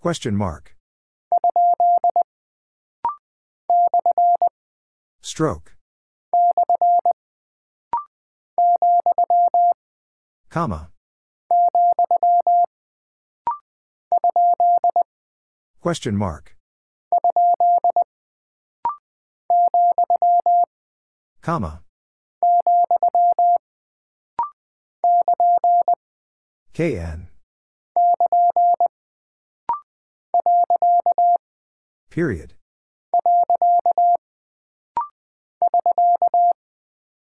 [0.00, 0.76] Question mark.
[5.20, 5.74] Stroke.
[10.50, 10.90] Comma.
[15.80, 16.56] Question mark.
[21.42, 21.82] Comma.
[26.72, 27.28] KN.
[32.10, 32.54] Period.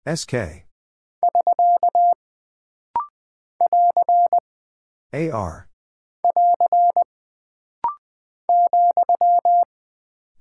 [0.08, 0.66] SK.
[5.14, 5.68] AR.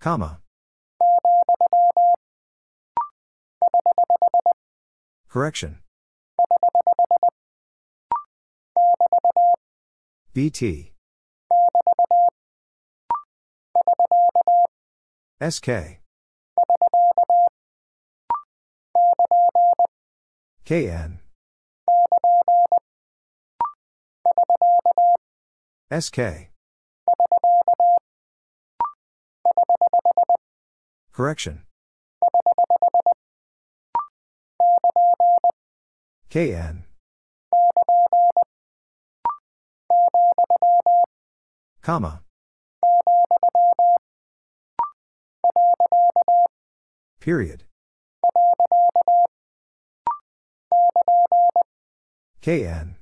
[0.01, 0.41] Comma.
[5.29, 5.79] Correction.
[10.33, 10.94] BT.
[15.45, 16.01] SK.
[20.65, 21.19] KN.
[25.91, 26.49] SK.
[31.13, 31.65] Correction.
[36.31, 36.85] KN.
[41.83, 42.23] Comma.
[47.21, 47.65] Period.
[52.43, 52.97] KN.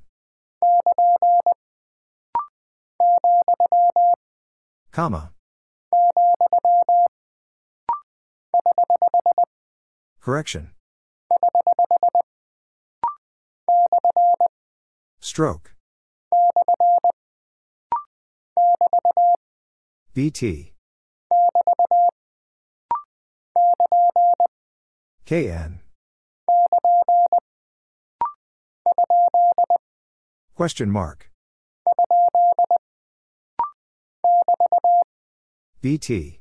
[4.93, 5.33] Comma.
[10.21, 10.71] Correction.
[15.21, 15.75] Stroke.
[20.15, 20.72] BT.
[25.27, 25.81] KN.
[30.55, 31.31] Question mark.
[35.81, 36.41] BT.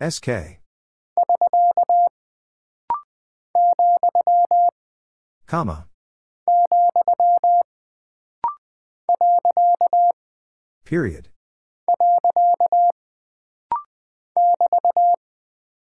[0.00, 0.60] SK.
[5.46, 5.86] Comma.
[10.84, 11.28] Period.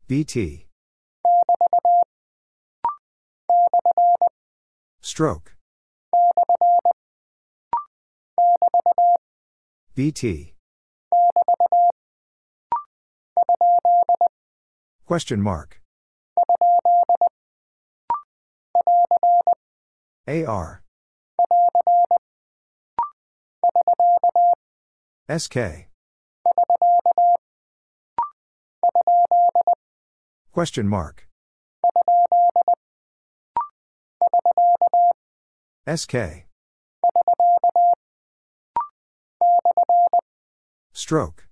[0.06, 0.66] BT.
[5.00, 5.56] Stroke.
[9.94, 10.54] BT.
[15.04, 15.80] Question mark.
[20.26, 20.82] AR.
[25.28, 25.87] SK.
[30.52, 31.28] Question mark.
[35.86, 36.46] SK.
[40.92, 41.46] Stroke.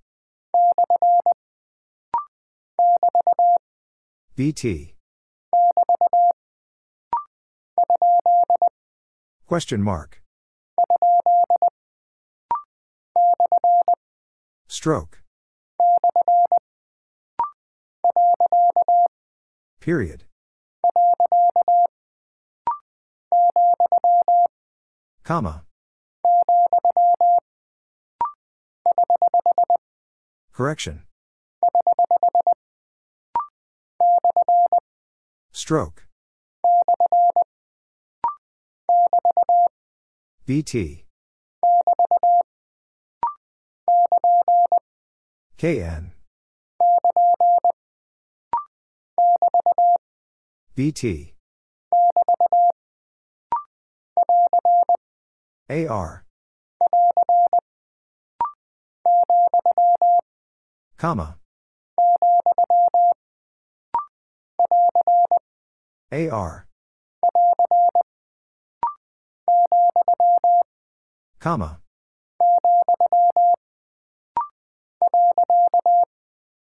[4.35, 4.93] BT.
[9.47, 10.21] Question mark.
[14.67, 15.23] Stroke.
[19.79, 20.25] Period.
[25.23, 25.63] Comma.
[30.51, 31.03] Correction.
[35.51, 36.07] Stroke.
[40.45, 41.05] BT.
[45.57, 46.11] KN.
[50.75, 51.33] BT.
[55.69, 56.23] AR.
[60.97, 61.37] Comma.
[66.11, 66.67] AR.
[71.39, 71.79] Comma.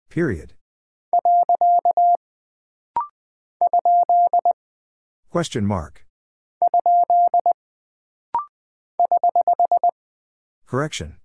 [0.10, 0.54] Period.
[5.30, 6.06] Question mark.
[10.66, 11.18] Correction.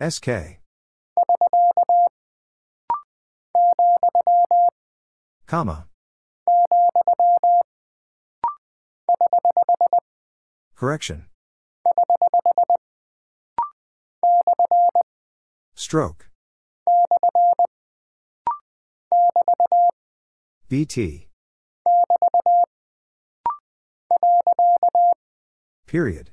[0.00, 0.60] SK.
[5.46, 5.86] Comma.
[10.74, 11.26] Correction.
[15.74, 16.29] Stroke.
[20.68, 21.28] BT.
[25.86, 26.30] Period.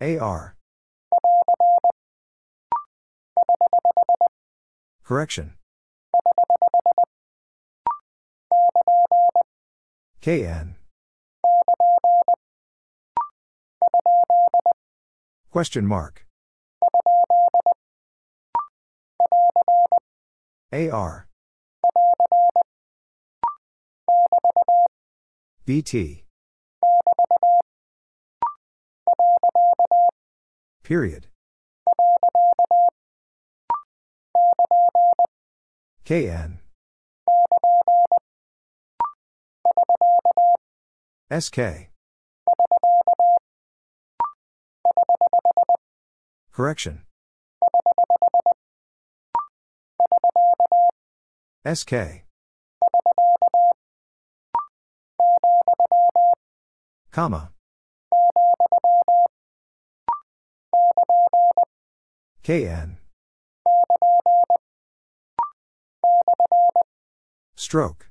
[0.00, 0.56] AR.
[5.02, 5.54] Correction.
[10.20, 10.76] KN.
[15.50, 16.26] Question mark.
[20.72, 21.26] AR.
[25.66, 26.24] BT.
[30.82, 31.28] Period.
[36.04, 36.58] KN.
[41.30, 41.90] SK.
[46.52, 47.02] Correction.
[51.64, 52.24] SK.
[57.12, 57.52] Comma.
[62.42, 62.96] KN.
[67.56, 68.10] Stroke.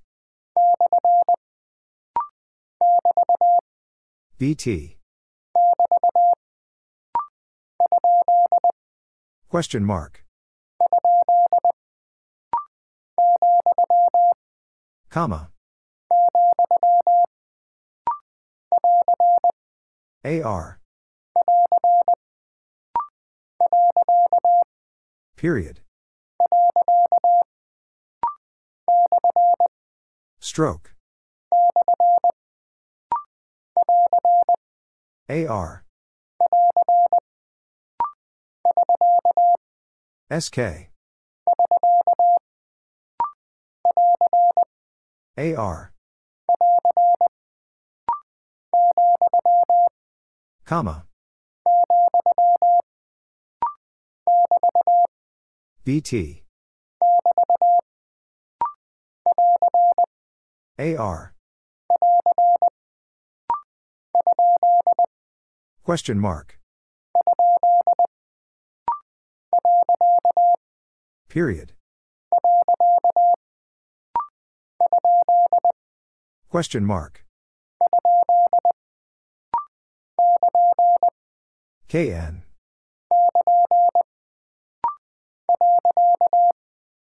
[4.38, 4.98] BT.
[9.50, 10.24] Question mark.
[15.10, 15.50] Comma.
[20.24, 20.80] AR.
[25.36, 25.80] Period.
[30.40, 30.94] Stroke.
[35.30, 35.86] AR.
[40.32, 40.89] SK.
[45.40, 45.94] AR.
[50.66, 51.06] Comma.
[55.86, 56.44] BT.
[60.78, 61.34] AR.
[65.86, 66.60] Question mark.
[71.30, 71.79] Period.
[76.50, 77.24] Question mark.
[81.88, 82.42] KN.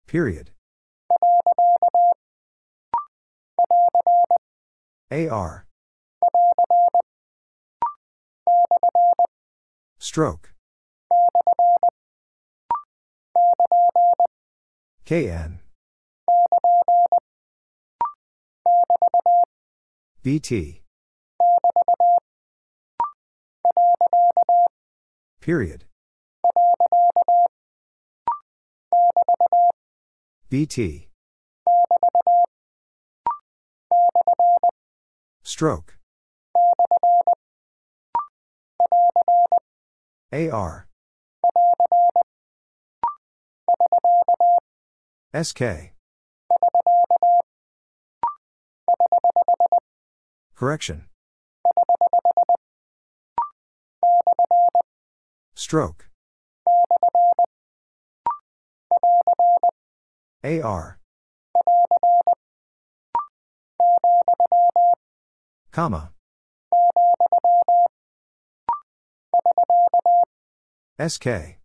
[0.06, 0.52] Period.
[5.10, 5.66] AR.
[9.98, 10.54] Stroke.
[15.06, 15.60] KN.
[20.24, 20.84] BT.
[25.42, 25.86] Period.
[30.48, 31.10] BT.
[35.42, 35.98] Stroke.
[40.32, 40.88] AR.
[45.34, 45.94] SK.
[50.62, 51.06] Correction.
[55.56, 56.12] Stroke.
[60.44, 61.00] AR.
[65.72, 66.12] Comma.
[71.00, 71.58] SK.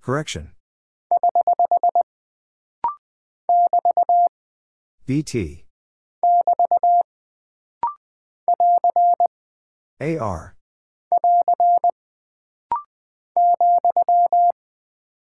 [0.00, 0.50] Correction.
[5.04, 5.66] BT.
[10.00, 10.54] AR.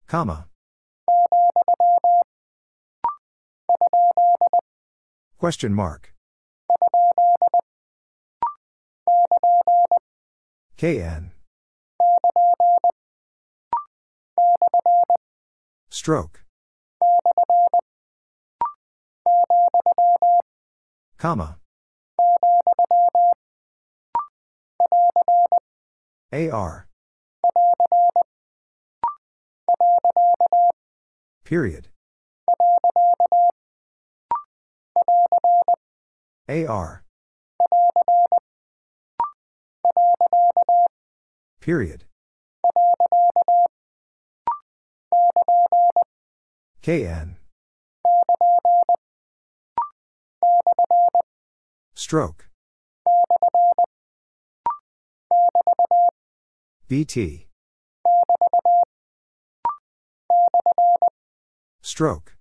[0.08, 0.48] Comma.
[5.40, 6.14] Question mark.
[10.78, 11.32] KN.
[15.90, 16.41] Stroke.
[21.22, 21.60] Comma.
[26.34, 26.88] AR.
[31.44, 31.90] Period.
[36.50, 37.04] AR.
[41.60, 42.06] Period.
[46.82, 47.41] KN.
[52.12, 52.50] Stroke.
[56.90, 57.48] BT.
[61.82, 62.36] Stroke.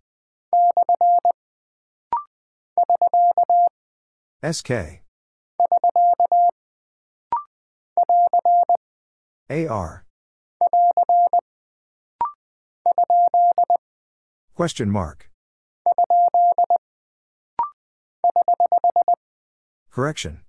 [4.42, 4.72] SK.
[9.48, 10.04] AR.
[14.56, 15.29] Question mark.
[19.90, 20.40] Correction.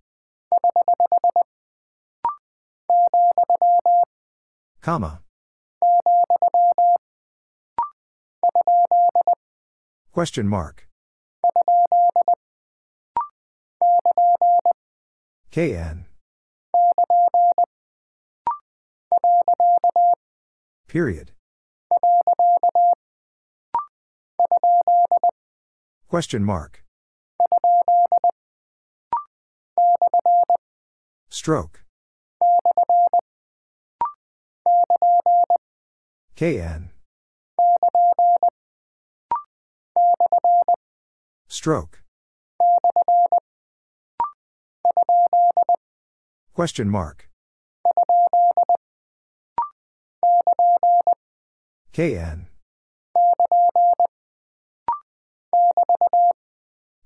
[4.82, 5.22] Comma.
[10.12, 10.88] Question mark.
[15.52, 16.06] KN.
[20.88, 21.32] Period.
[26.08, 26.84] Question mark.
[31.44, 31.84] Stroke.
[36.36, 36.92] KN.
[41.48, 42.04] Stroke.
[46.54, 47.28] Question mark.
[51.92, 52.46] KN.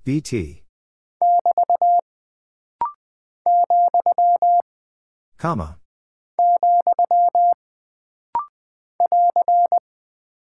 [0.04, 0.65] BT.
[5.46, 5.78] Comma.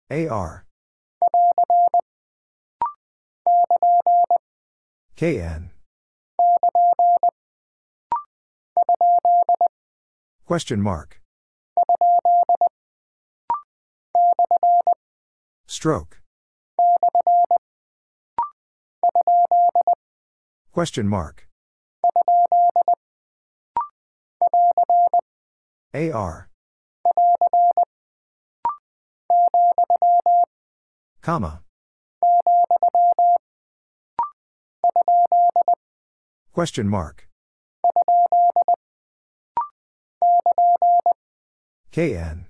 [0.10, 0.66] AR.
[5.18, 5.72] KN.
[10.46, 11.20] Question mark.
[15.68, 16.22] Stroke.
[20.72, 21.50] Question mark.
[25.94, 26.50] AR.
[31.22, 31.62] Comma.
[36.52, 37.28] Question mark.
[41.92, 42.48] KN.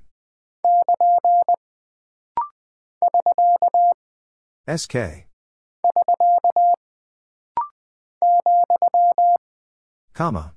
[4.67, 5.27] SK.
[10.13, 10.53] Comma.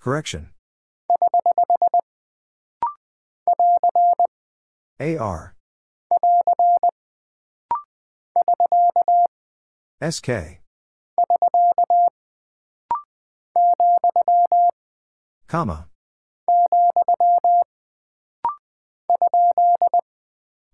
[0.00, 0.48] Correction.
[4.98, 5.54] AR.
[10.02, 10.60] SK.
[15.46, 15.88] Comma.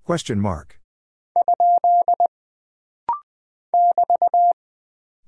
[0.05, 0.79] Question mark.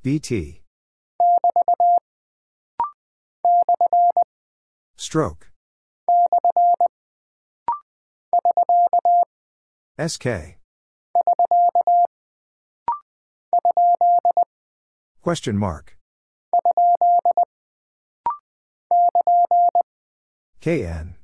[0.05, 0.63] BT.
[4.99, 5.53] Stroke.
[9.97, 10.59] SK.
[15.23, 15.97] Question mark.
[20.61, 21.15] KN.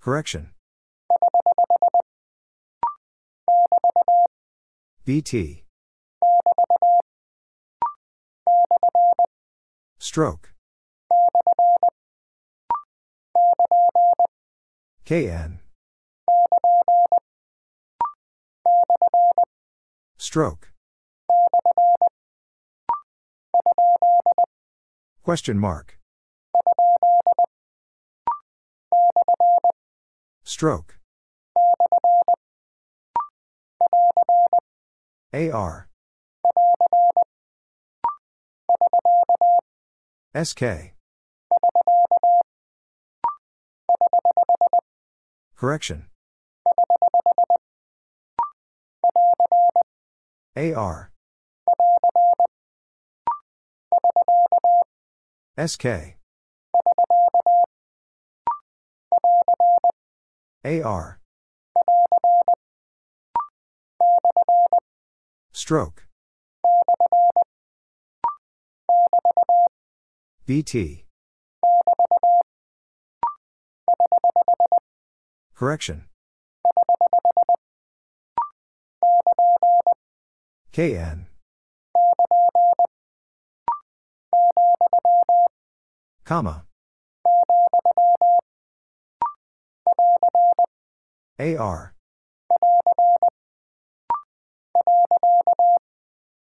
[0.00, 0.50] Correction.
[5.04, 5.64] BT.
[10.12, 10.50] Stroke.
[15.04, 15.60] KN.
[20.18, 20.72] Stroke.
[25.22, 26.00] Question mark.
[30.42, 30.98] Stroke.
[35.32, 35.89] AR.
[40.32, 40.92] SK.
[45.56, 46.06] Correction.
[50.56, 51.10] AR.
[55.58, 55.86] SK.
[60.64, 61.20] AR.
[65.52, 66.09] Stroke.
[70.50, 71.04] BT.
[75.54, 76.06] Correction.
[80.72, 81.28] KN.
[86.24, 86.64] Comma.
[91.38, 91.94] AR.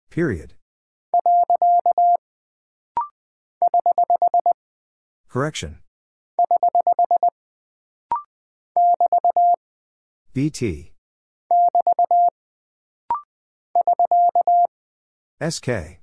[0.09, 0.55] Period.
[5.29, 5.79] Correction.
[10.33, 10.93] BT.
[15.41, 15.99] SK.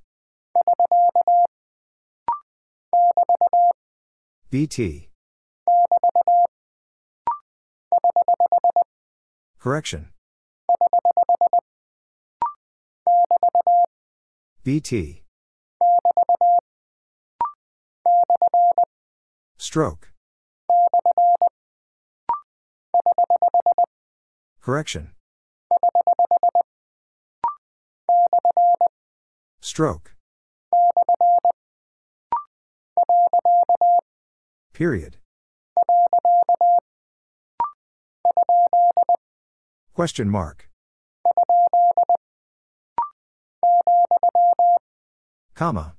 [4.49, 5.09] BT.
[9.59, 10.09] Correction.
[14.63, 15.26] BT.
[19.77, 20.11] Stroke.
[24.59, 25.11] Correction.
[29.61, 30.15] Stroke.
[34.73, 35.17] Period.
[39.93, 40.67] Question mark.
[45.53, 45.93] Comma.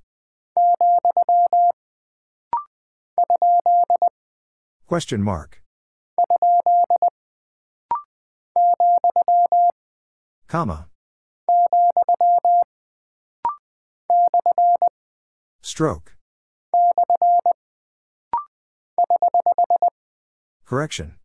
[4.86, 5.62] Question mark.
[10.46, 10.88] Comma.
[15.60, 16.16] Stroke.
[20.64, 21.16] Correction.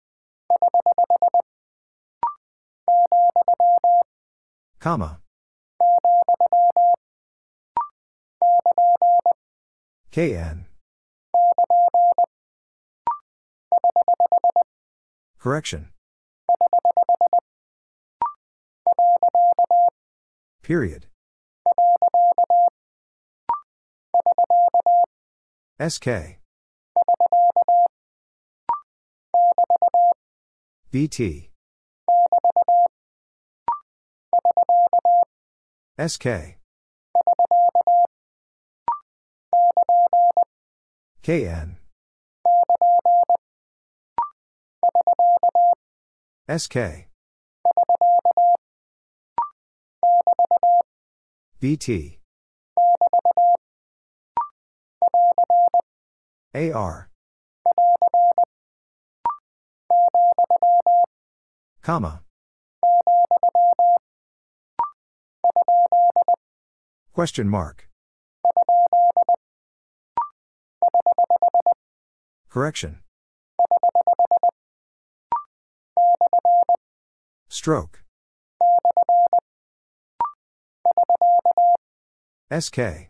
[4.79, 5.19] Comma.
[10.12, 10.65] KN.
[15.40, 15.90] Correction.
[20.61, 21.07] Period.
[25.79, 26.40] SK.
[30.92, 31.50] BT.
[36.00, 36.57] SK.
[41.24, 41.77] KN.
[46.50, 47.07] SK.
[51.62, 52.20] BT.
[56.53, 57.09] AR.
[61.81, 62.24] Comma.
[67.14, 67.88] Question mark.
[72.53, 73.00] Correction.
[77.50, 78.03] Stroke.
[82.51, 83.09] SK.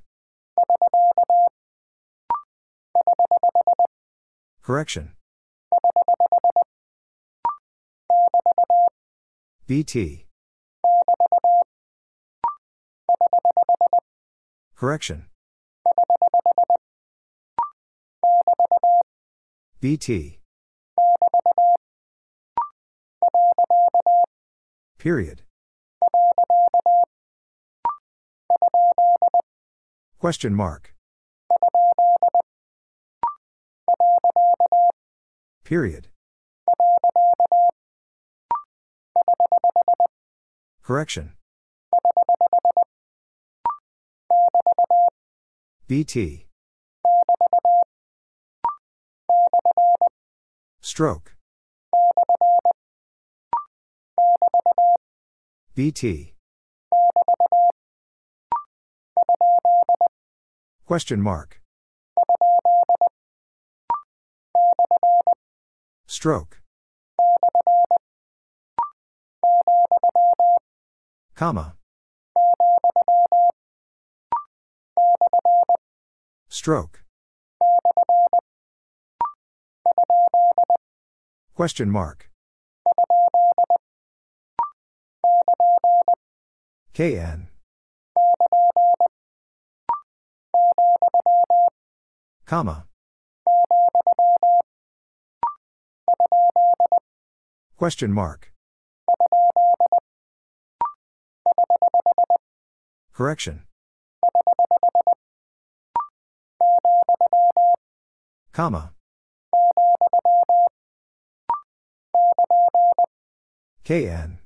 [4.61, 5.11] Correction.
[9.67, 10.25] BT.
[14.77, 15.25] Correction.
[19.83, 20.39] BT.
[24.97, 25.41] Period.
[30.21, 30.93] Question mark.
[35.65, 36.07] Period.
[40.81, 41.33] Correction.
[45.89, 46.45] BT.
[50.85, 51.37] Stroke.
[55.73, 56.33] BT.
[60.85, 61.61] Question mark.
[66.05, 66.61] Stroke.
[71.33, 71.75] Comma.
[76.49, 77.02] Stroke.
[81.55, 82.29] Question mark.
[86.93, 87.47] KN.
[92.45, 92.85] Comma.
[97.77, 98.51] Question mark.
[103.13, 103.63] Correction.
[108.51, 108.93] Comma.
[113.83, 114.39] KN.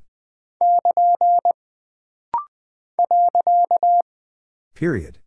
[4.73, 5.19] Period.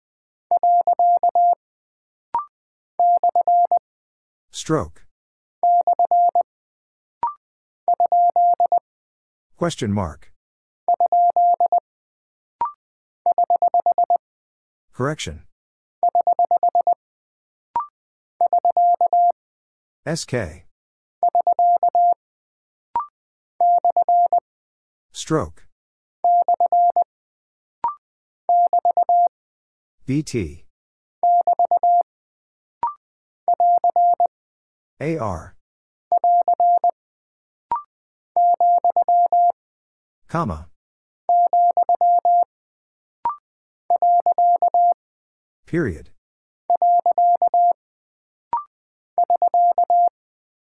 [4.51, 5.07] Stroke.
[9.57, 10.33] Question mark.
[14.92, 15.44] Correction.
[20.07, 20.69] SK.
[25.30, 25.62] Stroke.
[30.04, 30.66] BT.
[35.00, 35.54] AR.
[40.26, 40.66] Comma.
[45.64, 46.10] Period.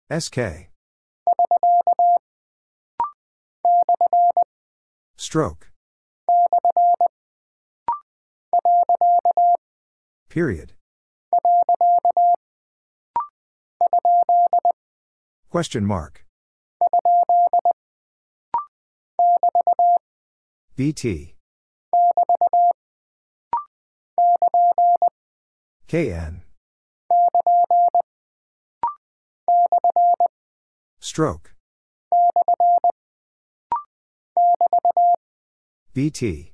[0.10, 0.72] SK.
[5.18, 5.72] Stroke.
[10.30, 10.74] Period.
[15.50, 16.26] Question mark.
[20.76, 21.36] BT.
[25.88, 26.44] KN.
[31.00, 31.57] Stroke.
[35.94, 36.54] BT.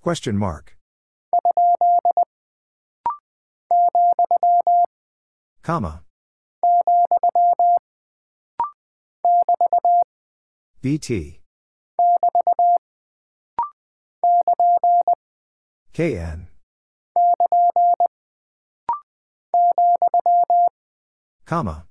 [0.00, 0.76] Question mark.
[5.62, 6.02] Comma.
[10.82, 11.40] BT.
[15.94, 16.48] KN.
[21.46, 21.86] Comma.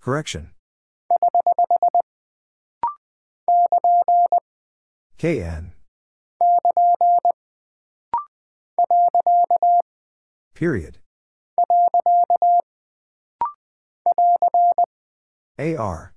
[0.00, 0.50] Correction.
[5.18, 5.72] KN.
[10.54, 10.98] Period.
[15.58, 16.14] AR.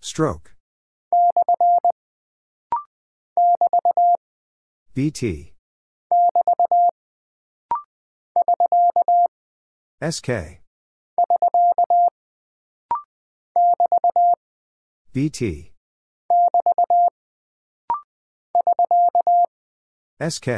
[0.00, 0.54] Stroke.
[4.94, 5.52] BT.
[10.00, 10.60] SK.
[15.12, 15.72] BT.
[20.20, 20.48] SK.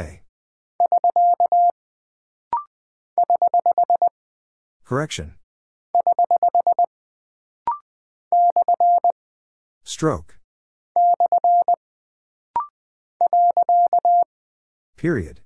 [4.85, 5.33] Correction.
[9.83, 10.36] Stroke.
[14.97, 15.41] Period.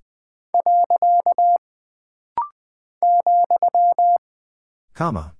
[4.93, 5.33] Comma.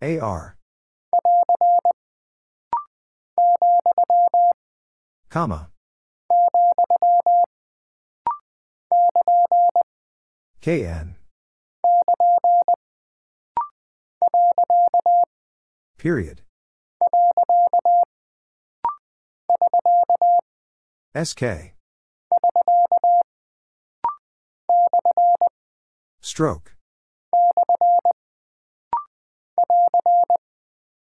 [0.00, 0.56] AR.
[5.28, 5.70] Comma.
[10.62, 11.16] KN.
[15.98, 16.43] Period.
[21.16, 21.74] SK.
[26.20, 26.74] Stroke.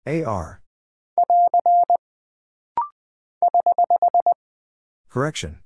[0.07, 0.61] AR.
[5.09, 5.61] Correction.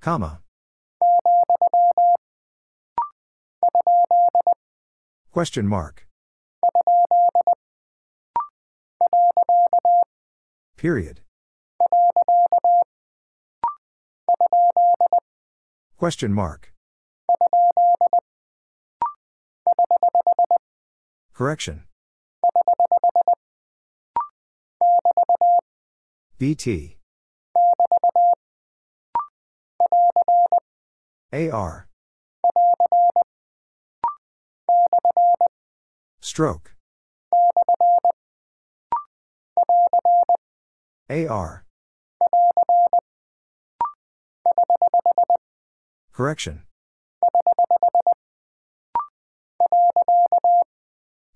[0.00, 0.40] Comma.
[5.32, 6.06] Question mark.
[10.76, 11.22] Period.
[15.96, 16.74] Question mark.
[21.32, 21.84] Correction.
[26.38, 26.98] BT.
[31.32, 31.88] AR.
[36.20, 36.74] Stroke.
[41.10, 41.64] AR.
[46.12, 46.62] Correction.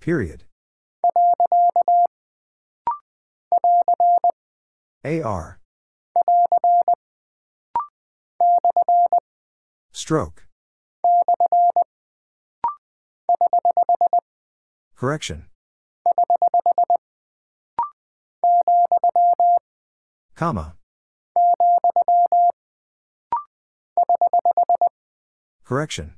[0.00, 0.44] Period.
[5.04, 5.58] AR.
[9.92, 10.46] Stroke.
[14.96, 15.46] Correction.
[20.34, 20.76] Comma.
[25.64, 26.14] Correction.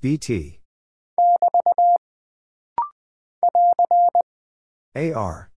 [0.00, 0.60] BT.
[4.94, 5.50] AR.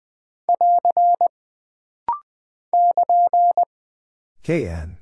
[4.42, 4.96] KN.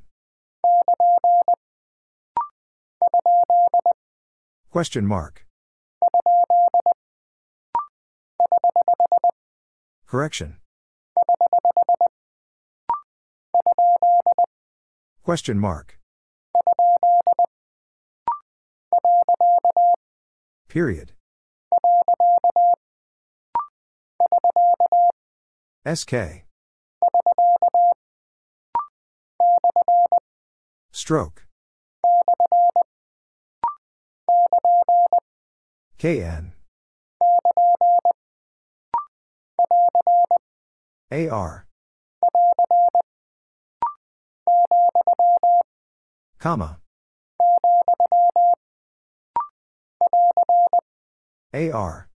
[4.70, 5.44] Question mark.
[10.06, 10.56] Correction.
[15.22, 15.98] Question mark.
[20.68, 21.12] Period.
[25.86, 26.44] SK.
[30.92, 31.47] Stroke.
[35.98, 36.52] KN.
[41.11, 41.66] AR.
[46.38, 46.78] Comma.
[51.52, 52.08] AR.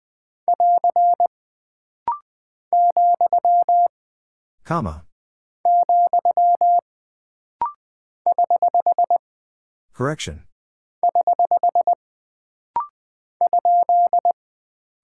[4.64, 5.06] Comma.
[9.94, 10.44] Correction.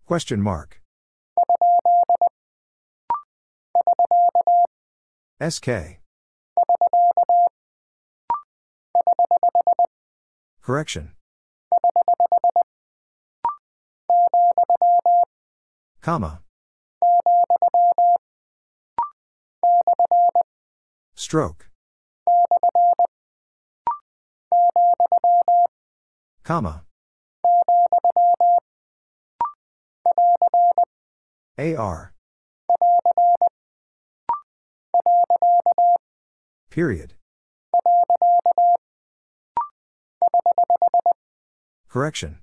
[0.07, 0.79] Question mark.
[5.41, 5.99] SK.
[10.61, 11.11] Correction.
[16.01, 16.39] Comma.
[21.15, 21.69] Stroke.
[26.45, 26.86] Comma.
[31.59, 32.13] AR.
[36.69, 37.15] Period.
[41.89, 42.39] Correction.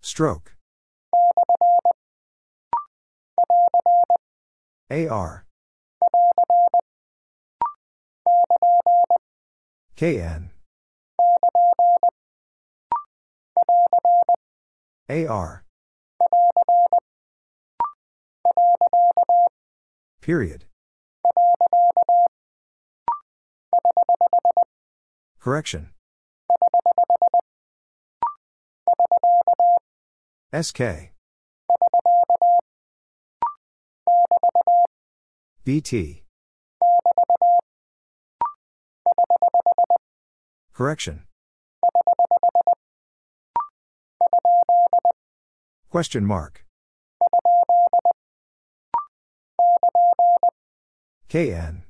[0.00, 0.54] Stroke.
[4.90, 5.46] AR.
[9.96, 10.50] KN.
[15.10, 15.64] AR.
[20.20, 20.66] Period.
[25.40, 25.90] Correction.
[30.52, 31.10] SK.
[35.64, 36.24] BT.
[40.72, 41.24] Correction.
[45.90, 46.64] Question mark.
[51.28, 51.82] KN.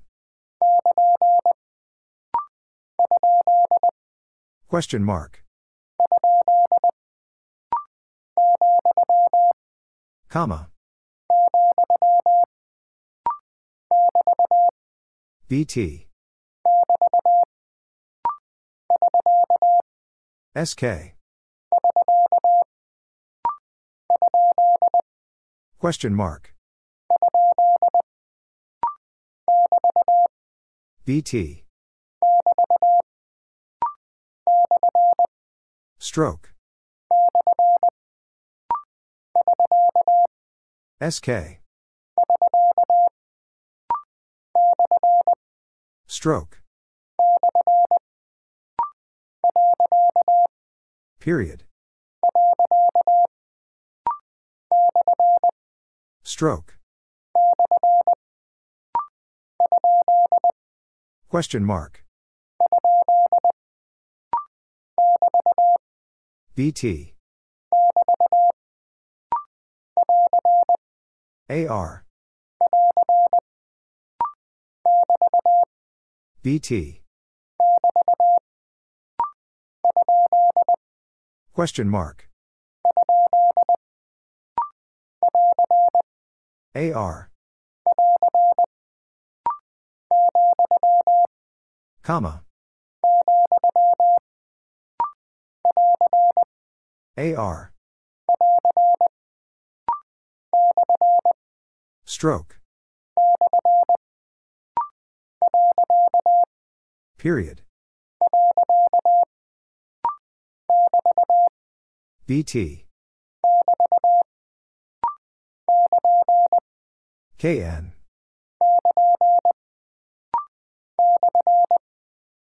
[4.69, 5.45] Question mark.
[10.31, 10.71] Comma.
[15.47, 16.09] BT.
[20.57, 21.20] SK.
[25.81, 26.53] Question mark.
[31.07, 31.65] BT.
[35.99, 36.53] Stroke.
[41.01, 41.63] SK.
[46.07, 46.61] Stroke.
[51.21, 51.65] Period.
[56.41, 56.79] Stroke.
[61.29, 62.03] Question mark.
[66.55, 67.15] BT.
[71.51, 72.07] AR.
[76.43, 77.03] BT.
[81.53, 82.30] Question mark.
[86.75, 87.31] AR.
[92.03, 92.45] Comma.
[97.19, 97.73] AR.
[102.05, 102.61] Stroke.
[107.19, 107.63] Period.
[112.27, 112.87] BT.
[117.41, 117.93] KN.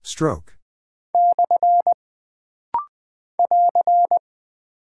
[0.03, 0.59] Stroke.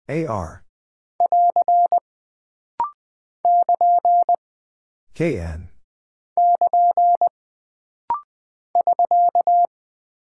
[0.09, 0.63] AR.
[5.13, 5.69] KN.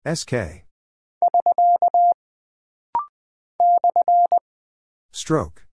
[0.07, 0.35] SK.
[5.11, 5.64] Stroke.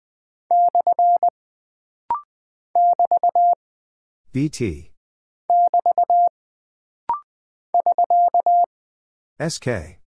[4.34, 4.94] BT.
[9.46, 10.00] SK.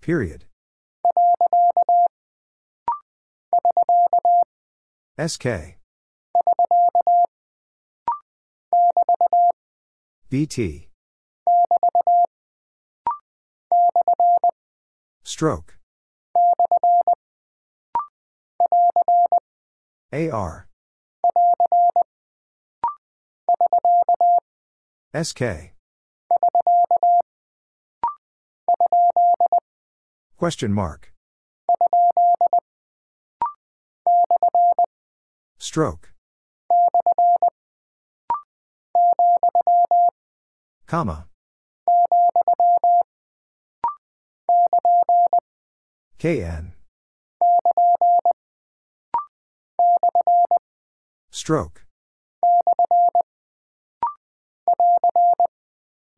[0.00, 0.46] Period.
[5.16, 5.76] SK.
[10.28, 10.88] BT.
[15.22, 15.76] Stroke.
[20.12, 20.68] AR.
[25.14, 25.72] SK.
[30.36, 31.12] Question mark.
[35.58, 36.12] Stroke.
[40.86, 41.26] Comma.
[46.18, 46.74] KN.
[51.44, 51.82] Stroke.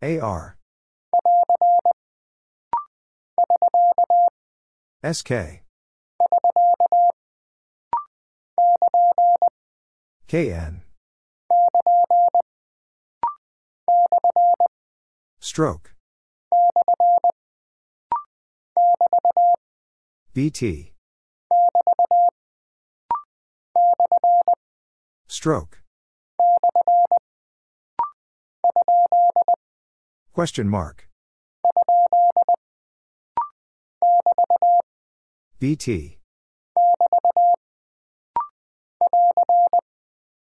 [0.03, 0.59] AR.
[5.03, 5.63] SK.
[10.29, 10.83] KN.
[15.41, 15.95] Stroke.
[20.35, 20.94] BT.
[25.45, 25.83] Stroke.
[30.33, 31.07] Question mark.
[35.59, 36.19] BT.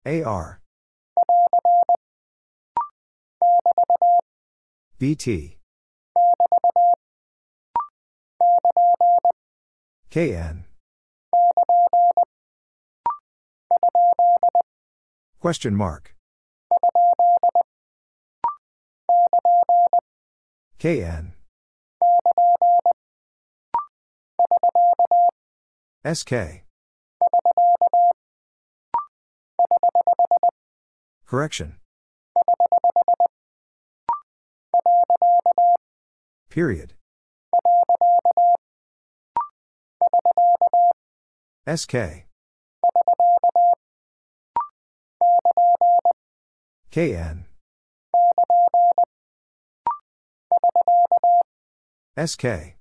[0.07, 0.63] AR.
[4.99, 5.59] BT.
[10.09, 10.66] KN.
[15.47, 16.13] Question mark.
[20.81, 21.35] KN.
[26.05, 26.65] SK.
[31.25, 31.77] Correction.
[36.51, 36.95] Period.
[41.73, 42.27] SK.
[46.91, 47.45] KN.
[52.17, 52.77] SK.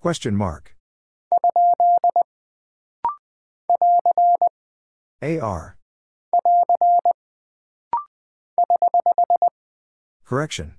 [0.00, 0.76] Question mark.
[5.22, 5.76] AR.
[10.24, 10.74] Correction.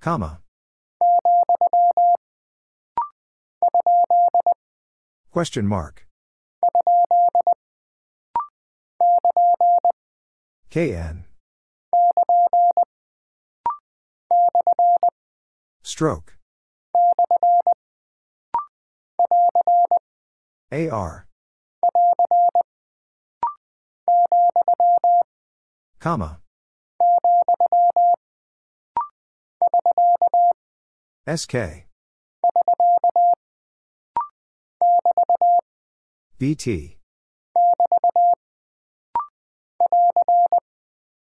[0.00, 0.40] Comma.
[5.32, 6.06] Question mark.
[10.68, 11.24] KN.
[15.82, 16.36] Stroke.
[20.70, 21.26] AR.
[25.98, 26.40] Comma.
[31.26, 31.86] SK.
[36.38, 36.98] BT.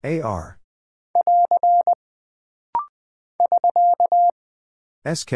[0.03, 0.59] AR.
[5.05, 5.33] SK.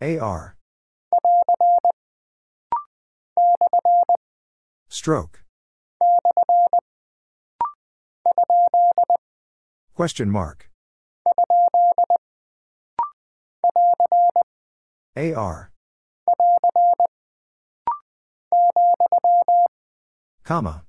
[0.00, 0.56] AR.
[4.88, 5.42] Stroke.
[9.94, 10.71] Question mark.
[15.14, 15.70] AR.
[20.42, 20.84] Comma.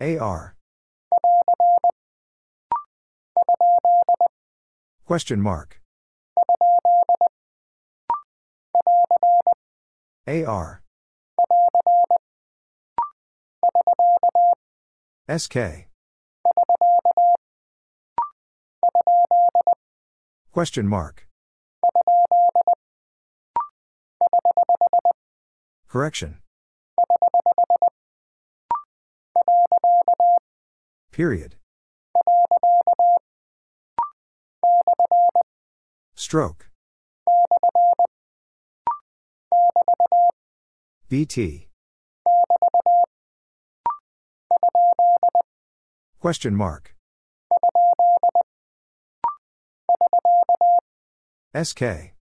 [0.00, 0.56] AR.
[5.06, 5.80] Question mark.
[10.26, 10.82] AR.
[15.28, 15.93] SK.
[20.52, 21.26] Question mark.
[25.88, 26.38] Correction.
[31.12, 31.56] Period.
[36.14, 36.70] Stroke.
[41.08, 41.68] BT.
[46.18, 46.94] Question mark.
[51.54, 52.14] SK.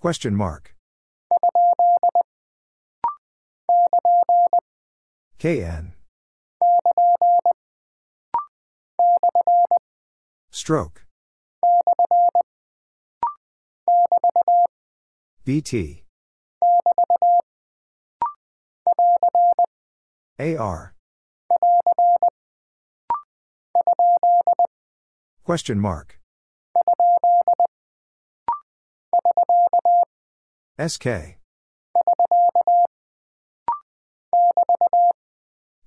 [0.00, 0.74] Question mark.
[5.38, 5.94] KN.
[10.50, 11.06] Stroke.
[15.44, 16.02] BT.
[20.38, 20.94] AR.
[25.44, 26.18] Question mark.
[30.78, 31.38] SK.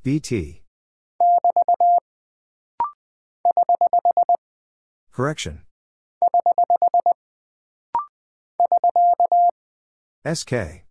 [0.02, 0.64] BT.
[5.12, 5.64] Correction.
[10.26, 10.86] SK.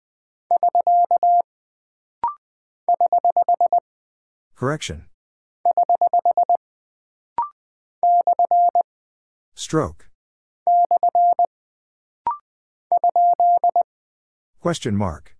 [4.55, 5.07] Correction.
[9.55, 10.09] Stroke.
[14.61, 15.37] Question mark.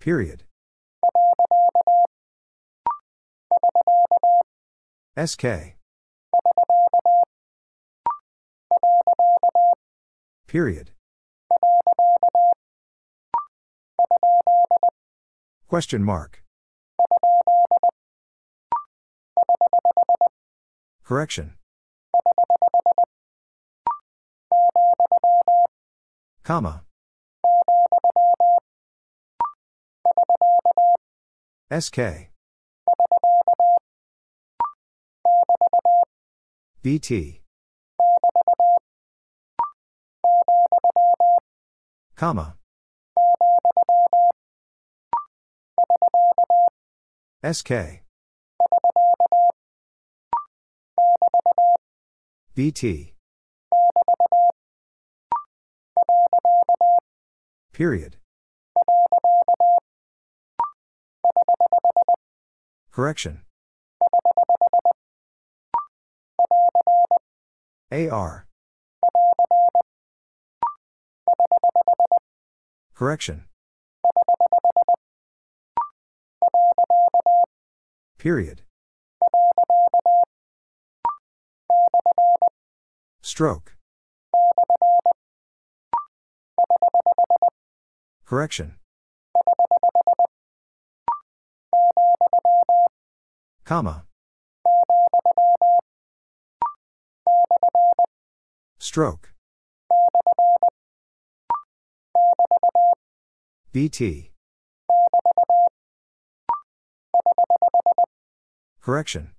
[0.00, 0.44] Period.
[5.16, 5.76] SK.
[10.46, 10.90] Period.
[15.68, 16.41] Question mark.
[21.04, 21.54] Correction.
[26.44, 26.84] Comma.
[31.70, 32.30] SK.
[36.82, 37.42] BT.
[42.16, 42.56] Comma.
[47.42, 48.02] SK.
[52.54, 53.14] BT.
[57.72, 58.16] Period.
[62.90, 63.40] Correction.
[67.90, 68.46] AR.
[72.94, 73.44] Correction.
[78.18, 78.62] Period.
[83.22, 83.76] Stroke.
[88.24, 88.76] Correction.
[93.64, 94.04] Comma.
[98.78, 99.32] Stroke.
[103.72, 104.32] BT.
[108.80, 109.30] Correction.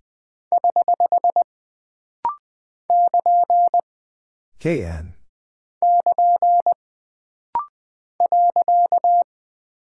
[4.63, 5.13] KN.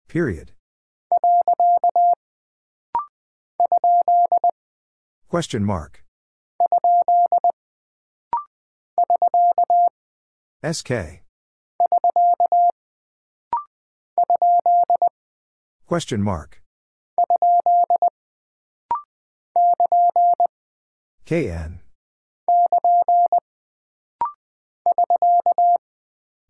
[0.09, 0.51] Period.
[5.29, 6.03] Question mark.
[10.69, 11.21] SK.
[15.87, 16.61] Question mark.
[21.25, 21.79] KN.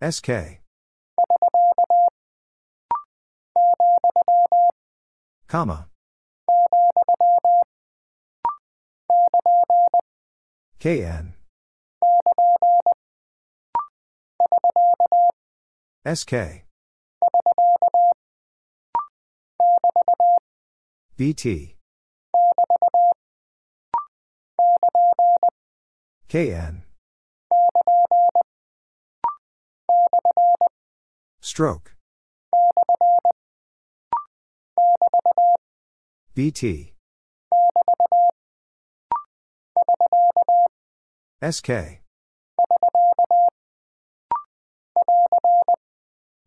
[0.01, 0.59] SK.
[5.47, 5.87] Comma.
[10.79, 11.33] KN.
[16.05, 16.65] SK.
[21.17, 21.75] BT.
[26.27, 26.84] KN.
[31.41, 31.95] Stroke.
[36.33, 36.93] BT.
[41.41, 42.01] SK.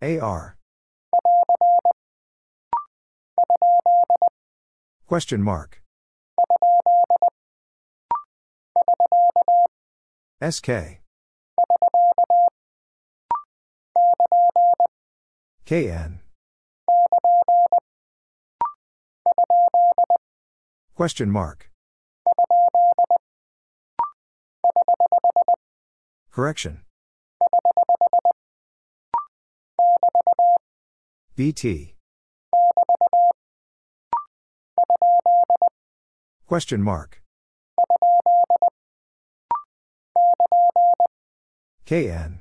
[0.03, 0.57] AR.
[5.07, 5.83] Question mark.
[10.43, 11.01] SK.
[15.69, 16.21] KN.
[20.95, 21.71] Question mark.
[26.33, 26.81] Correction.
[31.37, 31.97] BT.
[36.47, 37.21] Question mark.
[41.85, 42.41] KN.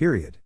[0.00, 0.38] Period.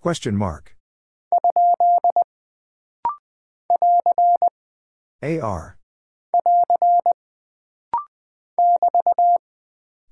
[0.00, 0.76] Question mark.
[5.24, 5.76] AR.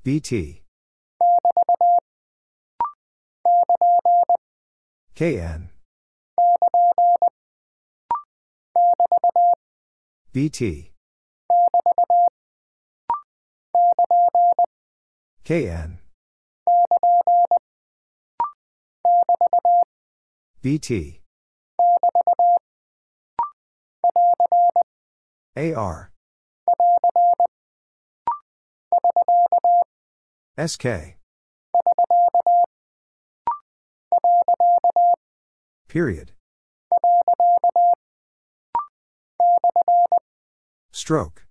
[0.03, 0.65] BT.
[5.15, 5.69] KN.
[10.33, 10.94] BT.
[15.45, 15.99] KN.
[20.63, 21.21] BT.
[25.57, 26.11] AR.
[30.57, 30.87] SK.
[35.89, 36.33] Period.
[40.93, 41.47] Stroke.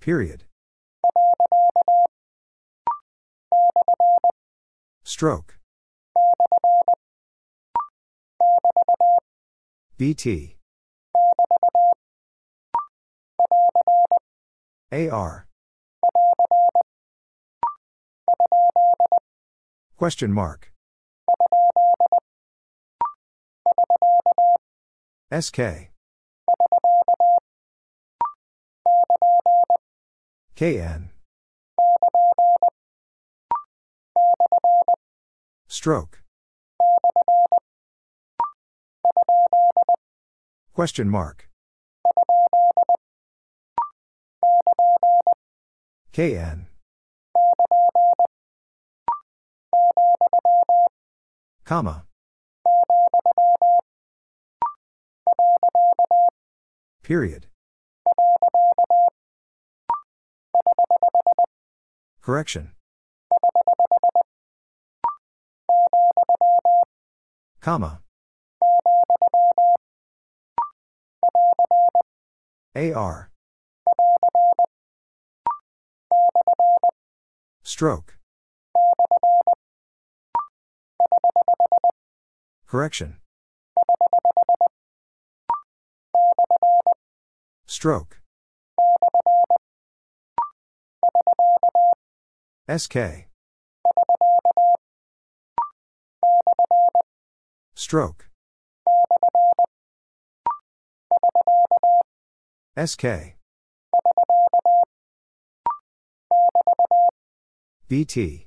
[0.00, 0.44] Period.
[5.04, 5.58] Stroke.
[9.98, 10.56] BT.
[14.92, 15.46] AR.
[19.96, 20.72] Question mark.
[25.30, 25.89] SK.
[30.56, 31.10] KN.
[35.68, 36.22] Stroke.
[40.74, 41.48] Question mark.
[46.12, 46.66] KN.
[51.64, 52.04] Comma.
[57.02, 57.49] Period.
[62.22, 62.72] Correction.
[67.60, 68.00] Comma.
[72.76, 73.30] AR.
[77.62, 78.16] Stroke.
[82.66, 83.16] Correction.
[87.80, 88.20] Stroke.
[92.68, 93.24] SK.
[97.74, 98.28] Stroke.
[102.76, 103.36] SK.
[107.88, 108.46] BT.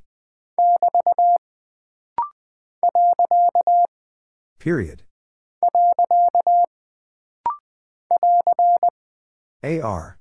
[4.59, 5.01] Period.
[9.63, 10.17] AR.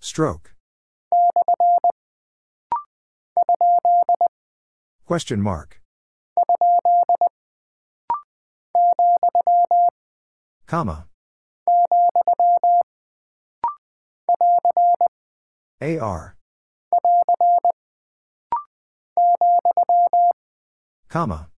[0.00, 0.54] Stroke.
[5.04, 5.82] Question mark.
[10.66, 11.06] Comma.
[15.82, 16.36] AR.
[21.10, 21.48] Comma.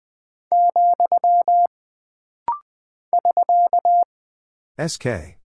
[4.79, 5.39] SK.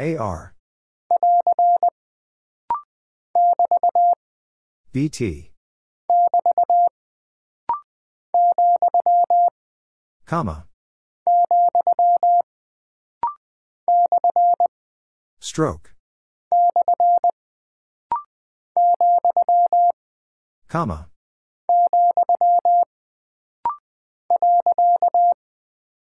[0.00, 0.54] AR.
[4.92, 5.52] BT.
[10.24, 10.66] Comma.
[15.40, 15.94] Stroke.
[20.68, 21.08] Comma.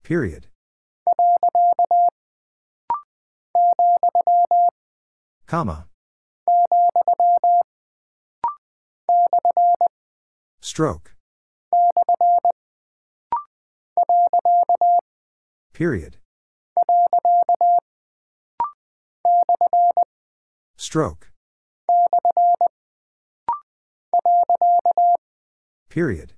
[0.04, 0.48] Period.
[5.48, 5.88] Comma.
[10.62, 11.16] Stroke.
[15.74, 16.18] Period.
[20.78, 21.32] Stroke.
[25.90, 26.34] Period.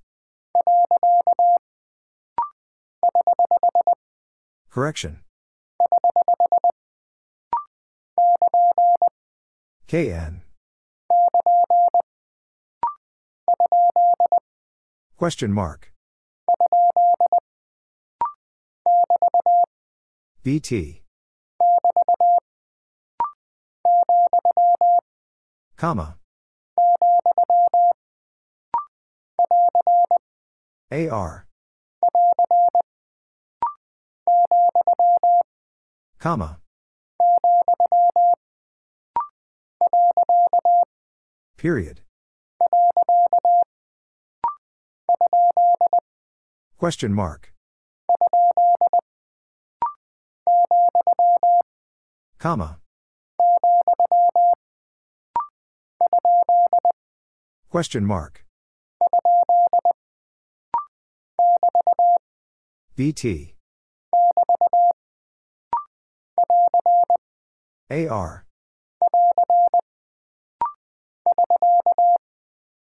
[4.70, 5.22] Correction.
[9.88, 10.42] KN.
[15.18, 15.92] Question mark.
[20.44, 21.02] BT.
[25.76, 26.18] Comma.
[30.92, 31.48] AR.
[36.20, 36.60] Comma.
[41.58, 42.02] Period.
[46.78, 47.54] Question mark.
[52.40, 52.80] Comma.
[57.70, 58.46] Question mark.
[62.96, 63.57] BT.
[67.90, 68.46] AR.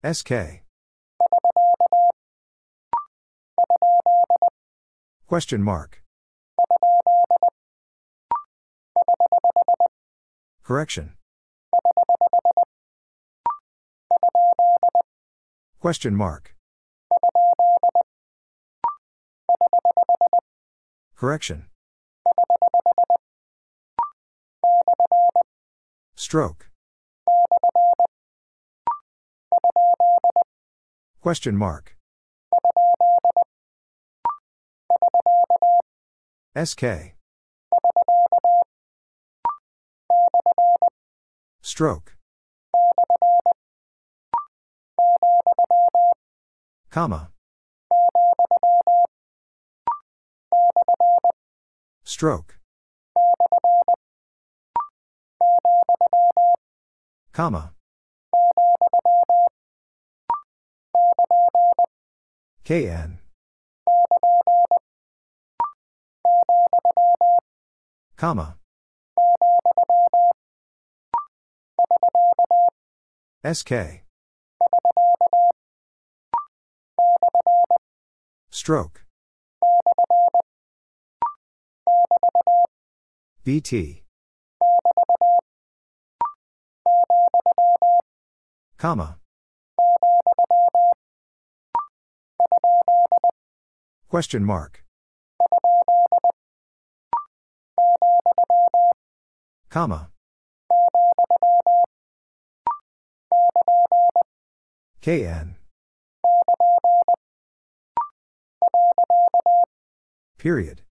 [0.04, 0.32] SK.
[5.26, 6.02] Question mark.
[10.64, 11.14] Correction.
[15.80, 16.56] Question mark.
[21.16, 21.68] Correction.
[26.20, 26.70] Stroke.
[31.22, 31.95] Question mark.
[36.61, 37.15] SK.
[41.61, 42.17] Stroke.
[46.91, 47.30] Comma.
[52.03, 52.59] Stroke.
[57.34, 57.74] Comma.
[62.66, 63.20] KN.
[68.18, 68.58] Comma.
[73.44, 74.04] SK.
[78.52, 79.06] Stroke.
[83.46, 84.04] BT.
[88.80, 89.17] Comma.
[94.07, 94.86] Question mark.
[99.69, 100.11] Comma.
[105.01, 105.57] KN.
[110.38, 110.84] Period.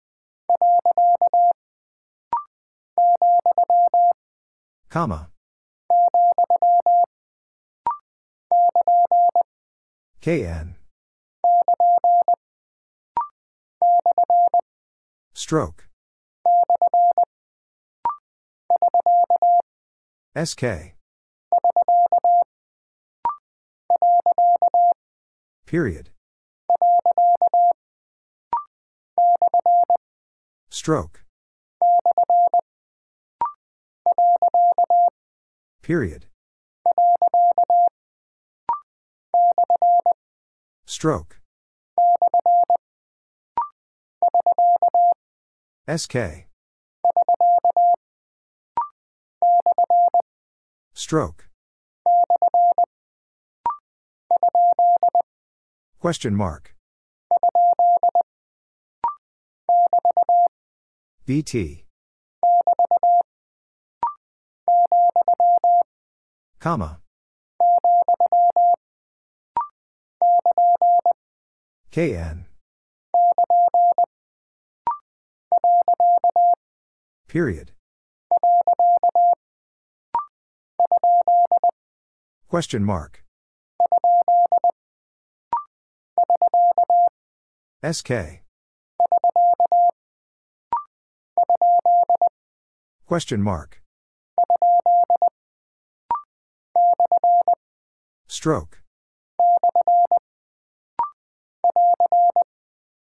[4.90, 5.30] Comma.
[10.22, 10.76] KN.
[15.34, 15.88] Stroke.
[20.36, 20.96] SK.
[25.66, 26.10] Period.
[30.70, 31.24] Stroke.
[35.82, 36.26] Period.
[40.86, 41.40] Stroke.
[45.88, 46.48] SK.
[50.94, 51.48] Stroke.
[56.00, 56.76] Question mark.
[61.26, 61.86] BT.
[66.60, 67.00] Comma.
[71.92, 72.46] KN.
[77.28, 77.72] Period.
[82.48, 83.24] Question mark.
[87.84, 88.42] SK.
[93.06, 93.82] Question mark.
[98.28, 98.82] Stroke.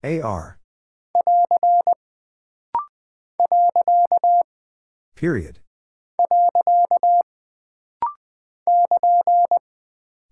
[0.05, 0.59] AR.
[5.17, 5.61] Period.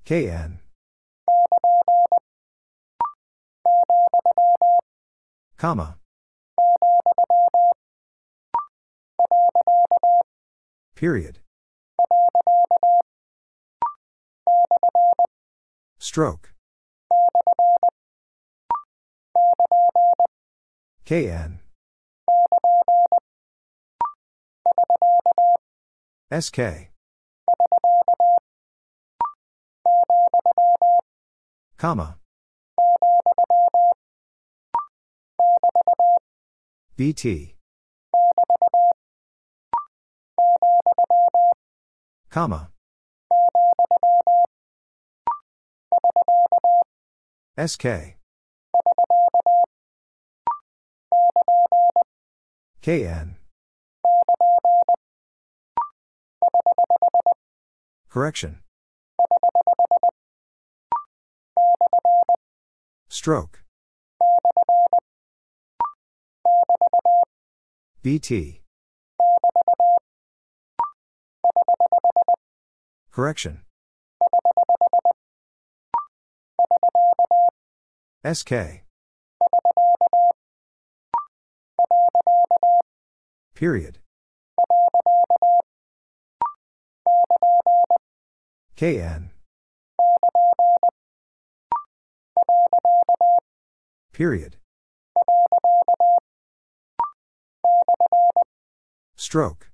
[0.05, 0.59] KN.
[5.57, 5.97] Comma.
[10.95, 11.39] Period.
[15.99, 16.53] Stroke.
[21.05, 21.61] KN.
[26.31, 26.91] SK.
[31.77, 32.17] Comma.
[36.97, 37.57] BT.
[42.31, 42.71] Comma.
[47.59, 48.22] SK.
[52.83, 53.37] KN.
[58.09, 58.59] Correction.
[63.09, 63.63] Stroke.
[68.03, 68.63] BT.
[73.13, 73.63] Correction.
[78.25, 78.83] SK.
[83.55, 83.99] Period.
[88.77, 89.31] KN.
[94.13, 94.57] Period.
[99.17, 99.71] Stroke.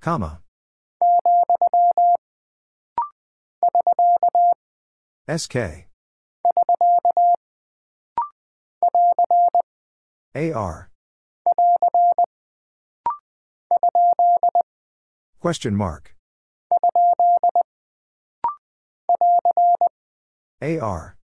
[0.00, 0.40] Comma.
[5.28, 5.88] SK.
[10.34, 10.90] AR.
[15.40, 16.14] Question mark.
[20.62, 21.16] AR.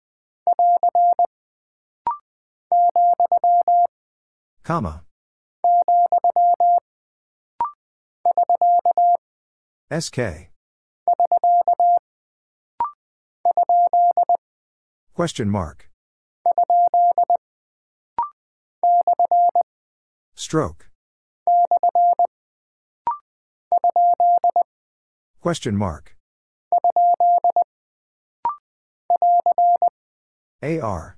[4.62, 5.02] Comma.
[9.90, 10.50] SK.
[15.14, 15.91] Question mark.
[20.34, 20.90] Stroke.
[25.40, 26.16] Question mark.
[30.62, 31.16] AR.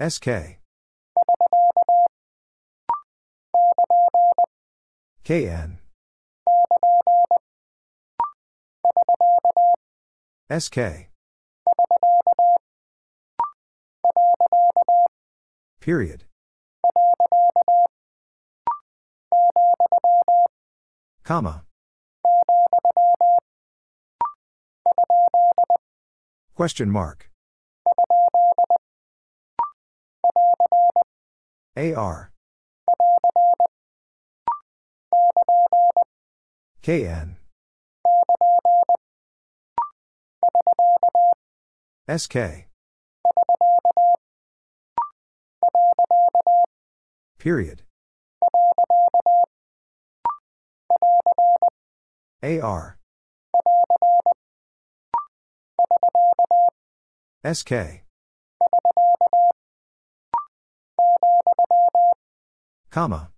[0.00, 0.58] SK.
[5.24, 5.78] KN.
[10.50, 11.08] SK.
[15.80, 16.24] Period.
[21.24, 21.64] Comma.
[26.54, 27.30] Question mark.
[31.76, 32.32] AR.
[36.82, 37.36] KN.
[42.08, 42.67] SK.
[47.48, 47.80] Period.
[52.42, 52.98] AR.
[57.42, 57.72] SK.
[62.90, 63.30] Comma.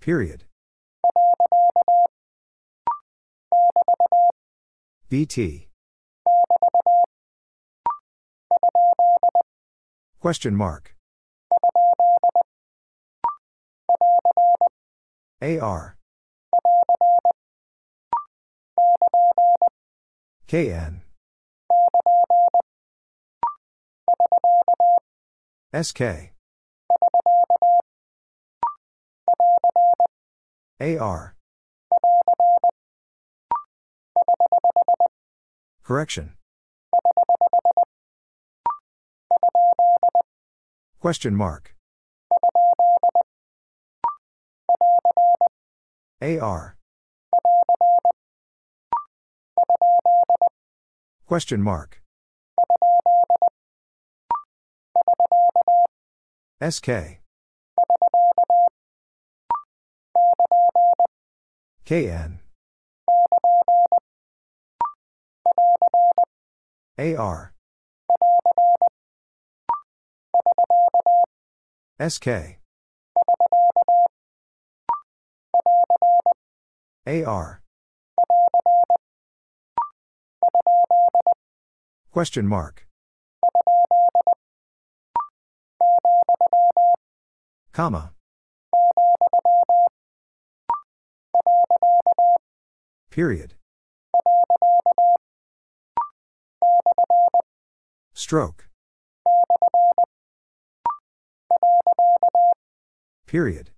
[0.00, 0.44] Period.
[5.10, 5.69] BT.
[10.20, 10.94] Question mark.
[15.40, 15.96] AR.
[20.46, 21.00] KN.
[25.72, 26.02] SK.
[30.80, 31.34] AR.
[35.82, 36.34] Correction.
[41.00, 41.74] Question mark.
[46.20, 46.76] AR.
[51.26, 52.02] Question mark.
[56.60, 57.20] SK.
[61.86, 62.40] KN.
[66.98, 67.54] AR.
[72.00, 72.56] SK.
[77.06, 77.60] AR.
[82.10, 82.86] Question mark.
[87.72, 88.12] Comma.
[93.10, 93.54] Period.
[98.14, 98.69] Stroke.
[103.30, 103.70] Period.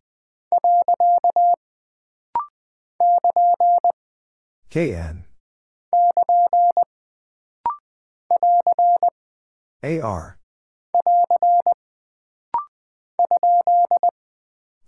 [4.70, 5.24] KN.
[9.82, 10.38] AR.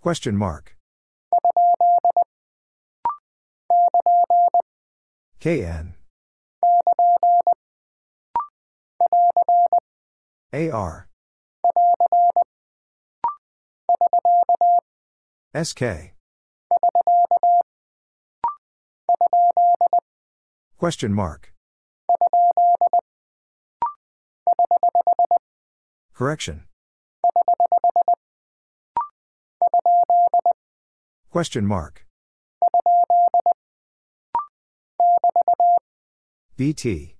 [0.01, 0.75] Question mark.
[5.39, 5.93] KN.
[10.51, 11.07] AR.
[15.55, 16.13] SK.
[20.77, 21.53] Question mark.
[26.13, 26.63] Correction.
[31.31, 32.05] Question mark.
[36.57, 37.15] BT.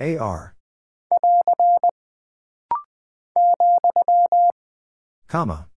[0.00, 0.54] AR.
[5.28, 5.68] Comma.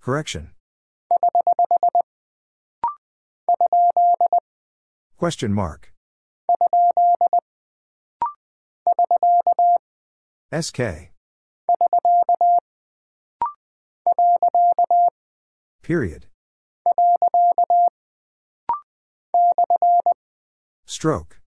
[0.00, 0.52] Correction.
[5.16, 5.92] Question mark.
[10.52, 11.10] SK.
[15.82, 16.26] Period.
[20.86, 21.37] Stroke.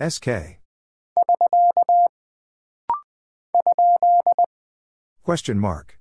[0.00, 0.58] SK.
[5.22, 5.98] Question mark.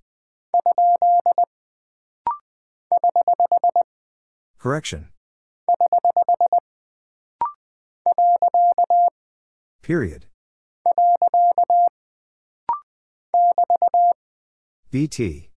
[4.58, 5.10] Correction.
[9.82, 10.28] Period.
[14.92, 15.50] BT.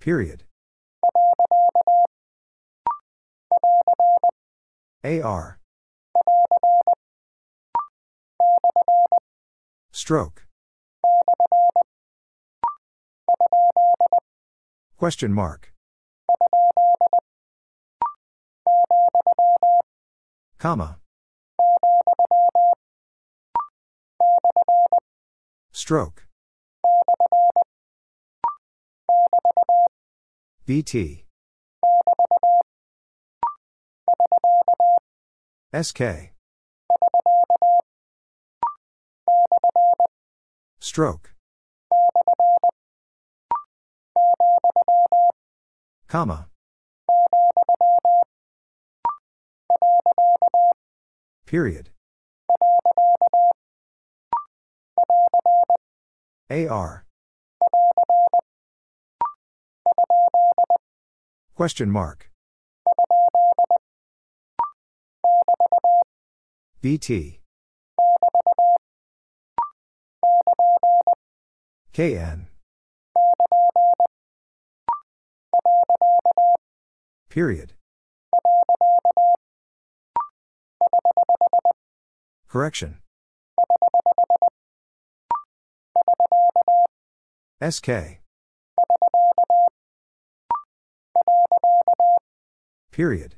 [0.00, 0.44] Period.
[5.04, 5.58] AR.
[9.92, 10.46] Stroke.
[14.96, 15.72] Question mark.
[20.58, 20.98] Comma.
[25.72, 26.26] Stroke.
[30.66, 31.24] BT.
[35.72, 36.32] SK.
[40.80, 41.34] Stroke.
[46.08, 46.48] Comma.
[51.46, 51.90] Period.
[56.50, 57.04] AR.
[61.54, 62.30] Question mark.
[66.80, 67.40] BT.
[71.92, 72.46] KN.
[77.28, 77.74] Period.
[82.48, 83.00] Correction.
[87.60, 88.20] SK.
[92.90, 93.36] Period.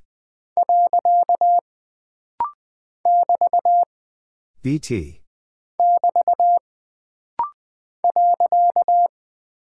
[4.63, 5.21] BT.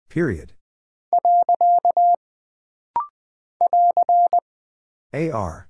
[0.10, 0.54] Period.
[5.14, 5.68] AR.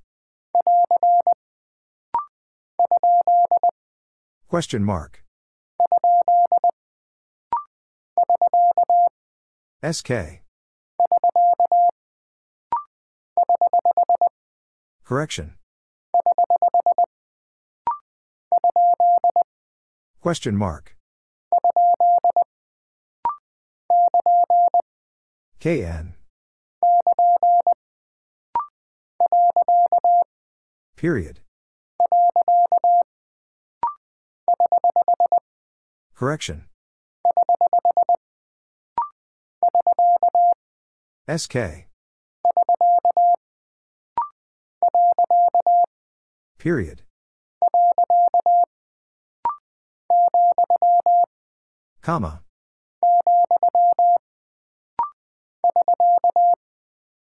[4.47, 5.23] Question mark.
[9.83, 10.41] SK.
[15.03, 15.55] Correction.
[20.21, 20.95] Question mark.
[25.59, 26.13] KN.
[30.95, 31.41] Period.
[36.15, 36.65] Correction.
[41.27, 41.90] SK.
[46.57, 47.01] Period.
[52.01, 52.41] Comma.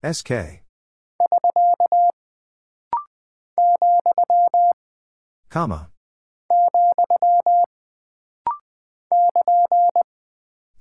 [0.03, 0.61] SK.
[5.49, 5.89] Comma.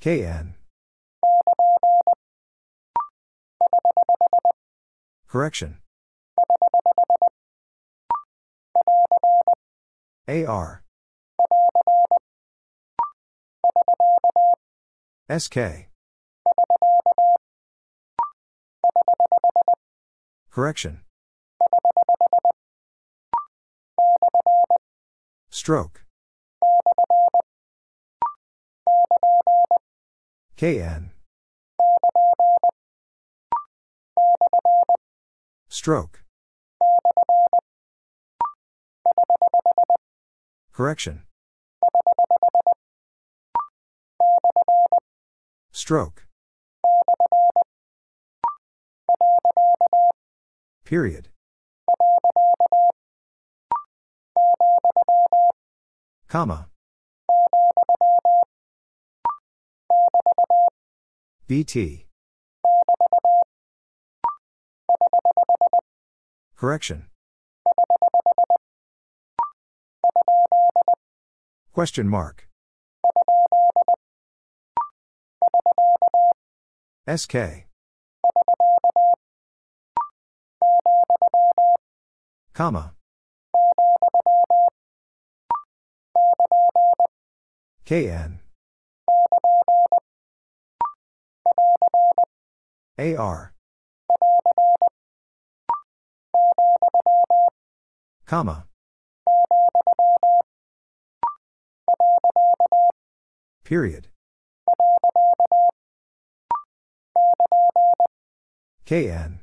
[0.00, 0.54] KN.
[5.28, 5.78] Correction.
[10.26, 10.82] AR.
[15.28, 15.58] SK.
[20.50, 21.00] Correction.
[25.50, 26.04] Stroke.
[30.56, 31.10] KN.
[35.68, 36.23] Stroke.
[40.74, 41.22] Correction.
[45.70, 46.26] Stroke.
[50.84, 51.28] Period.
[56.28, 56.66] Comma.
[61.46, 62.06] BT.
[66.56, 67.06] Correction.
[71.74, 72.46] Question mark.
[77.08, 77.66] SK.
[82.52, 82.94] Comma.
[87.84, 88.38] KN.
[92.96, 93.52] AR.
[98.26, 98.66] Comma.
[103.64, 104.08] Period.
[108.86, 109.40] KN.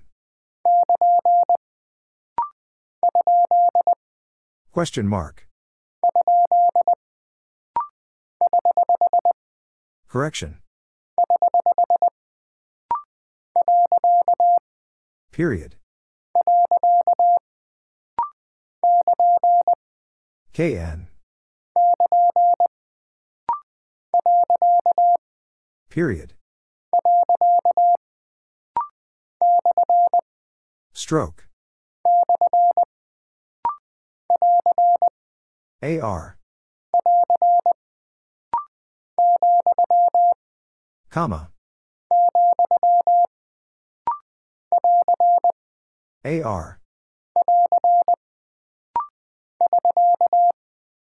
[4.72, 5.48] Question mark.
[10.08, 10.60] Correction.
[15.32, 15.76] Period.
[20.54, 21.11] KN.
[25.90, 26.34] Period.
[30.94, 31.48] Stroke.
[35.84, 36.38] AR.
[41.10, 41.50] Comma.
[46.24, 46.80] AR.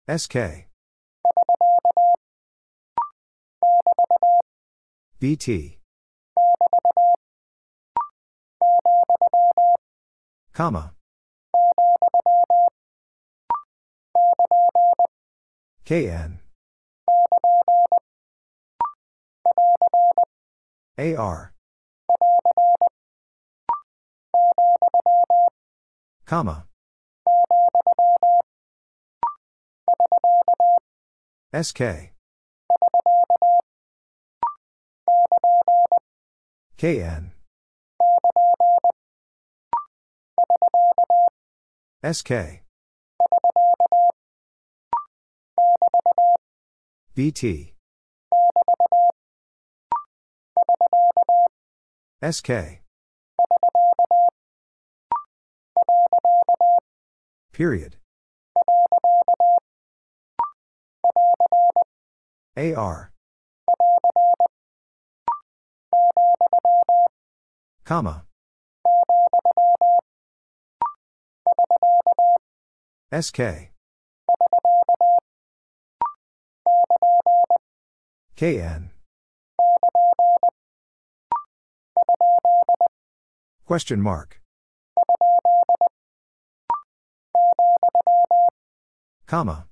[0.07, 0.72] SK.
[5.23, 5.79] BT.
[10.51, 10.95] Comma.
[15.85, 16.39] KN.
[20.97, 21.53] AR.
[26.25, 26.65] Comma.
[31.53, 32.12] SK.
[36.77, 37.31] KN.
[42.03, 42.63] SK.
[47.15, 47.73] BT.
[52.21, 52.81] SK.
[57.53, 57.97] Period.
[62.57, 63.11] AR.
[67.85, 68.25] Comma.
[73.11, 73.71] SK.
[78.35, 78.89] KN.
[83.65, 84.41] Question mark.
[89.27, 89.67] Comma.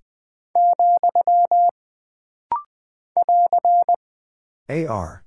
[4.70, 5.24] AR.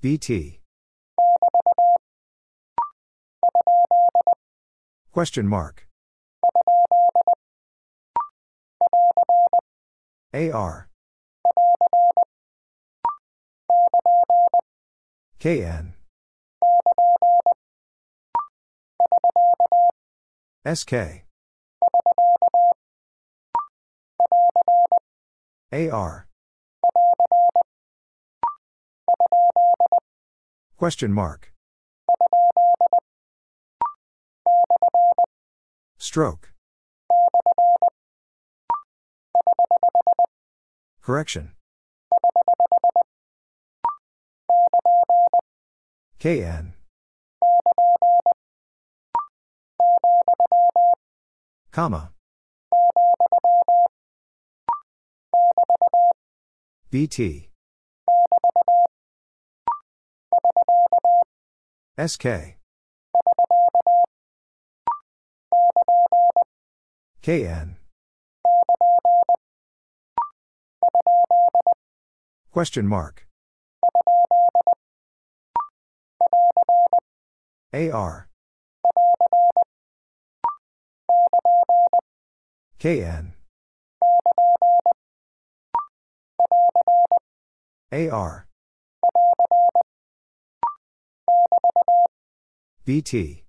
[0.00, 0.60] BT.
[5.12, 5.86] Question mark.
[10.32, 10.88] AR.
[15.38, 15.94] KN.
[20.64, 21.24] SK.
[25.72, 26.29] AR.
[30.76, 31.52] Question mark.
[35.98, 36.52] Stroke.
[41.02, 41.52] Correction.
[46.18, 46.74] KN.
[51.72, 52.12] Comma.
[56.90, 57.48] BT.
[61.96, 62.56] SK.
[67.22, 67.76] KN.
[72.50, 73.28] Question mark.
[77.72, 78.28] AR.
[82.80, 83.34] KN.
[87.92, 88.46] AR.
[92.84, 93.44] BT.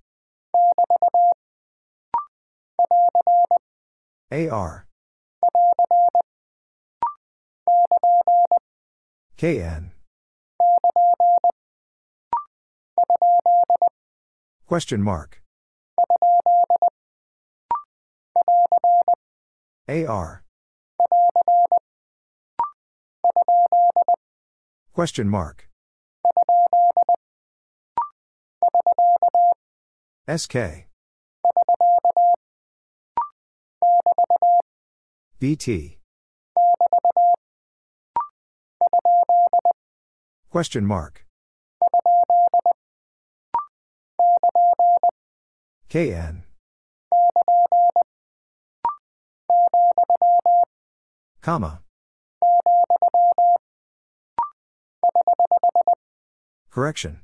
[4.32, 4.86] AR.
[9.36, 9.92] KN.
[14.66, 15.42] Question mark.
[19.88, 20.42] AR.
[24.92, 25.68] Question mark.
[30.28, 30.86] SK.
[35.38, 35.98] BT.
[40.50, 41.26] Question mark.
[45.88, 46.44] KN.
[51.42, 51.82] Comma.
[56.70, 57.20] Correction.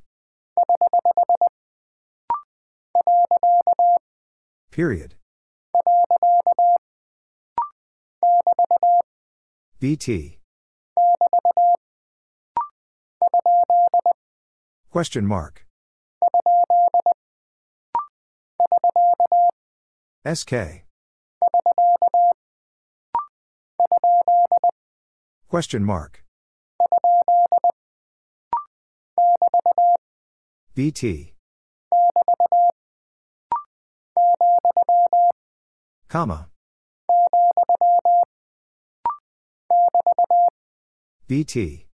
[4.69, 5.15] Period.
[9.79, 10.39] BT.
[14.91, 15.65] Question mark.
[20.25, 20.83] SK.
[25.49, 26.23] Question mark.
[30.75, 31.33] BT.
[36.07, 36.49] Comma.
[41.27, 41.87] BT.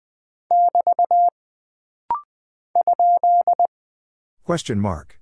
[4.43, 5.21] Question mark.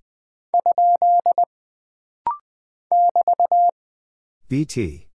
[4.50, 5.13] BT.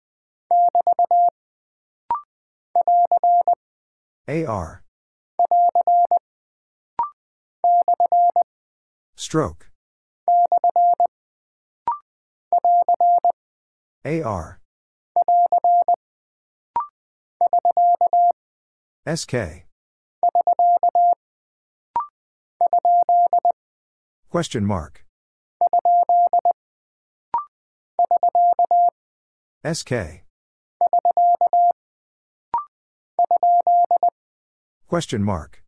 [4.29, 4.83] AR.
[9.17, 9.71] Stroke.
[14.05, 14.61] AR.
[19.07, 19.65] SK.
[24.29, 25.07] Question mark.
[29.65, 30.23] SK.
[34.89, 35.63] Question mark.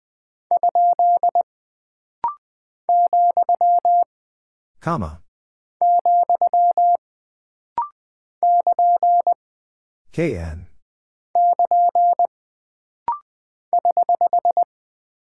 [4.80, 5.20] Comma.
[10.12, 10.68] KN.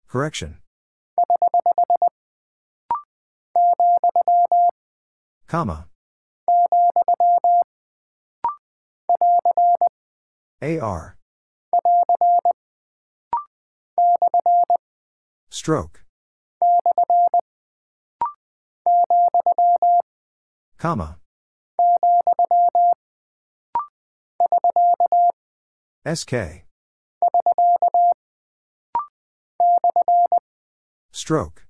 [0.06, 0.58] Correction.
[5.46, 5.86] Comma.
[10.60, 11.16] AR.
[15.50, 16.04] Stroke.
[20.78, 21.18] Comma.
[26.06, 26.64] SK.
[31.12, 31.66] Stroke.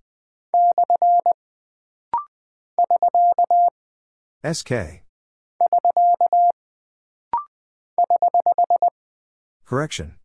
[4.44, 5.02] SK.
[9.64, 10.16] Correction.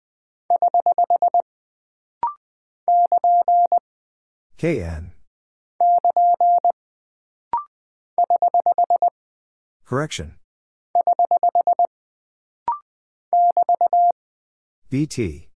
[4.58, 5.12] KN.
[9.86, 10.36] Correction.
[14.90, 15.50] BT.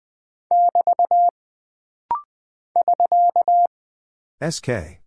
[4.41, 4.99] SK.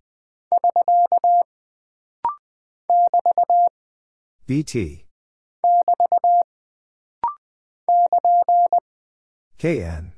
[4.47, 5.05] BT.
[9.59, 10.13] KN.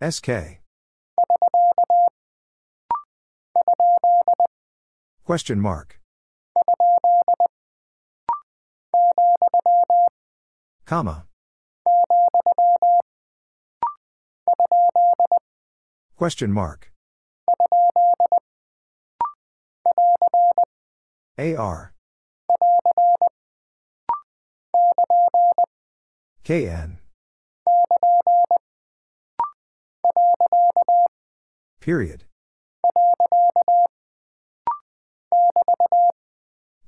[0.00, 0.60] SK.
[5.24, 5.98] Question mark.
[10.86, 11.26] Comma.
[16.16, 16.92] Question mark.
[21.38, 21.92] AR.
[26.44, 26.98] KN.
[31.80, 32.24] Period.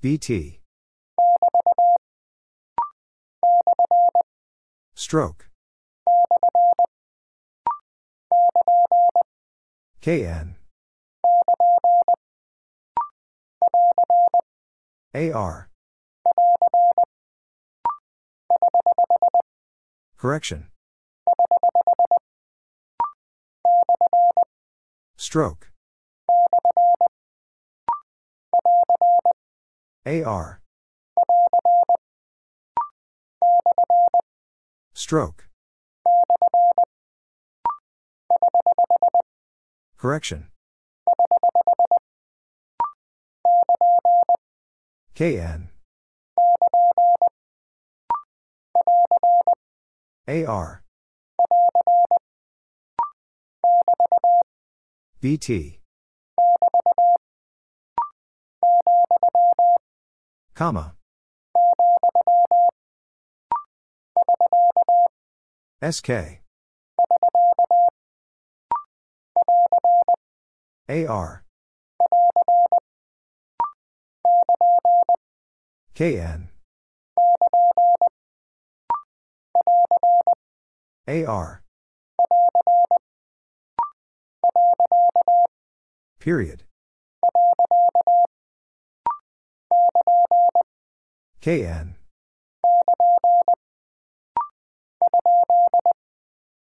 [0.00, 0.60] BT.
[4.94, 5.48] Stroke.
[10.02, 10.56] KN.
[15.14, 15.70] AR.
[20.16, 20.68] Correction.
[25.16, 25.70] Stroke.
[30.06, 30.60] AR.
[34.94, 35.48] Stroke.
[39.96, 40.48] Correction.
[45.14, 45.68] KN.
[50.26, 50.82] AR.
[55.20, 55.80] BT.
[60.54, 60.94] Comma.
[65.82, 66.40] SK.
[70.88, 71.44] AR.
[75.94, 76.48] KN.
[81.06, 81.62] AR.
[86.20, 86.64] Period.
[91.40, 91.96] KN.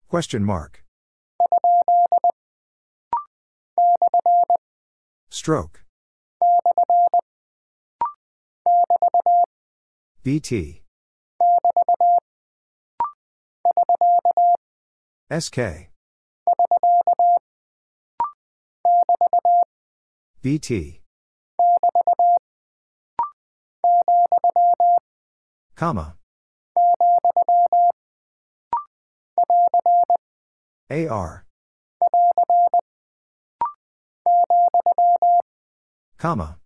[0.08, 0.84] Question mark.
[5.28, 5.84] Stroke.
[10.22, 10.82] BT.
[15.30, 15.90] SK.
[20.40, 21.02] BT.
[25.74, 26.16] Comma.
[30.90, 31.44] AR.
[36.16, 36.58] Comma.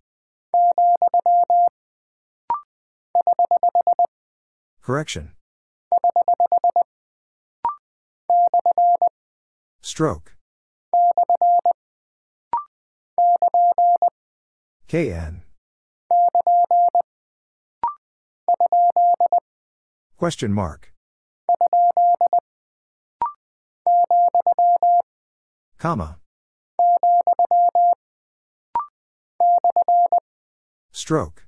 [4.81, 5.31] Correction.
[9.81, 10.35] Stroke.
[14.87, 15.41] KN.
[20.17, 20.93] Question mark.
[25.77, 26.19] Comma.
[30.91, 31.47] Stroke.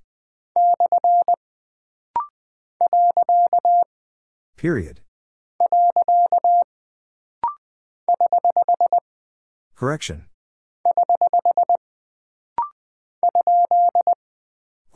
[4.58, 5.02] Period.
[9.76, 10.26] Correction.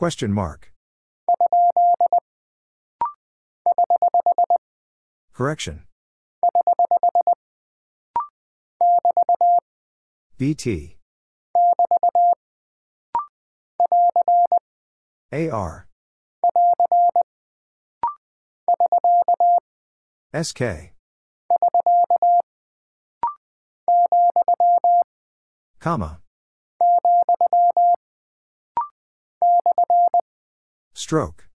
[0.00, 0.72] Question mark.
[5.34, 5.82] Correction.
[10.38, 10.96] BT.
[15.34, 15.86] AR.
[20.32, 20.62] SK.
[25.78, 26.20] Comma.
[31.10, 31.48] Stroke.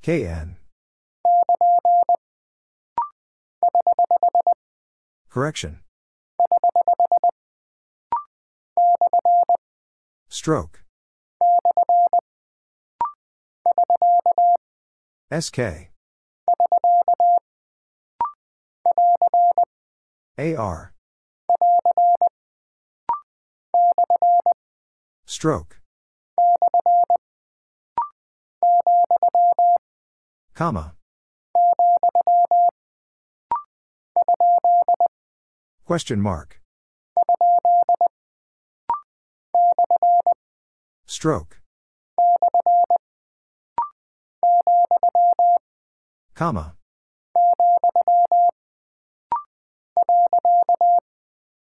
[0.00, 0.56] KN.
[5.28, 5.80] Correction.
[10.30, 10.82] Stroke.
[15.30, 15.90] SK.
[20.38, 20.91] AR.
[25.42, 25.80] Stroke.
[30.54, 30.94] Comma.
[35.84, 36.60] Question mark.
[41.06, 41.60] Stroke.
[46.36, 46.76] Comma.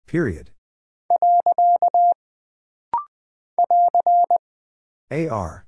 [0.06, 0.55] Period.
[5.10, 5.64] AR.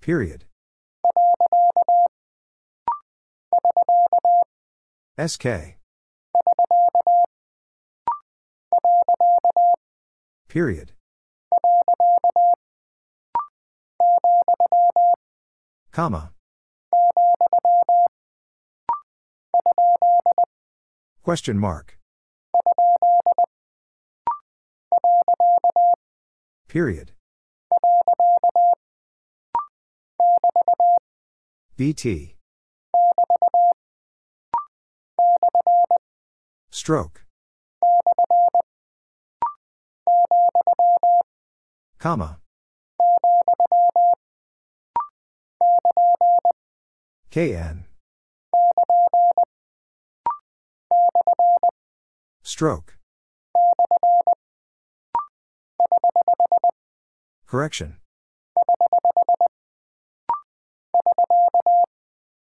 [0.00, 0.44] Period.
[5.18, 5.78] SK.
[10.48, 10.92] Period.
[15.92, 16.32] Comma.
[21.22, 21.98] Question mark.
[26.74, 27.12] Period.
[31.76, 32.34] BT.
[36.72, 37.24] Stroke.
[42.00, 42.40] Comma.
[47.30, 47.84] KN.
[52.42, 52.96] Stroke.
[57.54, 57.98] Correction.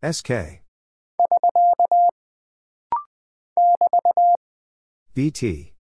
[0.02, 0.64] SK.
[5.14, 5.74] BT.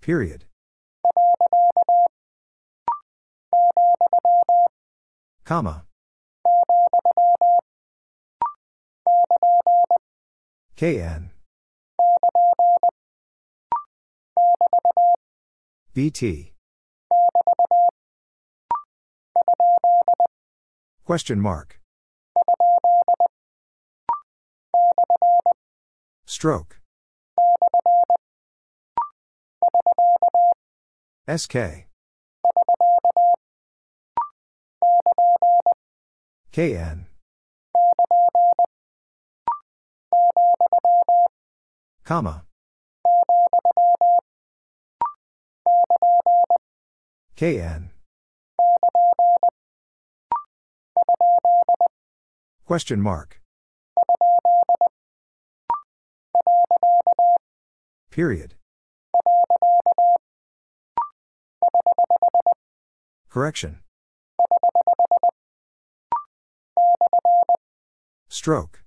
[0.00, 0.46] Period.
[5.44, 5.84] Comma.
[10.74, 11.35] KN.
[15.96, 16.52] BT.
[21.06, 21.80] Question mark.
[26.26, 26.80] Stroke.
[31.26, 31.86] SK.
[36.52, 37.06] KN.
[42.04, 42.44] Comma.
[47.36, 47.90] KN.
[52.64, 53.42] Question mark.
[58.10, 58.54] Period.
[63.28, 63.80] Correction.
[68.30, 68.82] Stroke.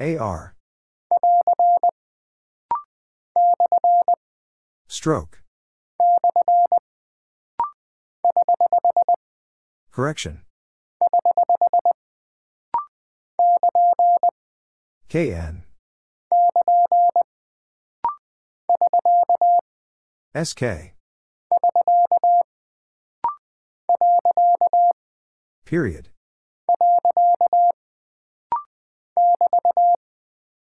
[0.00, 0.57] AR.
[4.88, 5.42] Stroke.
[9.92, 10.42] Correction.
[15.10, 15.64] KN.
[20.34, 20.94] SK.
[25.64, 26.08] Period.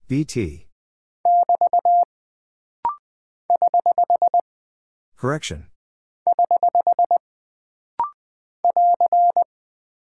[0.07, 0.67] BT.
[5.23, 5.69] Correction.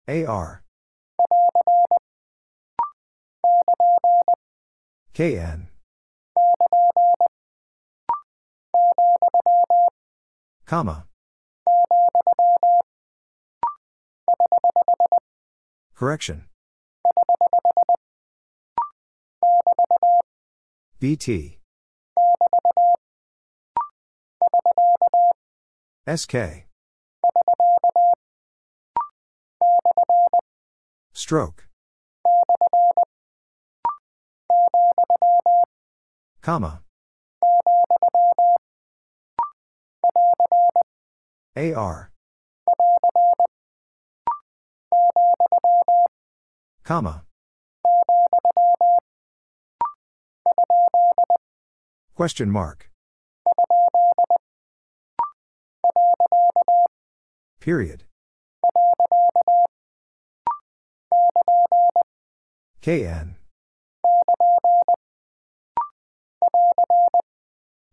[0.07, 0.63] AR.
[5.13, 5.67] KN.
[10.65, 11.05] Comma.
[15.93, 16.45] Correction.
[20.99, 21.59] BT.
[26.05, 26.65] SK.
[31.13, 31.67] Stroke.
[36.41, 36.81] Comma.
[41.55, 42.11] AR.
[46.83, 47.23] Comma.
[52.13, 52.92] Question mark.
[57.59, 58.03] Period.
[62.81, 63.35] KN.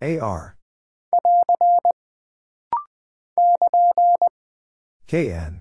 [0.03, 0.57] AR.
[5.07, 5.61] KN.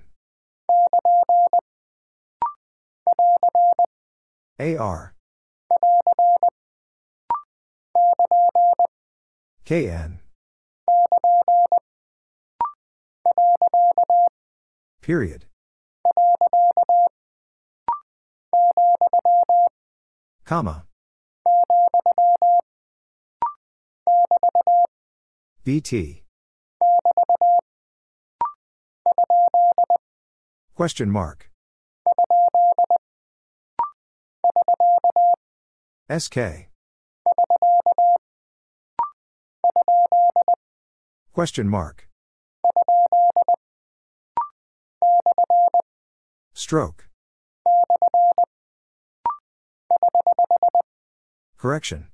[4.60, 5.14] AR.
[9.66, 10.20] KN.
[15.02, 15.46] Period.
[20.46, 20.86] Comma.
[25.64, 26.24] BT.
[30.76, 31.50] Question mark.
[36.10, 36.70] SK.
[41.34, 42.09] Question mark.
[46.70, 47.08] Stroke.
[51.58, 52.10] Correction.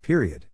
[0.00, 0.46] Period.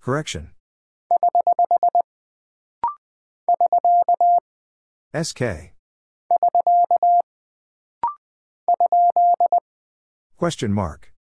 [0.00, 0.52] Correction.
[5.12, 5.72] SK.
[10.36, 11.12] Question mark.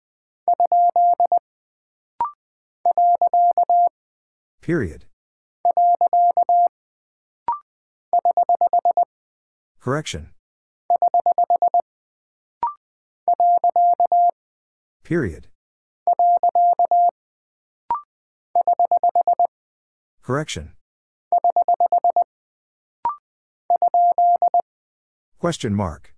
[4.70, 5.06] Period.
[9.80, 10.30] Correction.
[15.04, 15.48] Period.
[20.22, 20.74] Correction.
[25.40, 26.14] Question mark.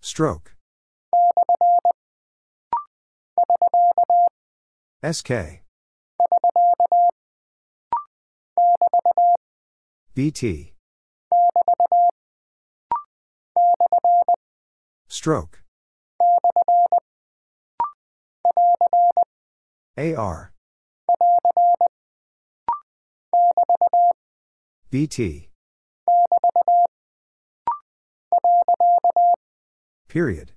[0.00, 0.56] Stroke.
[5.02, 5.62] SK.
[10.14, 10.74] BT.
[15.08, 15.62] Stroke.
[19.96, 20.52] AR.
[24.90, 25.48] BT.
[30.08, 30.52] Period.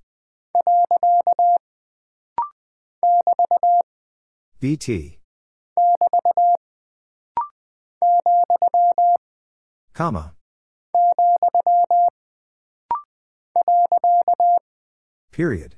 [4.64, 5.20] BT.
[9.94, 10.36] Comma.
[15.34, 15.76] Period.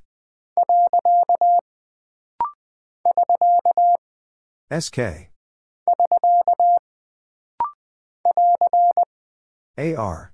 [4.70, 5.32] SK.
[9.80, 10.32] AR.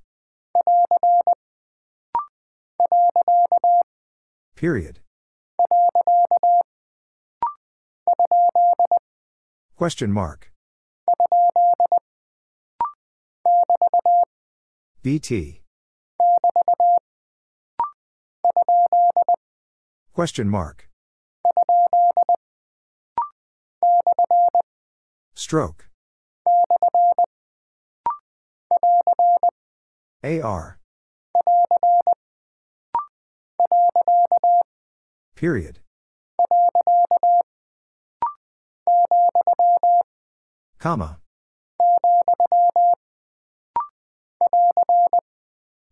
[4.57, 4.99] Period.
[9.81, 10.51] Question mark.
[15.01, 15.63] BT.
[20.13, 20.87] Question mark.
[25.33, 25.89] Stroke.
[30.23, 30.77] AR.
[35.35, 35.79] Period.
[40.81, 41.19] Comma.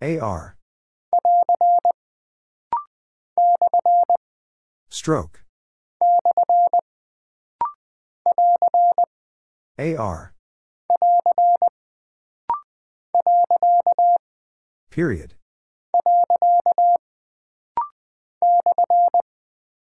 [0.01, 0.57] AR.
[4.89, 5.43] Stroke.
[9.77, 10.33] AR.
[14.89, 15.35] Period.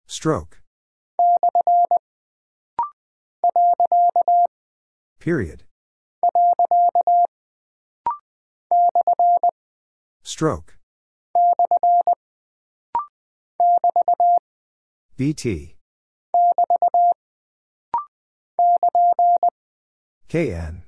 [0.06, 0.61] Stroke.
[5.22, 5.62] Period.
[10.24, 10.74] Stroke.
[15.16, 15.76] BT.
[20.28, 20.82] KN.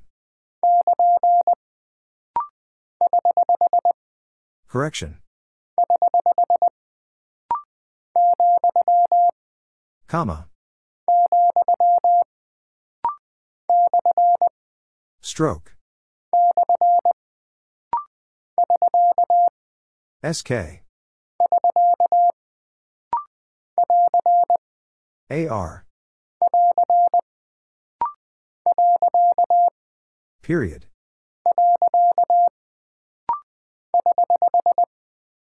[4.66, 5.18] Correction.
[10.08, 10.48] Comma.
[15.34, 15.74] Stroke.
[20.22, 20.84] SK.
[25.28, 25.86] AR.
[30.40, 30.86] Period.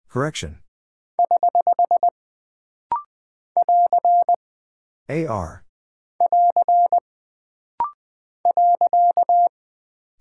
[0.09, 0.61] Correction.
[5.09, 5.65] AR.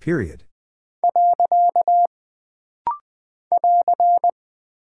[0.02, 0.45] Period.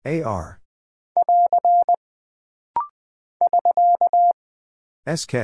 [0.07, 0.61] AR.
[5.05, 5.35] SK.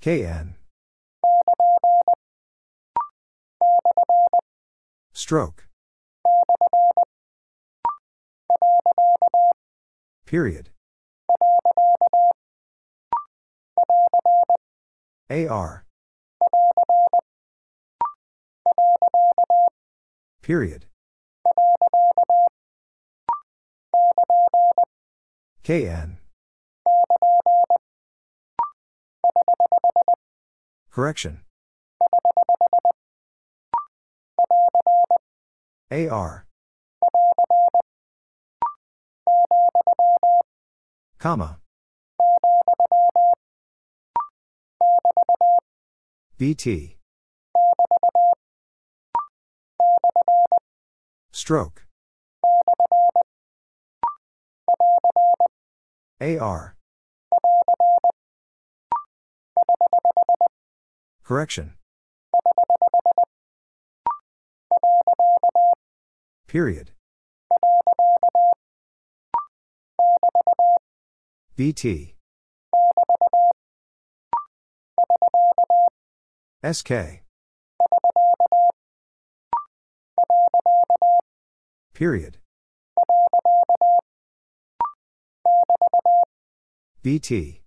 [0.00, 0.54] KN.
[5.12, 5.68] Stroke.
[10.24, 10.70] Period.
[15.32, 15.86] AR.
[20.42, 20.84] Period.
[25.64, 26.18] KN.
[30.90, 31.40] Correction.
[35.90, 36.46] AR.
[41.18, 41.61] Comma.
[46.42, 46.96] BT.
[51.30, 51.86] Stroke.
[56.20, 56.74] AR.
[61.22, 61.74] Correction.
[66.48, 66.90] Period.
[71.54, 72.16] BT.
[76.64, 76.92] SK.
[81.92, 82.38] Period.
[87.02, 87.62] BT.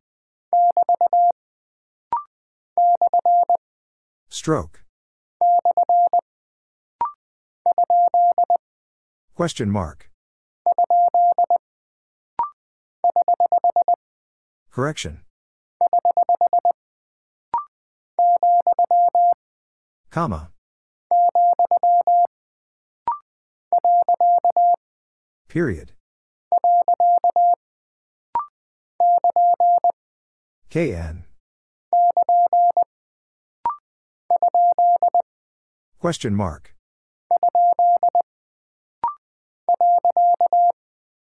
[4.29, 4.85] Stroke.
[9.35, 10.09] Question mark.
[14.71, 15.19] Correction.
[20.15, 20.49] Comma.
[25.49, 25.91] Period.
[30.69, 31.25] KN.
[35.99, 36.73] Question mark.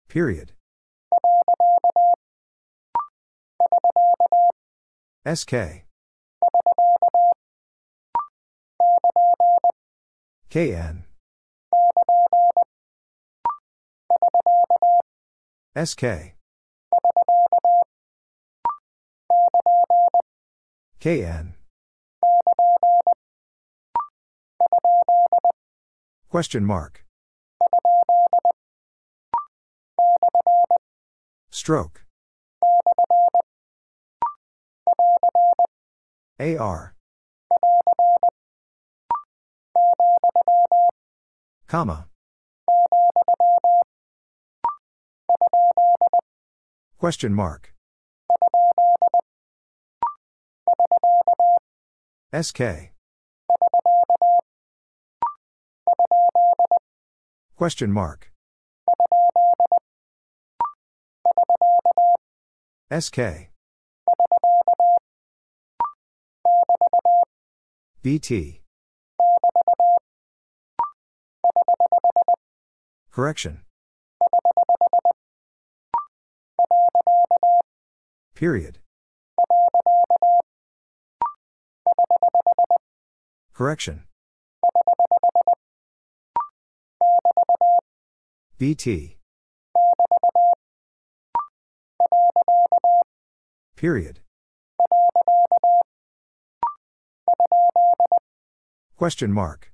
[0.07, 0.53] Period.
[5.25, 5.88] SK.
[10.49, 11.03] KN.
[15.75, 16.33] SK.
[20.99, 21.53] KN.
[26.29, 27.05] Question mark.
[31.51, 32.05] Stroke.
[36.39, 36.95] AR.
[41.67, 42.07] Comma.
[46.97, 47.73] Question mark.
[52.33, 52.91] SK.
[57.55, 58.31] Question mark.
[62.91, 63.49] SK.
[68.01, 68.58] BT.
[73.11, 73.61] Correction.
[78.35, 78.79] Period.
[83.53, 84.03] Correction.
[88.57, 89.17] BT.
[93.75, 94.19] Period.
[98.95, 99.68] Question mark.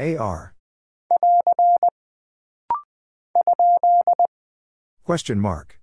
[0.00, 0.54] AR.
[5.04, 5.78] Question mark.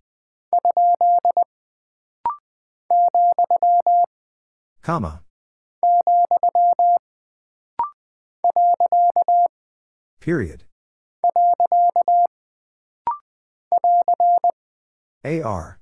[4.82, 5.22] Comma.
[10.20, 10.64] Period.
[15.24, 15.80] AR.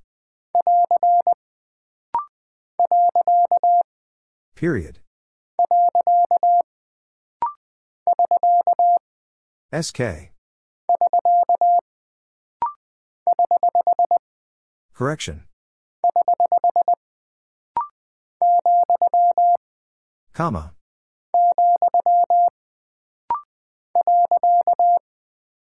[4.54, 4.98] Period.
[9.72, 10.30] SK.
[14.94, 15.44] Correction.
[20.32, 20.72] Comma.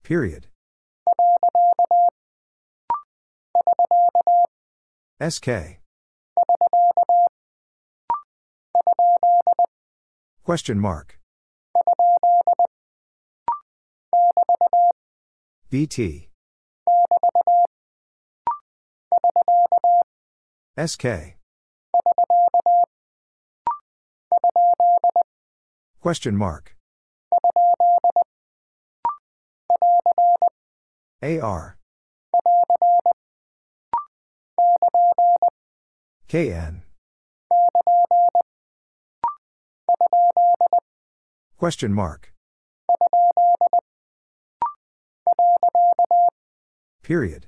[0.03, 0.47] Period.
[5.21, 5.81] SK.
[10.45, 11.19] Question mark.
[15.71, 16.31] BT.
[20.79, 21.37] SK.
[26.01, 26.75] Question mark.
[31.23, 31.77] AR.
[36.29, 36.83] KN.
[41.59, 42.33] Question mark.
[47.03, 47.47] Period.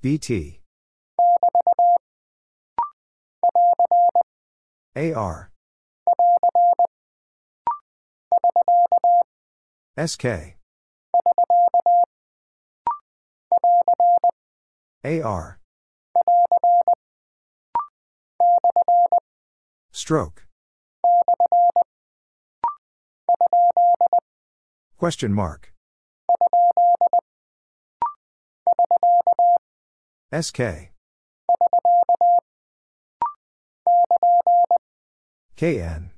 [0.00, 0.60] BT.
[4.96, 5.50] AR.
[9.96, 10.56] SK.
[15.04, 15.58] AR.
[19.92, 20.46] Stroke.
[24.96, 25.72] Question mark.
[30.32, 30.90] SK.
[35.56, 36.10] KN.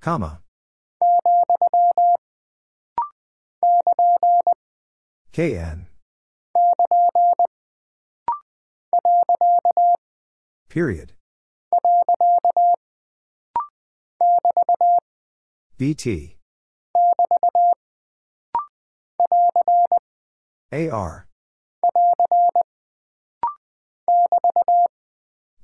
[0.00, 0.40] Comma.
[5.32, 5.86] KN.
[10.68, 11.12] Period.
[15.76, 16.36] BT.
[20.72, 21.26] AR.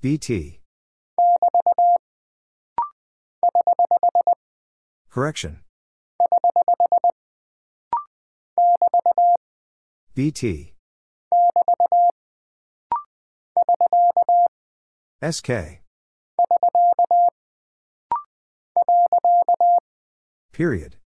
[0.00, 0.60] BT.
[5.10, 5.60] Correction.
[10.14, 10.72] BT.
[15.22, 15.85] SK.
[20.52, 20.96] Period.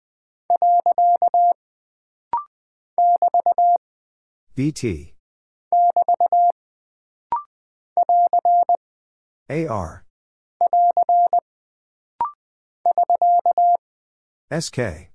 [4.55, 5.15] BT.
[9.49, 10.05] AR.
[14.53, 15.11] SK.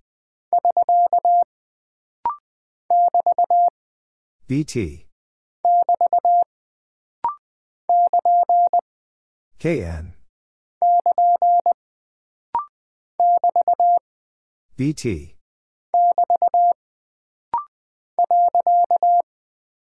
[4.48, 5.08] BT.
[9.60, 10.14] KN.
[14.78, 15.36] BT.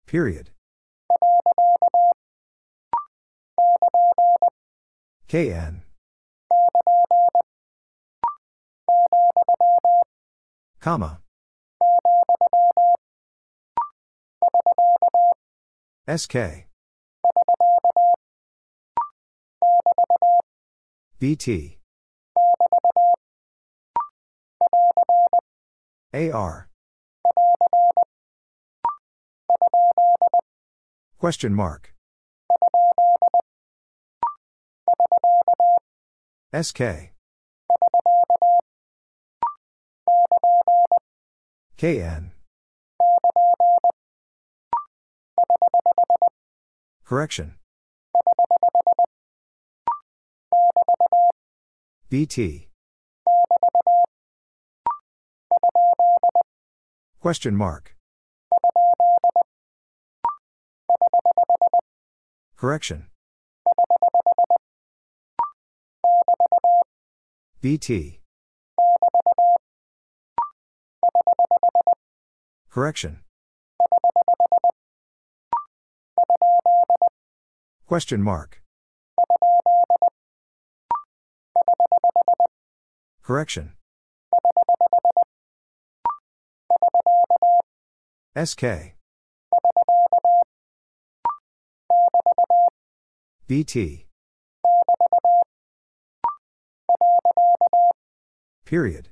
[0.06, 0.52] Period.
[5.28, 5.82] KN.
[10.80, 11.19] Comma.
[16.07, 16.68] SK.
[21.19, 21.80] BT.
[26.14, 26.70] AR.
[31.20, 31.94] Question mark.
[36.54, 37.12] SK.
[41.78, 42.32] KN.
[47.04, 47.56] Correction.
[52.10, 52.66] BT.
[57.20, 57.96] Question mark.
[62.56, 63.08] Correction.
[67.62, 68.22] BT.
[72.70, 73.22] Correction.
[77.86, 78.62] Question mark.
[83.24, 83.77] Correction.
[88.38, 88.94] SK.
[93.48, 94.06] BT.
[98.64, 99.10] Period.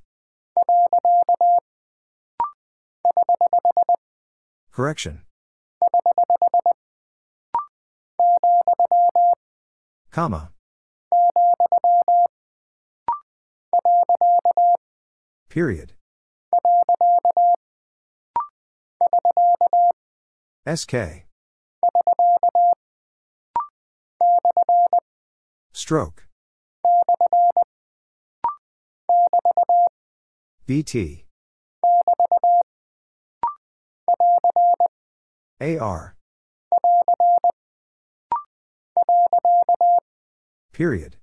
[4.71, 5.21] Correction.
[10.11, 10.51] Comma.
[15.49, 15.93] Period.
[20.67, 21.25] SK.
[25.73, 26.27] Stroke.
[30.65, 31.25] BT.
[35.61, 36.15] AR.
[40.73, 41.17] Period.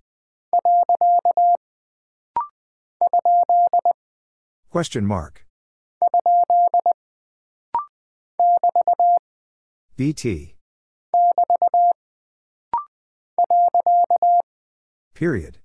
[4.70, 5.44] Question mark.
[9.96, 10.56] BT.
[15.14, 15.58] Period.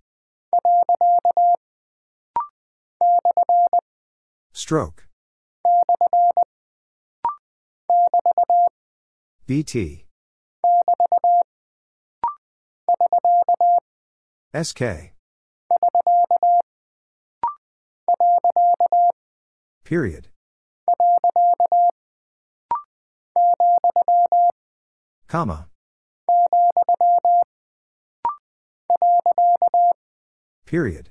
[4.53, 5.07] Stroke.
[9.47, 10.05] BT.
[14.53, 15.13] SK.
[19.83, 20.27] Period.
[25.27, 25.67] Comma.
[30.65, 31.09] Period.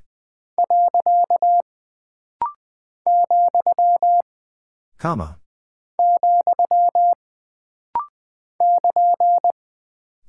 [4.98, 5.38] Comma.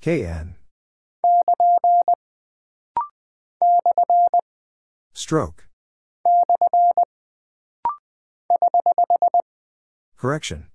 [0.02, 0.56] KN.
[5.14, 5.68] Stroke.
[10.18, 10.68] Correction.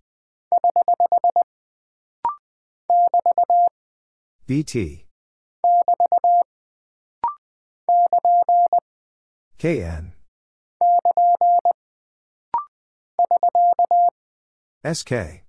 [4.47, 5.07] BT.
[9.59, 10.13] KN.
[14.85, 15.45] SK.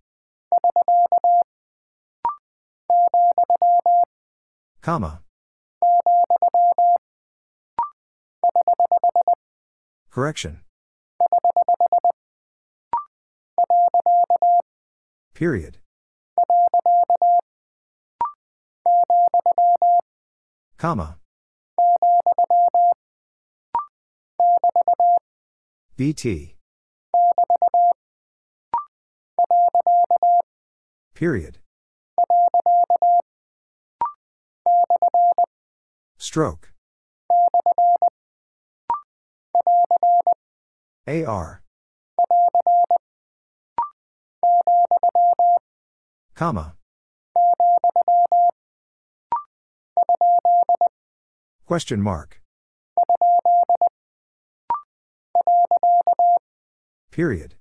[4.82, 5.22] Comma.
[10.12, 10.62] Correction.
[15.34, 15.80] Period.
[20.78, 21.18] Comma.
[25.96, 26.56] BT.
[31.14, 31.60] Period.
[36.18, 36.74] Stroke.
[41.08, 41.62] AR.
[46.36, 46.76] Comma.
[51.66, 52.42] Question mark.
[57.12, 57.56] Period.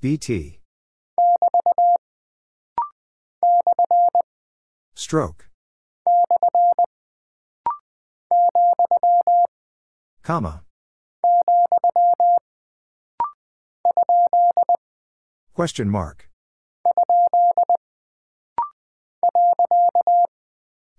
[0.00, 0.60] BT.
[4.94, 5.48] Stroke.
[10.22, 10.62] Comma.
[15.54, 16.28] Question mark.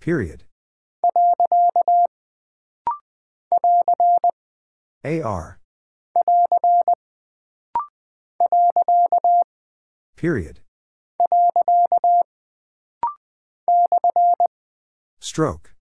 [0.05, 0.43] Period.
[5.03, 5.59] AR.
[10.15, 10.59] Period.
[15.19, 15.73] Stroke.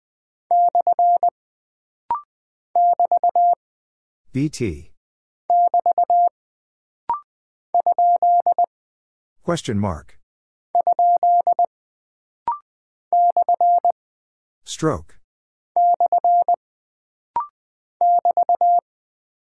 [4.33, 4.91] BT.
[9.43, 10.19] Question mark.
[14.67, 15.19] Stroke.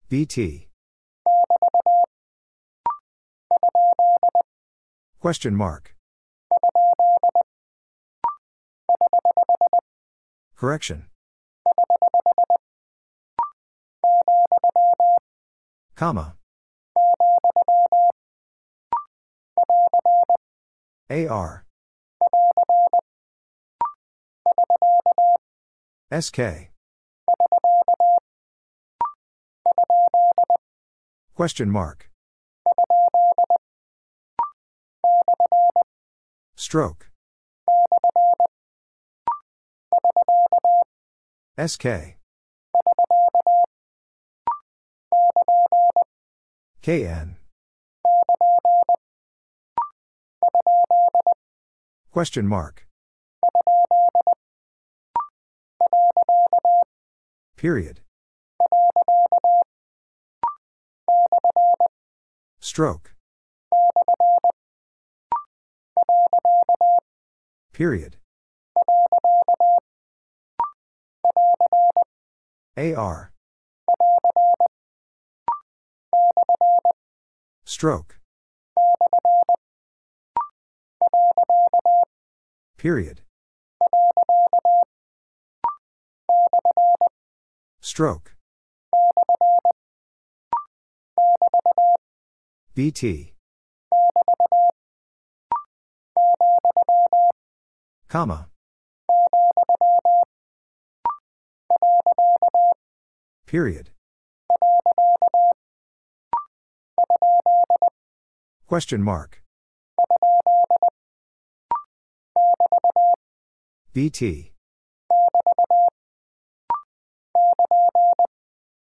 [0.10, 0.68] BT.
[5.20, 5.96] Question mark.
[10.58, 11.06] Correction.
[15.96, 16.36] Comma.
[21.10, 21.66] AR.
[26.12, 26.70] SK.
[31.34, 32.10] Question mark.
[36.56, 37.10] Stroke.
[41.58, 42.18] SK.
[46.82, 47.38] KN.
[52.12, 52.85] Question mark.
[57.58, 58.02] Period.
[62.60, 63.14] Stroke.
[67.74, 68.18] Period.
[72.78, 73.32] AR.
[77.64, 78.20] Stroke.
[82.78, 83.22] Period.
[87.82, 88.36] Stroke.
[92.74, 93.34] BT.
[98.10, 98.50] Comma.
[103.46, 103.92] Period.
[108.68, 109.42] Question mark.
[113.94, 114.55] BT.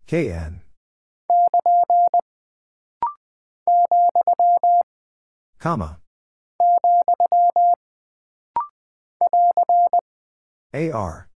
[0.08, 0.62] KN.
[5.60, 6.00] Comma.
[10.74, 11.30] AR.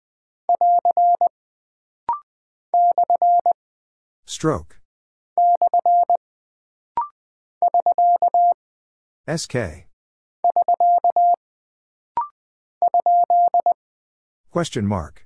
[4.25, 4.79] Stroke.
[9.27, 9.87] SK.
[14.51, 15.25] Question mark.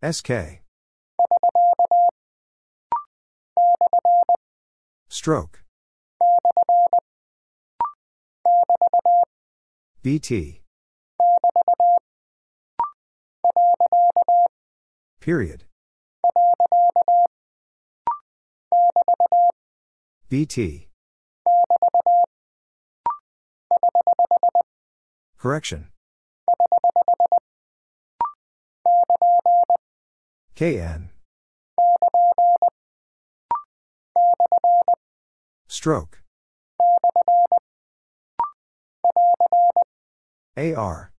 [0.00, 0.60] SK.
[5.08, 5.64] Stroke.
[10.04, 10.62] BT.
[15.18, 15.64] Period.
[20.28, 20.88] BT.
[25.36, 25.88] Correction.
[30.58, 31.10] KN.
[35.68, 36.20] Stroke.
[40.56, 41.12] AR.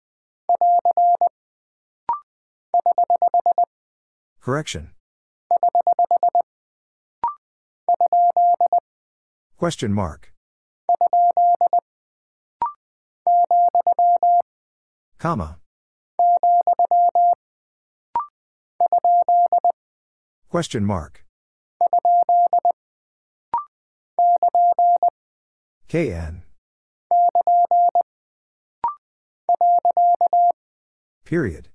[4.41, 4.89] Correction.
[9.55, 10.33] Question mark.
[15.17, 15.59] Comma.
[20.49, 21.25] Question mark.
[25.87, 26.43] KN.
[31.25, 31.69] Period.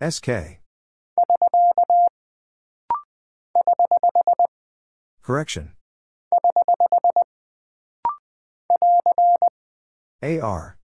[0.00, 0.60] SK.
[5.22, 5.72] Correction.
[10.22, 10.77] AR.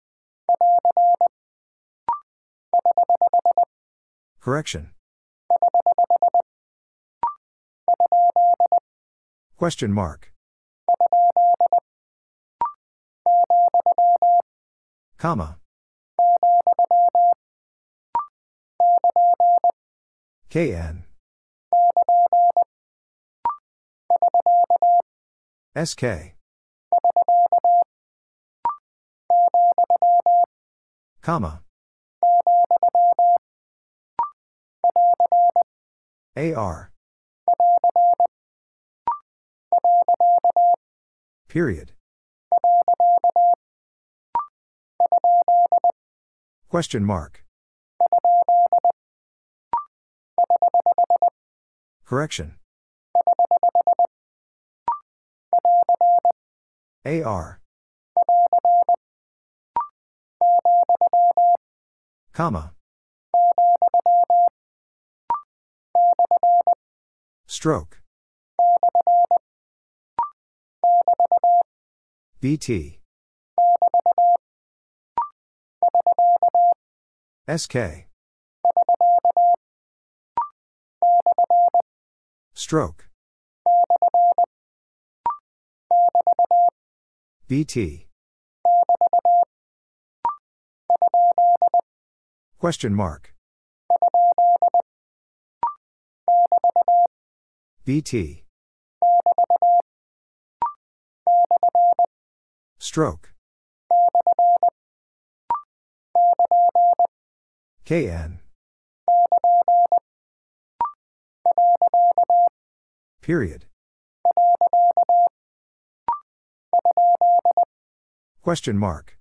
[4.39, 4.91] Correction.
[9.57, 10.33] Question mark.
[15.17, 15.57] Comma.
[20.49, 21.05] KN.
[25.75, 26.35] SK.
[31.21, 31.62] Comma.
[36.35, 36.91] AR.
[41.47, 41.91] Period.
[46.69, 47.43] Question mark.
[52.05, 52.55] Correction.
[57.05, 57.59] AR.
[62.34, 62.73] Comma.
[67.45, 68.01] Stroke.
[72.41, 72.99] BT.
[77.47, 78.07] SK.
[82.55, 83.10] Stroke.
[87.47, 88.07] BT.
[92.64, 93.34] Question mark.
[97.84, 98.45] BT.
[102.80, 103.34] Stroke.
[107.84, 108.40] KN.
[113.22, 113.65] Period.
[118.41, 119.18] Question mark.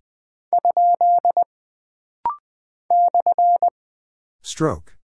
[4.43, 4.97] Stroke.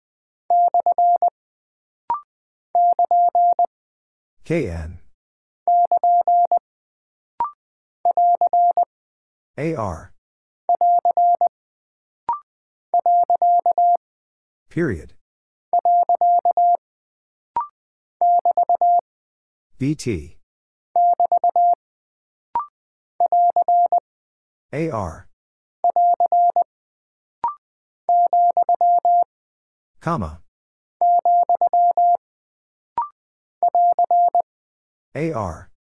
[4.44, 4.98] KN.
[9.56, 10.12] AR.
[14.70, 15.14] Period.
[19.78, 20.38] BT.
[24.72, 25.28] AR.
[30.00, 30.40] Comma.
[35.14, 35.70] AR.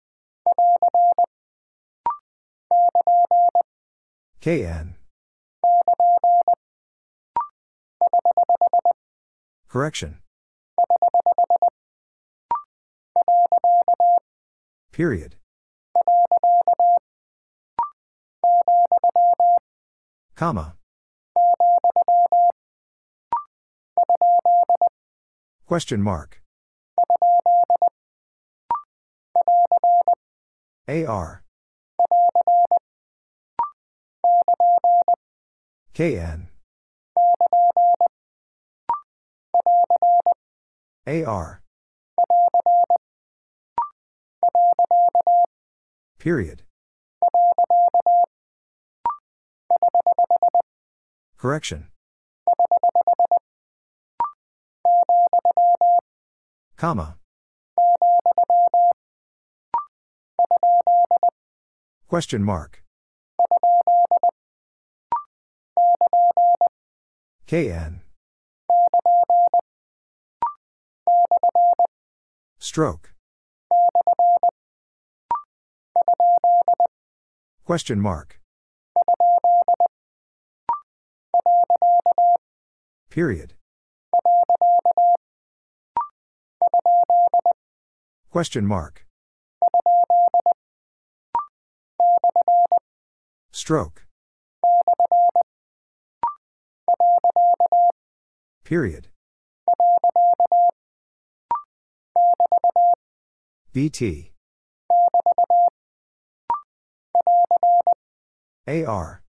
[4.40, 4.94] KN.
[9.68, 10.18] Correction.
[14.90, 15.36] Period.
[20.34, 20.74] Comma.
[25.66, 26.40] Question mark.
[30.88, 31.42] AR.
[35.92, 36.48] KN.
[41.06, 41.62] AR.
[46.18, 46.62] Period.
[51.36, 51.88] Correction.
[56.76, 57.16] Comma.
[62.06, 62.82] Question mark.
[67.46, 68.00] KN.
[72.58, 73.12] Stroke.
[77.64, 78.40] Question mark.
[83.10, 83.57] Period.
[88.30, 89.04] Question mark.
[93.50, 94.06] Stroke.
[98.64, 99.08] Period.
[103.72, 104.32] BT.
[108.66, 109.22] AR.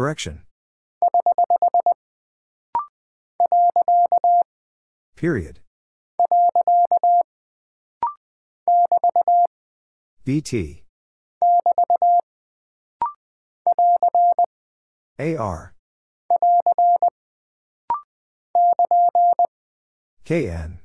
[0.00, 0.44] Correction.
[5.14, 5.60] Period.
[10.24, 10.84] BT.
[15.18, 15.74] AR.
[20.24, 20.78] KN.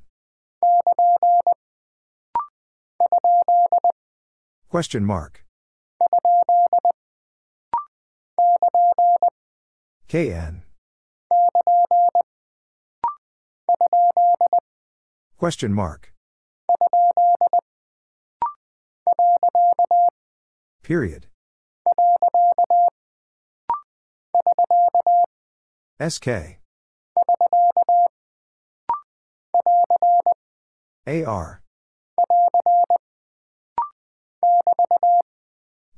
[4.68, 5.45] Question mark.
[10.08, 10.62] KN.
[15.38, 16.14] Question mark.
[20.84, 21.28] Period.
[26.00, 26.60] SK.
[31.08, 31.62] AR.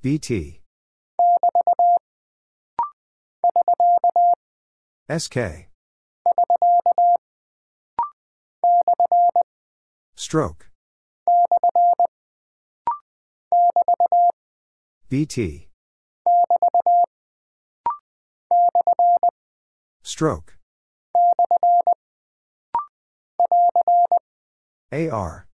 [0.01, 0.61] BT.
[5.09, 5.69] SK.
[10.17, 10.69] Stroke.
[15.07, 15.69] BT.
[20.03, 20.57] Stroke.
[24.91, 25.47] AR.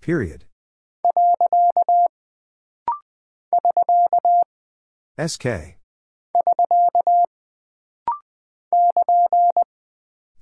[0.00, 0.46] Period.
[5.16, 5.76] SK.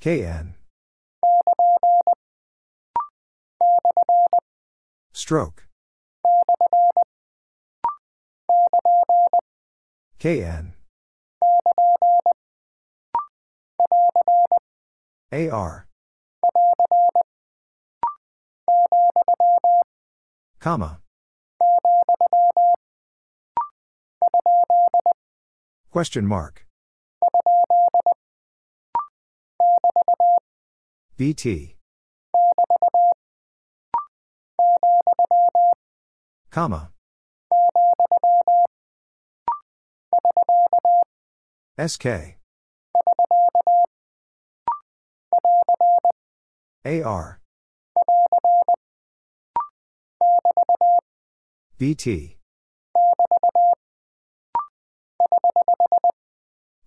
[0.01, 0.55] KN.
[5.13, 5.67] Stroke.
[10.19, 10.73] KN.
[15.31, 15.87] AR.
[20.61, 21.01] Comma.
[25.91, 26.67] Question mark.
[31.17, 31.77] BT.
[36.51, 36.91] Comma.
[41.79, 42.39] SK.
[46.85, 47.41] AR.
[51.79, 52.39] BT.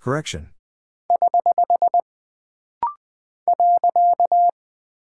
[0.06, 0.52] Correction.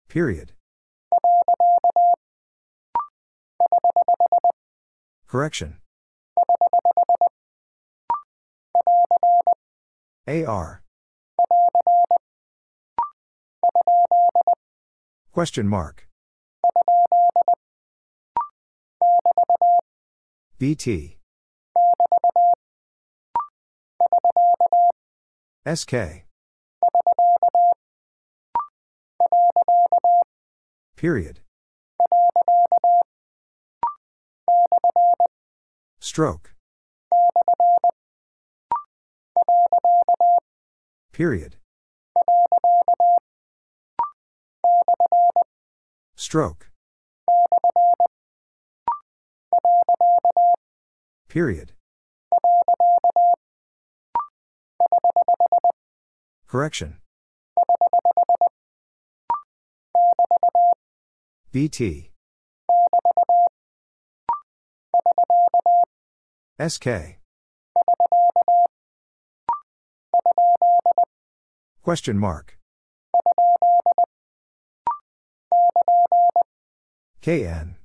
[0.08, 0.50] Period.
[5.28, 5.76] Correction.
[10.26, 10.82] AR.
[15.32, 16.08] Question mark.
[20.58, 21.19] BT.
[25.66, 26.24] SK.
[30.96, 31.40] Period.
[36.00, 36.54] Stroke.
[41.12, 41.56] Period.
[46.16, 46.70] Stroke.
[51.28, 51.72] Period.
[56.46, 56.98] Correction.
[61.52, 62.10] BT.
[66.60, 67.18] SK.
[71.82, 72.58] Question mark.
[77.22, 77.76] KN.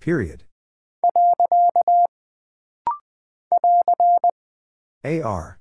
[0.00, 0.44] Period.
[5.04, 5.58] AR.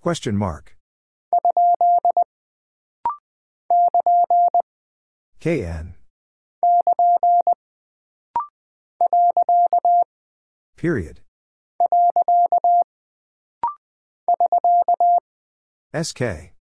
[0.00, 0.76] Question mark.
[5.40, 5.94] KN.
[10.76, 11.20] Period.
[15.92, 16.54] SK.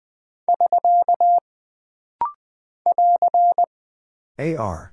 [4.42, 4.92] AR.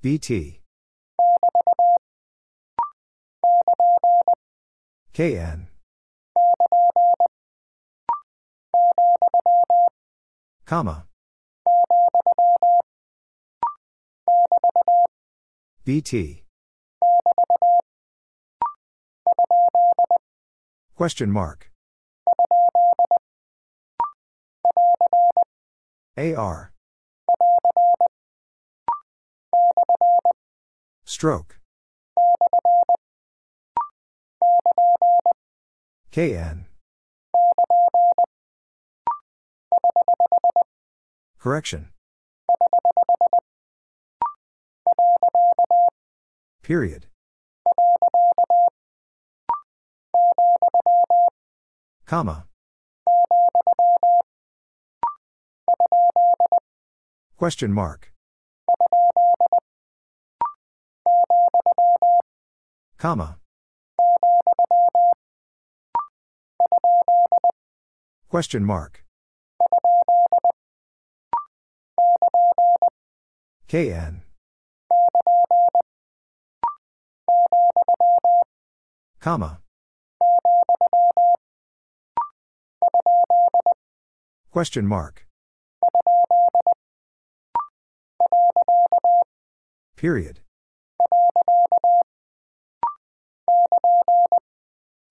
[0.00, 0.60] BT.
[5.12, 5.68] KN.
[10.64, 11.04] Comma.
[15.84, 16.44] BT.
[20.96, 21.71] Question mark.
[26.16, 26.72] AR.
[31.04, 31.58] Stroke.
[36.10, 36.66] KN.
[41.38, 41.88] Correction.
[46.62, 47.06] Period.
[52.06, 52.46] Comma.
[57.36, 58.12] Question mark.
[62.98, 63.36] Comma.
[68.28, 69.04] Question mark.
[73.66, 74.22] KN.
[79.20, 79.58] Comma.
[84.52, 85.26] Question mark.
[89.96, 90.40] Period.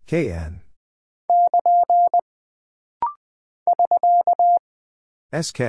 [0.07, 0.61] KN.
[5.33, 5.61] SK.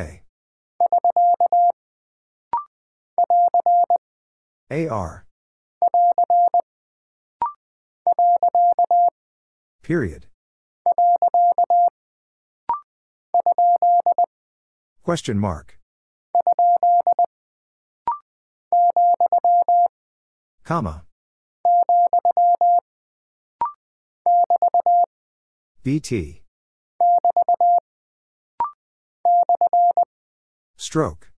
[4.71, 5.27] AR.
[9.83, 10.27] Period.
[15.05, 15.82] Question mark.
[20.65, 21.05] Comma.
[25.83, 26.43] BT.
[30.77, 31.31] Stroke.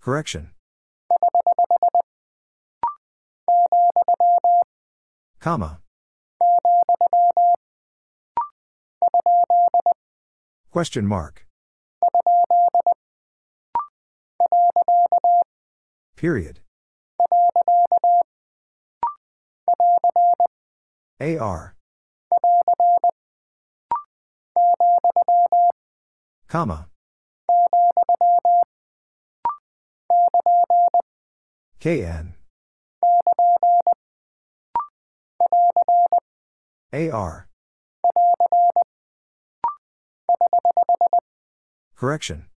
[0.00, 0.50] Correction.
[5.38, 5.78] Comma.
[10.70, 11.46] Question mark.
[16.16, 16.60] Period.
[21.20, 21.74] AR.
[26.48, 26.88] Comma.
[31.80, 32.34] KN.
[36.92, 37.48] AR.
[41.96, 42.51] Correction.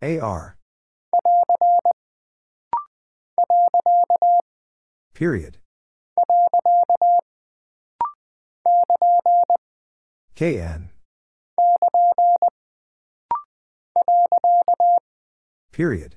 [0.00, 0.56] AR.
[5.12, 5.58] Period.
[10.36, 10.90] KN.
[15.72, 16.14] Period.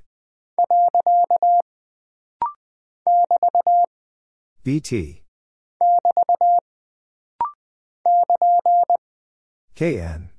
[4.63, 5.23] BT.
[9.75, 10.29] KN.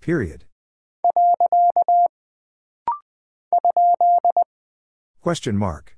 [0.00, 0.44] Period.
[5.20, 5.96] Question mark.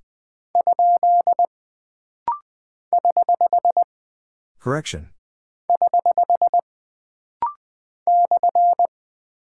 [4.58, 5.10] Correction.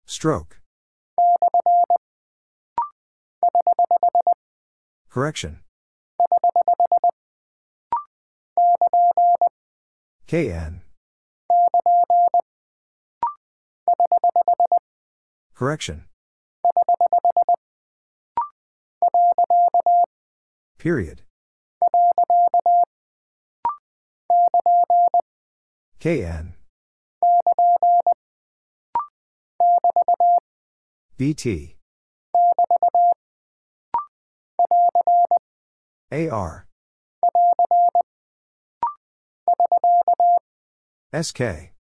[0.05, 0.59] Stroke.
[5.09, 5.59] Correction.
[10.27, 10.81] KN.
[15.53, 16.05] Correction.
[20.77, 21.23] Period.
[25.99, 26.53] KN.
[31.17, 31.75] BT.
[36.11, 36.65] AR.
[41.13, 41.73] SK.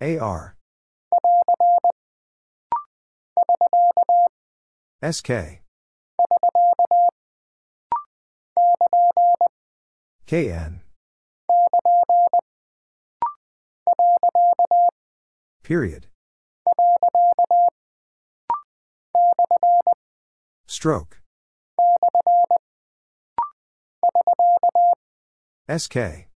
[0.00, 0.56] AR.
[5.02, 5.62] SK.
[10.26, 10.80] KN.
[15.62, 16.06] Period.
[20.66, 21.20] Stroke.
[25.68, 26.29] SK.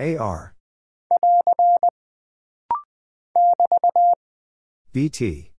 [0.00, 0.54] AR.
[4.92, 5.52] BT.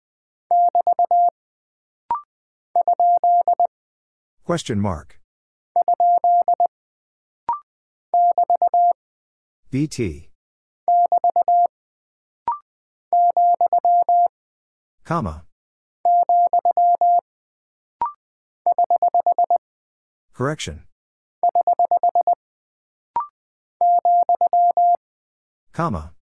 [4.43, 5.19] Question mark.
[9.71, 10.29] BT.
[15.03, 15.43] Comma.
[20.33, 20.83] Correction.
[25.73, 26.13] Comma.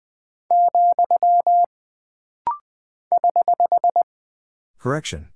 [4.78, 5.28] Correction.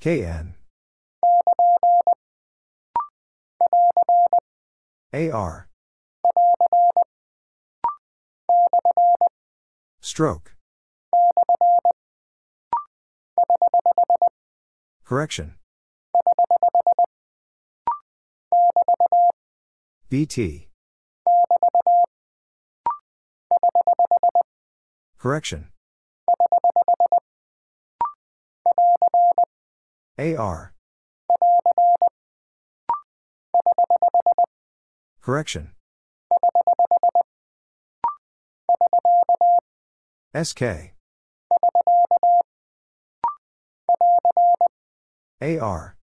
[0.00, 0.54] KN.
[5.12, 5.68] AR.
[10.00, 10.54] Stroke.
[15.04, 15.54] Correction.
[20.08, 20.68] BT.
[25.18, 25.70] Correction.
[30.16, 30.72] AR.
[35.20, 35.72] Correction.
[40.32, 40.94] SK.
[45.42, 45.96] AR.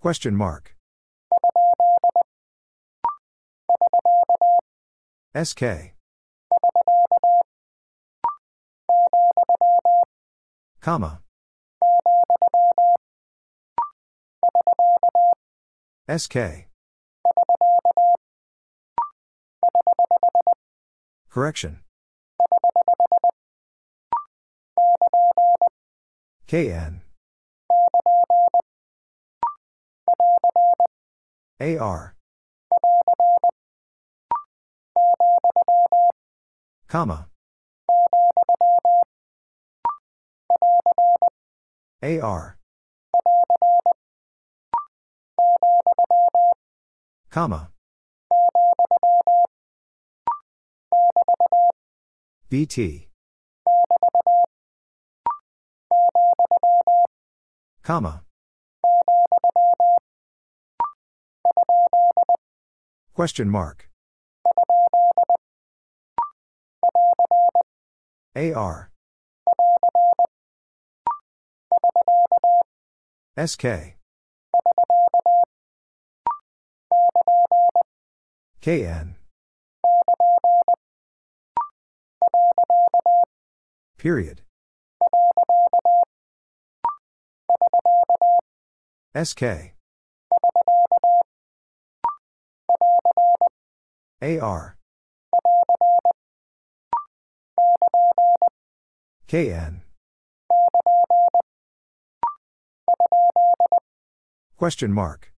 [0.00, 0.74] Question mark.
[5.34, 5.92] SK.
[10.80, 11.20] Comma.
[16.08, 16.66] SK.
[21.28, 21.80] Correction.
[26.46, 27.02] KN.
[31.60, 32.14] AR.
[36.88, 37.28] Comma.
[42.02, 42.56] AR.
[47.30, 47.70] Comma.
[52.48, 53.08] BT.
[57.82, 58.24] Comma.
[63.14, 63.90] Question mark.
[68.36, 68.90] AR.
[73.36, 73.96] SK.
[78.60, 79.16] KN.
[83.98, 84.42] Period.
[89.14, 89.74] SK.
[94.22, 94.76] AR.
[99.28, 99.82] KN.
[104.56, 105.32] Question mark.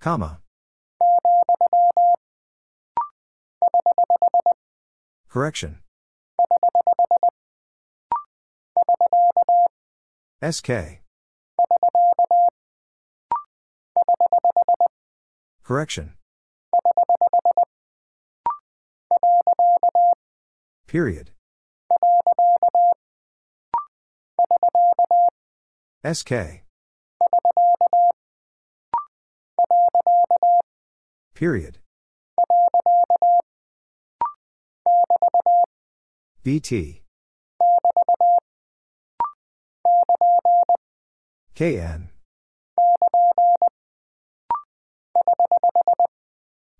[0.00, 0.40] Comma.
[5.28, 5.78] Correction.
[10.42, 11.01] SK.
[15.62, 16.14] Correction.
[20.86, 21.30] Period.
[26.04, 26.64] SK.
[31.34, 31.78] Period.
[36.42, 37.02] BT.
[41.54, 42.10] KN.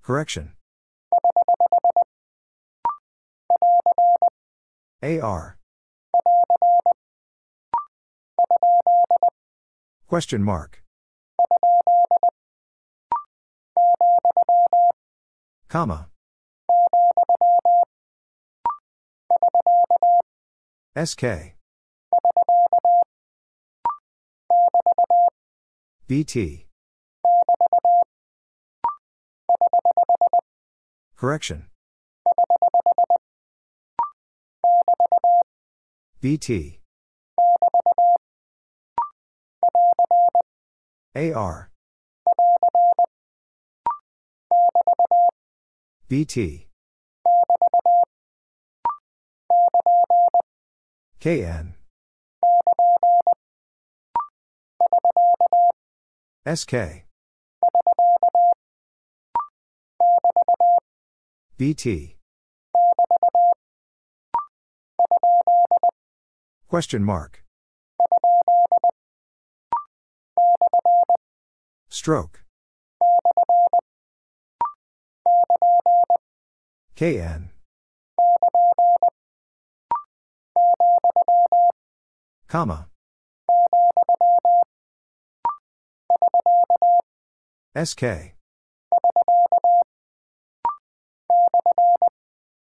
[0.02, 0.52] Correction.
[5.02, 5.58] AR.
[10.08, 10.82] Question mark.
[15.68, 16.08] Comma.
[20.94, 21.56] SK.
[26.06, 26.66] BT.
[31.22, 31.66] Correction.
[36.20, 36.80] BT.
[41.14, 41.70] AR.
[46.08, 46.66] BT.
[51.20, 51.74] KN.
[56.44, 57.04] SK.
[61.62, 62.16] BT.
[66.68, 67.44] Question mark.
[71.88, 72.42] Stroke.
[76.96, 77.50] KN.
[82.48, 82.88] Comma.
[87.76, 88.34] SK.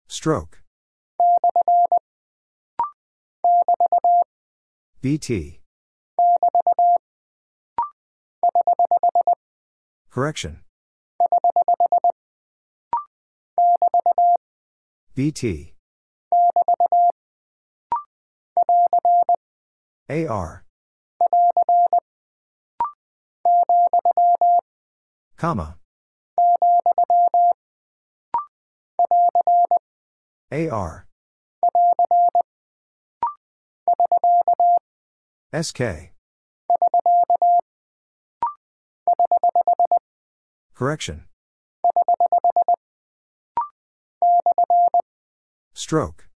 [0.09, 0.63] Stroke.
[5.01, 5.61] BT.
[10.11, 10.61] Correction.
[15.15, 15.75] BT.
[20.11, 20.65] AR.
[25.37, 25.77] Comma.
[30.51, 31.07] AR.
[35.53, 36.13] SK.
[40.75, 41.25] Correction.
[45.75, 46.29] Stroke.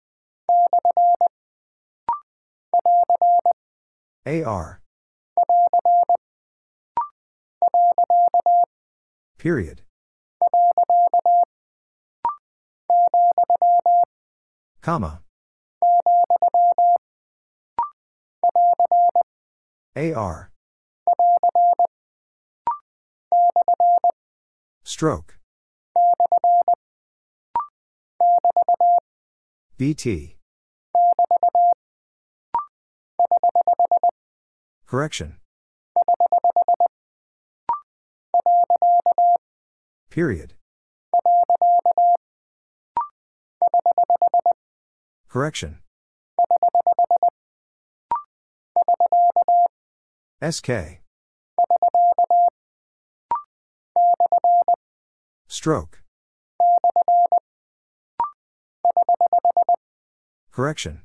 [4.26, 4.82] AR.
[9.38, 9.82] Period.
[14.81, 15.22] Comma.
[19.95, 20.51] AR.
[24.84, 25.38] Stroke.
[29.77, 30.38] BT.
[34.85, 35.38] Correction.
[40.09, 40.55] Period.
[45.27, 45.80] Correction.
[50.41, 51.02] SK.
[55.48, 56.02] Stroke.
[60.52, 61.02] Correction.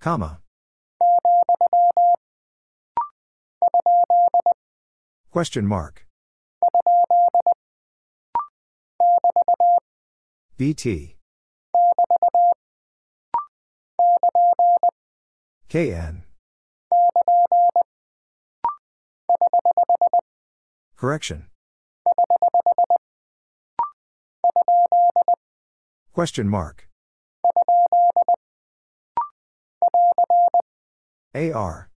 [0.00, 0.40] Comma.
[5.30, 6.09] Question mark.
[10.60, 11.16] BT.
[15.70, 16.24] KN.
[20.98, 21.46] Correction.
[26.12, 26.88] Question mark.
[31.34, 31.88] AR.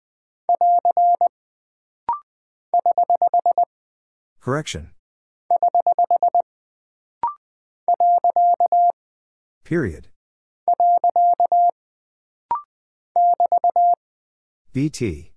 [4.39, 4.91] Correction.
[9.63, 10.09] Period.
[14.73, 15.31] BT.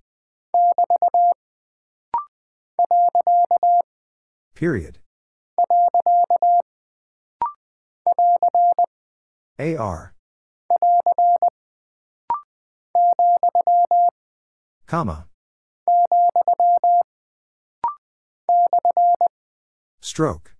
[4.55, 4.99] Period.
[9.59, 10.13] AR.
[14.87, 15.27] Comma.
[19.99, 20.55] Stroke.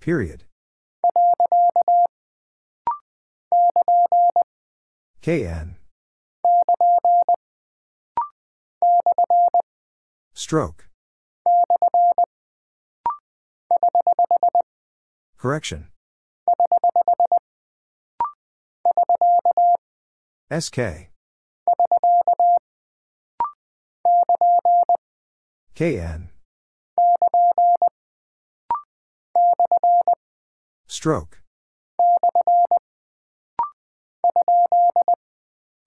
[0.00, 0.44] Period.
[5.22, 5.76] KN.
[10.34, 10.88] Stroke.
[15.38, 15.88] Correction.
[20.50, 21.08] SK.
[25.74, 26.28] KN.
[30.86, 31.42] Stroke.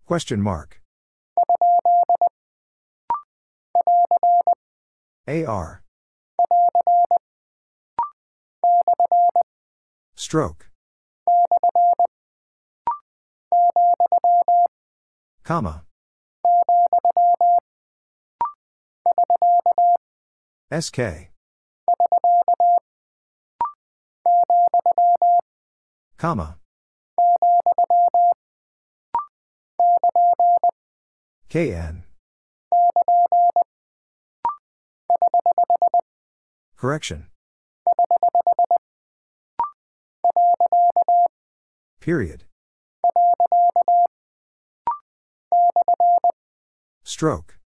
[0.06, 0.81] Question mark.
[5.27, 5.84] AR.
[10.15, 10.69] Stroke.
[15.44, 15.84] Comma.
[20.72, 21.31] SK.
[26.18, 26.57] Comma.
[31.49, 32.03] KN.
[36.76, 37.28] Correction.
[41.99, 42.45] Period.
[47.03, 47.57] Stroke.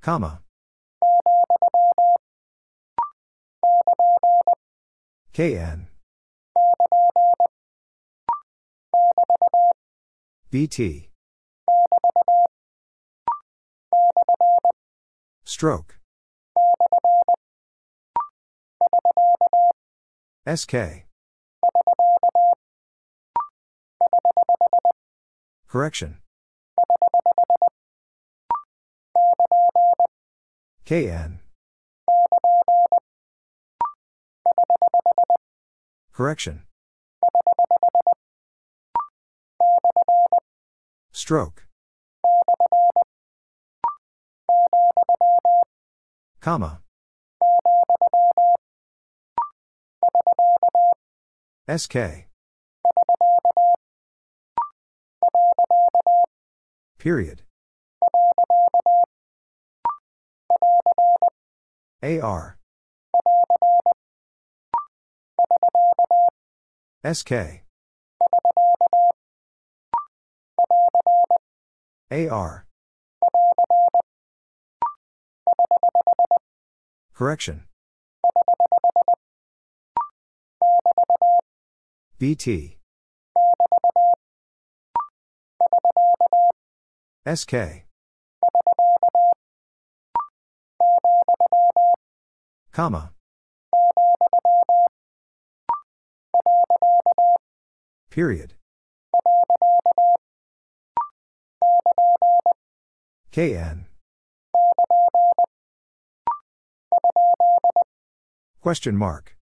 [0.00, 0.42] Comma.
[5.32, 5.88] KN.
[10.50, 11.10] BT.
[15.44, 15.98] Stroke.
[20.46, 21.04] SK.
[25.68, 26.18] Correction.
[30.86, 31.40] KN.
[36.12, 36.62] Correction.
[41.12, 41.66] Stroke.
[46.40, 46.80] Comma.
[51.68, 52.28] SK.
[56.98, 57.42] Period.
[62.02, 62.55] AR.
[67.04, 67.62] SK.
[72.10, 72.66] AR.
[77.14, 77.64] Correction.
[82.18, 82.78] BT.
[87.26, 87.86] SK.
[92.72, 93.15] Comma.
[98.10, 98.54] Period.
[103.30, 103.86] KN.
[108.62, 109.36] Question mark.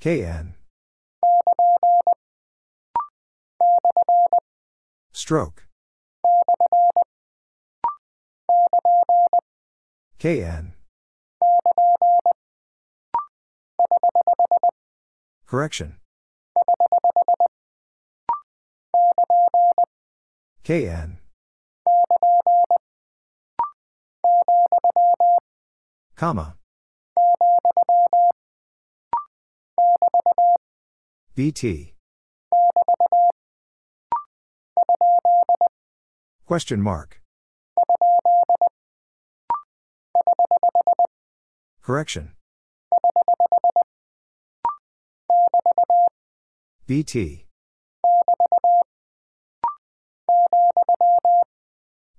[0.00, 0.54] KN.
[5.12, 5.66] Stroke.
[10.26, 10.72] KN.
[15.46, 15.98] Correction.
[20.64, 21.18] KN.
[26.16, 26.56] Comma.
[31.36, 31.94] BT.
[36.46, 37.20] Question mark.
[41.82, 42.32] Correction.
[46.86, 47.46] BT.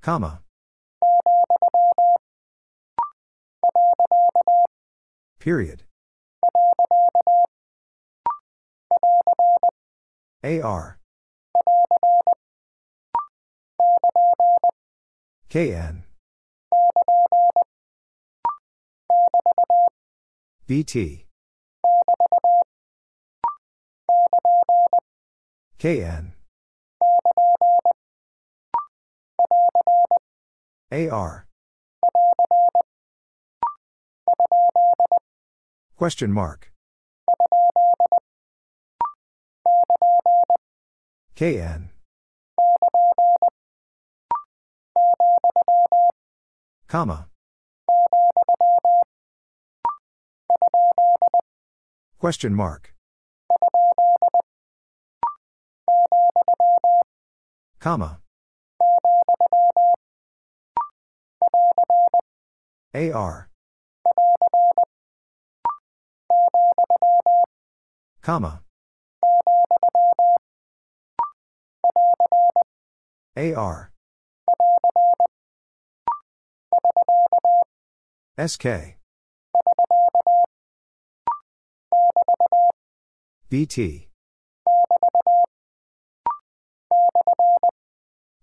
[0.02, 0.42] Comma.
[5.40, 5.84] Period.
[10.44, 10.98] AR.
[15.50, 16.04] KN.
[20.68, 21.26] BT.
[25.80, 26.34] KN.
[30.91, 31.48] AR.
[35.95, 36.72] Question mark.
[41.35, 41.89] KN.
[46.88, 47.27] Comma.
[52.20, 52.94] Question mark.
[57.80, 58.20] Comma.
[62.94, 63.50] AR.
[68.22, 68.62] Comma.
[73.38, 73.92] AR.
[78.38, 78.97] SK.
[83.49, 84.10] BT.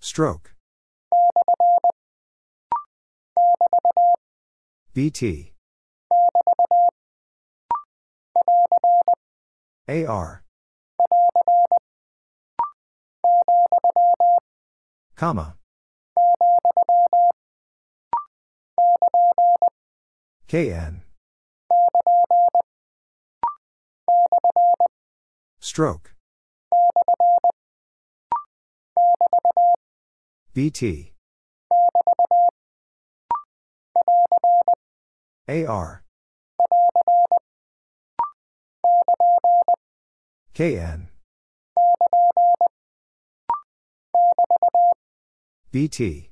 [0.01, 0.55] Stroke.
[4.95, 5.53] BT.
[9.89, 10.43] AR.
[15.17, 15.57] Comma.
[20.49, 21.03] KN.
[25.61, 26.15] Stroke.
[30.53, 31.13] BT.
[35.49, 36.05] AR.
[40.55, 41.09] KN.
[45.73, 46.31] BT.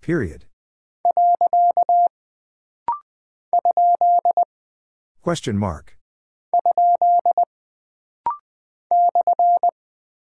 [0.00, 0.44] Period.
[5.22, 5.96] Question mark.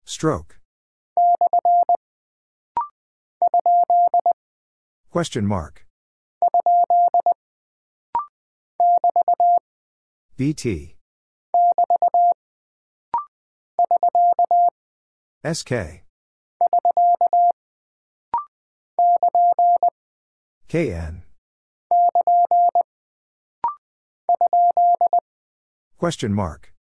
[0.04, 0.58] Stroke.
[5.10, 5.84] Question mark.
[10.36, 10.96] BT.
[15.44, 16.04] SK.
[20.68, 21.22] KN.
[25.98, 26.72] Question mark.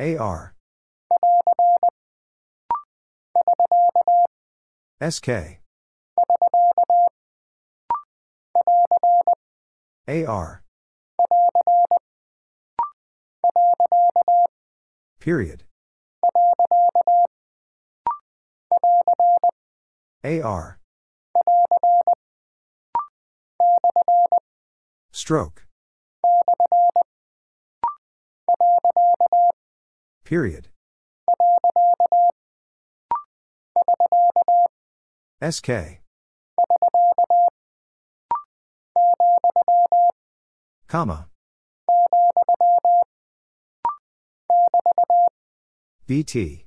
[0.00, 0.54] AR.
[5.00, 5.28] SK.
[10.08, 10.62] AR.
[15.20, 15.64] Period.
[20.24, 20.78] AR.
[25.12, 25.66] Stroke.
[30.24, 30.68] Period.
[35.42, 36.00] SK.
[40.86, 41.28] Comma.
[46.06, 46.64] BT.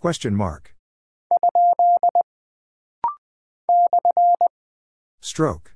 [0.00, 0.74] Question mark.
[5.20, 5.74] Stroke.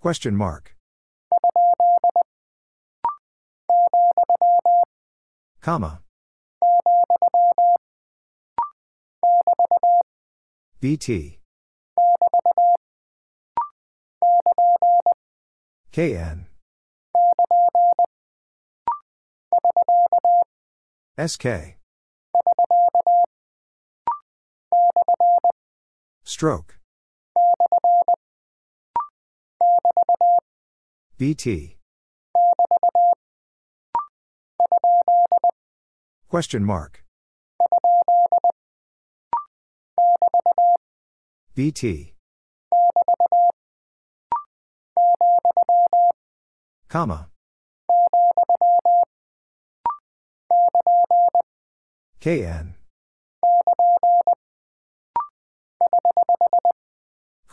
[0.00, 0.74] Question mark.
[5.60, 6.00] Comma.
[10.80, 11.40] BT.
[15.92, 16.46] KN.
[21.16, 21.78] SK.
[26.24, 26.78] Stroke.
[31.16, 31.76] BT.
[36.28, 37.04] Question mark.
[41.54, 42.14] BT.
[46.88, 47.28] Comma.
[52.20, 52.74] KN.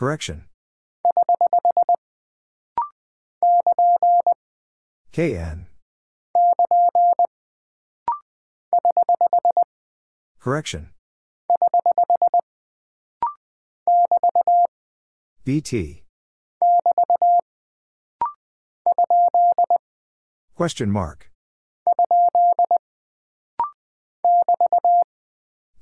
[0.02, 0.46] Correction.
[5.12, 5.68] KN.
[10.40, 10.90] Correction.
[15.46, 16.04] BT.
[20.56, 21.30] Question mark.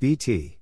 [0.02, 0.59] BT.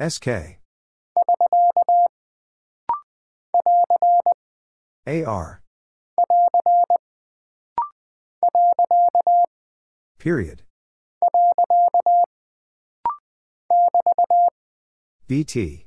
[0.00, 0.58] SK.
[5.06, 5.62] AR.
[10.18, 10.62] Period.
[15.26, 15.86] BT.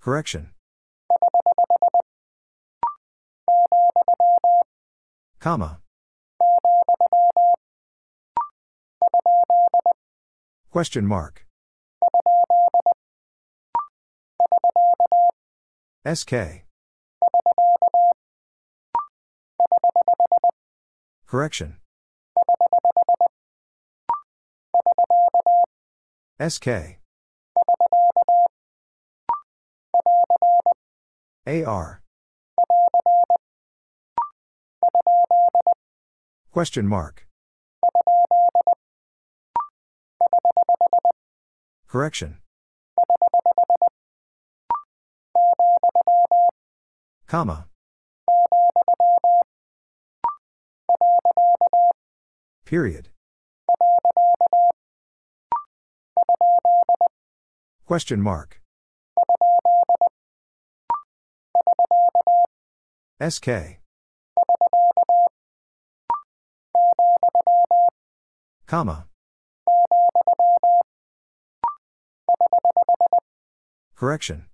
[0.00, 0.50] Correction.
[5.40, 5.80] Comma.
[10.70, 11.46] Question mark.
[16.06, 16.64] SK.
[21.26, 21.76] Correction.
[26.40, 26.68] SK.
[31.46, 32.02] AR.
[36.52, 37.25] Question mark.
[41.96, 42.36] Correction.
[47.26, 47.68] Comma.
[52.66, 53.08] Period.
[57.86, 58.60] Question mark.
[63.22, 63.80] SK.
[68.66, 69.06] Comma.
[73.94, 74.46] Correction.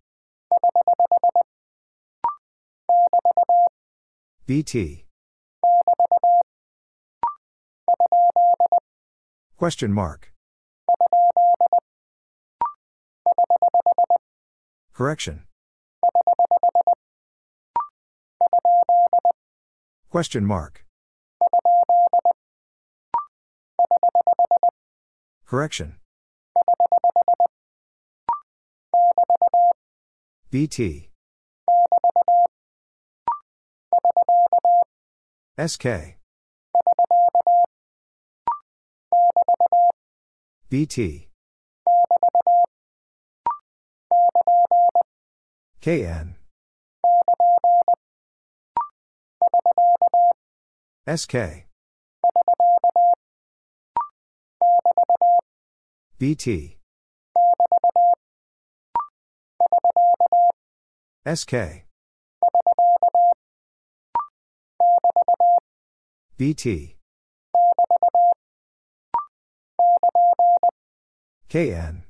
[4.46, 5.06] BT.
[9.56, 10.32] Question mark.
[14.92, 15.44] Correction.
[20.10, 20.84] Question mark.
[25.46, 26.01] Correction.
[30.50, 31.08] BT.
[35.58, 36.16] SK.
[40.68, 41.28] BT.
[45.80, 46.36] KN.
[51.06, 51.66] SK.
[56.18, 56.81] BT.
[61.24, 61.84] SK.
[66.36, 66.96] BT.
[71.48, 72.02] KN.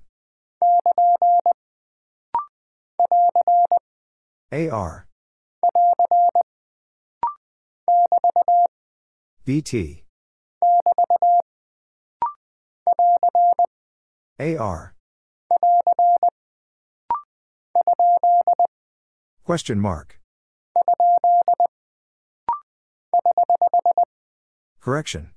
[4.53, 5.07] AR.
[9.45, 10.05] BT.
[14.39, 14.95] AR.
[19.45, 20.19] Question mark.
[24.81, 25.31] Correction.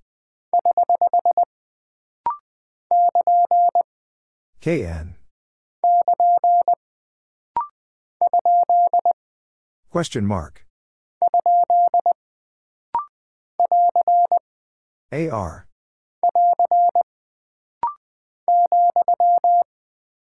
[4.62, 5.16] KN.
[9.92, 10.66] Question mark.
[15.12, 15.68] AR.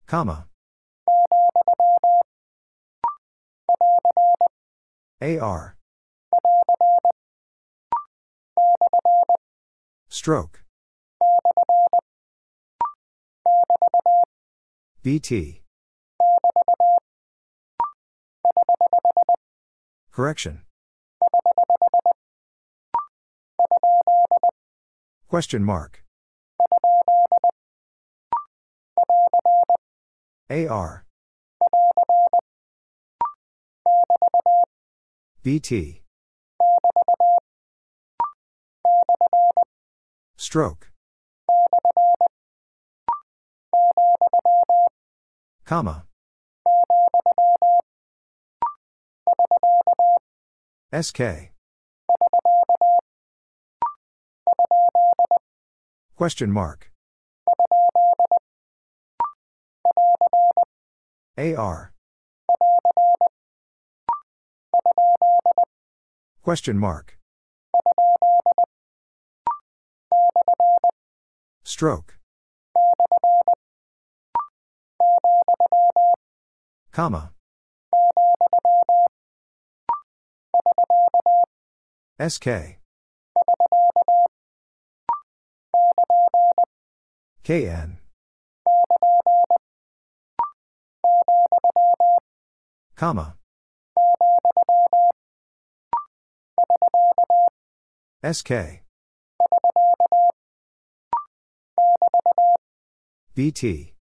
[0.06, 0.46] Comma.
[5.22, 5.76] AR.
[10.08, 10.64] Stroke.
[15.02, 15.62] BT.
[20.10, 20.62] Correction.
[25.28, 26.04] Question mark.
[30.50, 31.04] AR.
[35.42, 36.02] BT.
[40.36, 40.92] Stroke.
[45.64, 46.04] Comma.
[50.92, 51.50] SK.
[56.14, 56.91] Question mark.
[61.38, 61.92] AR.
[66.42, 67.18] Question mark.
[71.64, 72.18] Stroke.
[76.92, 77.32] Comma.
[82.20, 82.78] SK.
[87.42, 87.98] KN.
[92.96, 93.36] Comma.
[98.24, 98.82] SK.
[103.34, 103.94] BT.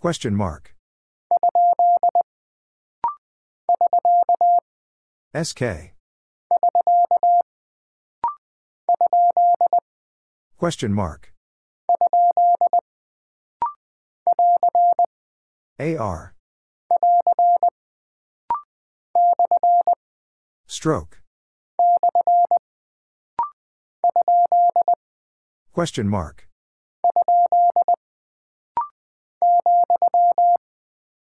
[0.00, 0.74] Question mark.
[5.34, 5.92] SK.
[10.56, 11.35] Question mark.
[15.78, 16.34] AR.
[20.66, 21.20] Stroke.
[25.74, 26.48] Question mark.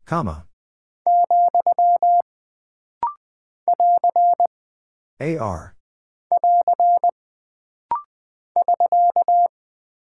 [0.07, 0.47] Comma.
[5.21, 5.75] AR.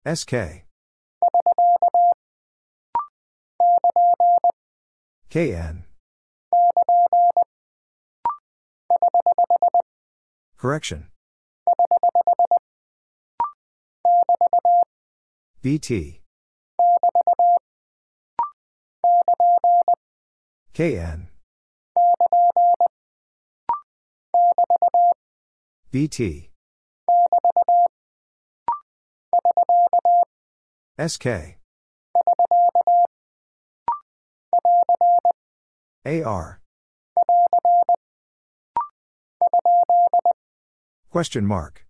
[0.07, 0.65] SK.
[5.33, 5.85] KN.
[10.59, 11.07] Correction.
[15.63, 16.21] BT.
[20.75, 21.29] KN.
[25.91, 26.51] BT.
[30.99, 31.62] SK.
[36.05, 36.61] AR.
[41.11, 41.87] Question mark.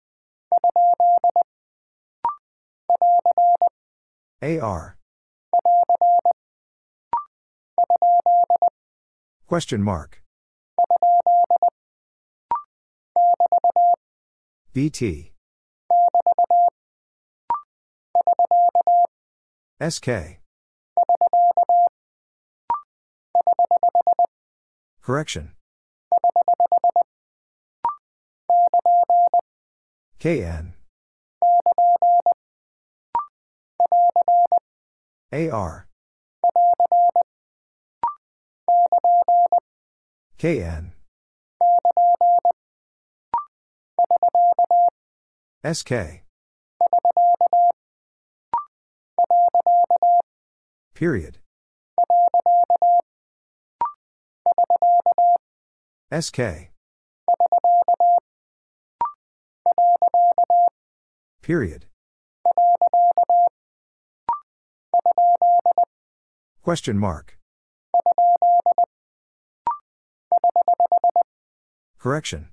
[4.43, 4.99] AR.
[9.47, 10.23] Question mark.
[14.75, 15.33] BT.
[19.81, 20.42] SK.
[25.03, 25.51] Correction.
[30.21, 30.75] KN.
[35.33, 35.89] AR.
[40.39, 40.93] KN.
[45.65, 45.93] SK.
[50.95, 51.39] Period.
[56.13, 56.71] SK.
[61.43, 61.87] Period.
[66.63, 67.39] Question mark.
[71.99, 72.49] Correction.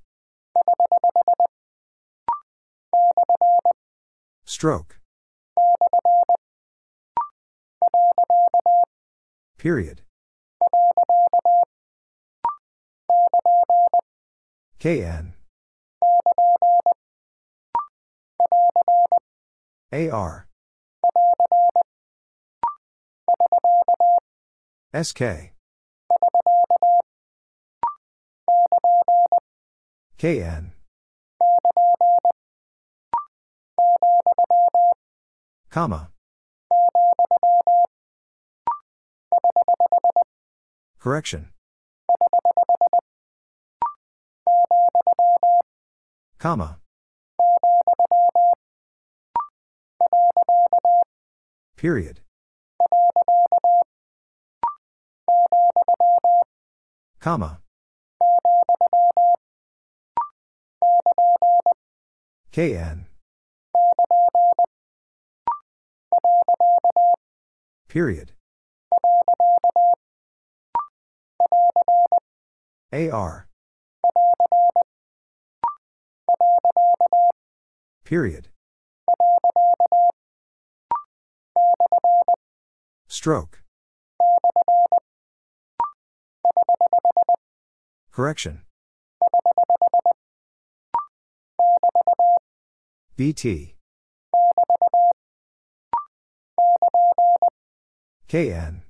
[4.46, 5.00] Stroke.
[9.58, 10.02] Period.
[14.80, 15.34] KN.
[19.92, 20.48] AR.
[24.94, 25.52] SK.
[30.18, 30.72] KN.
[35.70, 36.10] Comma.
[41.00, 41.50] Correction.
[46.40, 46.80] Comma.
[51.76, 52.22] Period.
[57.20, 57.60] Comma.
[62.52, 63.06] KN.
[67.90, 68.32] Period.
[72.94, 73.49] AR.
[78.04, 78.48] Period.
[83.08, 83.62] Stroke.
[88.12, 88.62] Correction.
[93.16, 93.76] BT.
[98.28, 98.82] KN.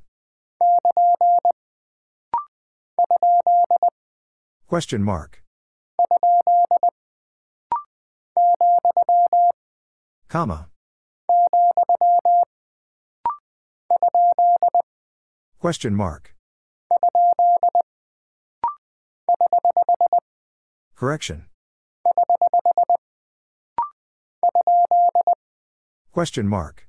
[4.67, 5.43] Question mark.
[10.29, 10.69] Comma.
[15.59, 16.35] Question mark.
[20.95, 21.45] Correction.
[26.11, 26.87] Question mark.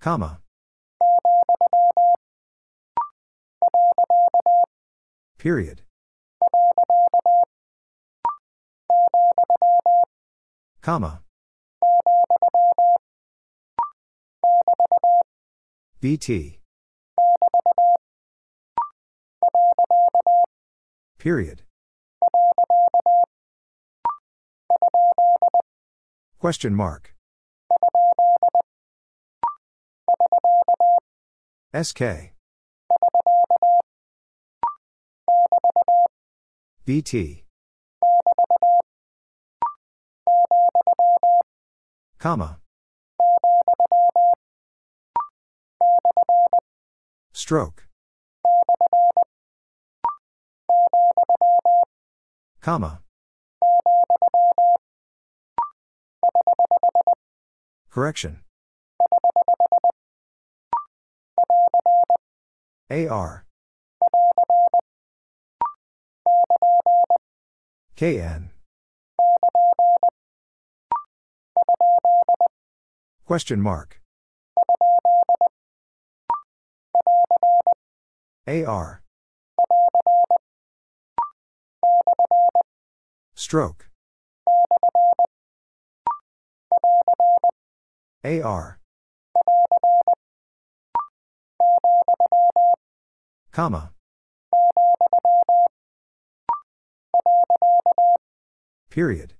[0.00, 0.40] Comma.
[5.38, 5.85] Period.
[10.80, 11.22] Comma.
[16.00, 16.60] BT.
[21.18, 21.62] Period.
[26.38, 27.14] Question mark.
[31.74, 32.36] SK.
[36.86, 37.42] BT.
[42.20, 42.60] Comma.
[47.32, 47.88] Stroke.
[52.60, 53.00] Comma.
[57.90, 58.42] Correction.
[62.88, 63.44] AR.
[67.96, 68.50] KN.
[73.24, 74.00] Question mark.
[78.46, 79.02] AR.
[83.34, 83.88] Stroke.
[88.24, 88.78] AR.
[93.52, 93.92] Comma.
[98.90, 99.34] Period.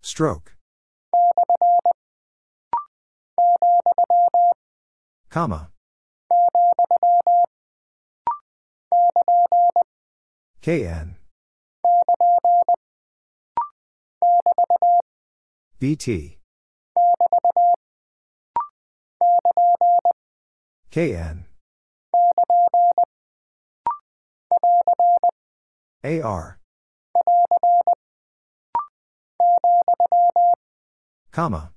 [0.00, 0.54] Stroke.
[5.28, 5.70] Comma.
[10.62, 11.16] KN.
[15.78, 16.38] BT.
[20.90, 21.44] KN.
[26.04, 26.58] AR.
[31.32, 31.72] Comma.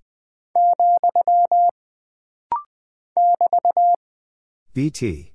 [4.73, 5.33] BT.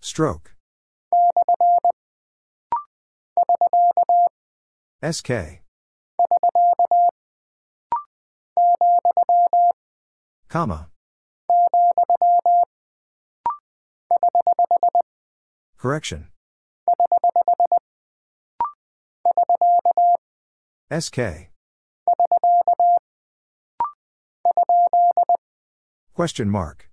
[0.00, 0.54] Stroke.
[5.02, 5.62] SK.
[10.48, 10.90] Comma.
[15.80, 16.28] Correction.
[20.90, 21.48] SK.
[26.12, 26.90] Question mark.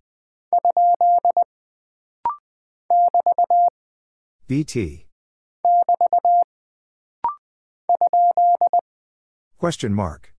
[4.47, 5.07] BT.
[9.57, 10.33] Question mark.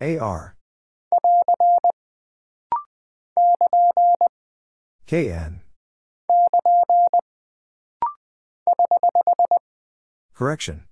[0.00, 0.56] AR.
[5.06, 5.62] KN.
[10.34, 10.84] Correction.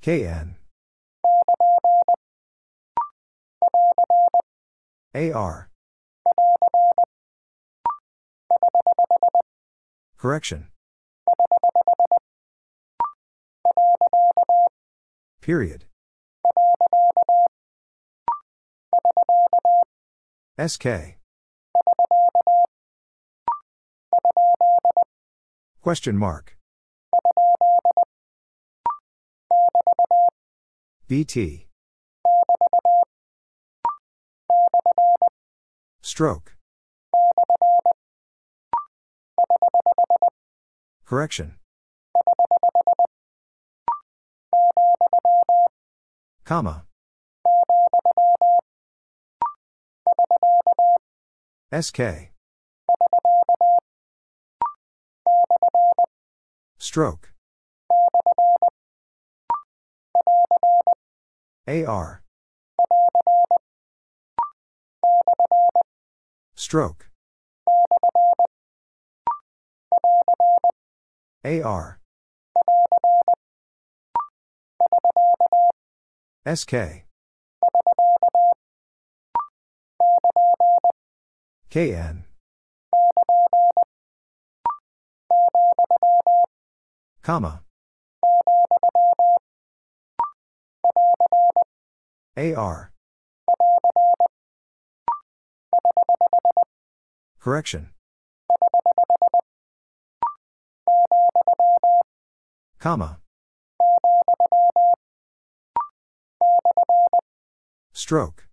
[0.00, 0.54] KN.
[5.14, 5.68] AR.
[10.16, 10.68] Correction.
[15.40, 15.84] Period.
[20.58, 21.18] SK.
[25.80, 26.56] Question mark.
[31.06, 31.66] BT.
[36.02, 36.56] Stroke.
[41.06, 41.54] Correction.
[46.44, 46.87] Comma.
[51.72, 52.30] SK.
[56.78, 57.32] Stroke.
[61.66, 62.22] AR.
[66.56, 67.10] Stroke.
[71.44, 72.00] AR.
[76.46, 77.07] SK.
[81.70, 82.24] KN.
[87.22, 87.62] Comma.
[92.36, 92.92] AR.
[97.38, 97.90] Correction.
[102.78, 103.18] Comma.
[107.92, 108.48] Stroke.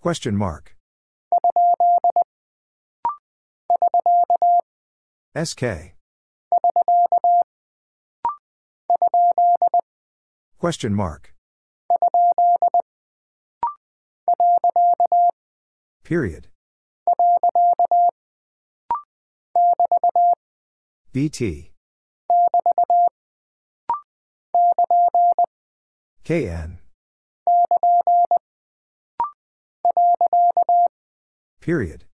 [0.00, 0.76] Question mark.
[5.36, 5.94] SK.
[10.58, 11.32] Question mark.
[16.02, 16.48] Period.
[21.12, 21.70] BT.
[26.24, 26.79] KN.
[31.60, 32.04] Period.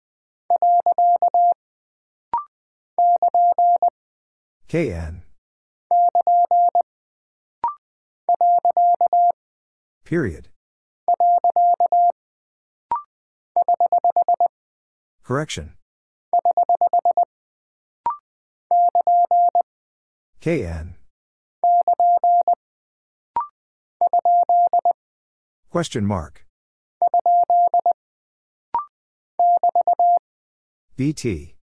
[4.69, 5.23] KN.
[10.05, 10.49] Period.
[15.23, 15.75] Correction.
[20.41, 20.97] KN.
[25.77, 26.47] Question mark.
[30.97, 31.55] BT.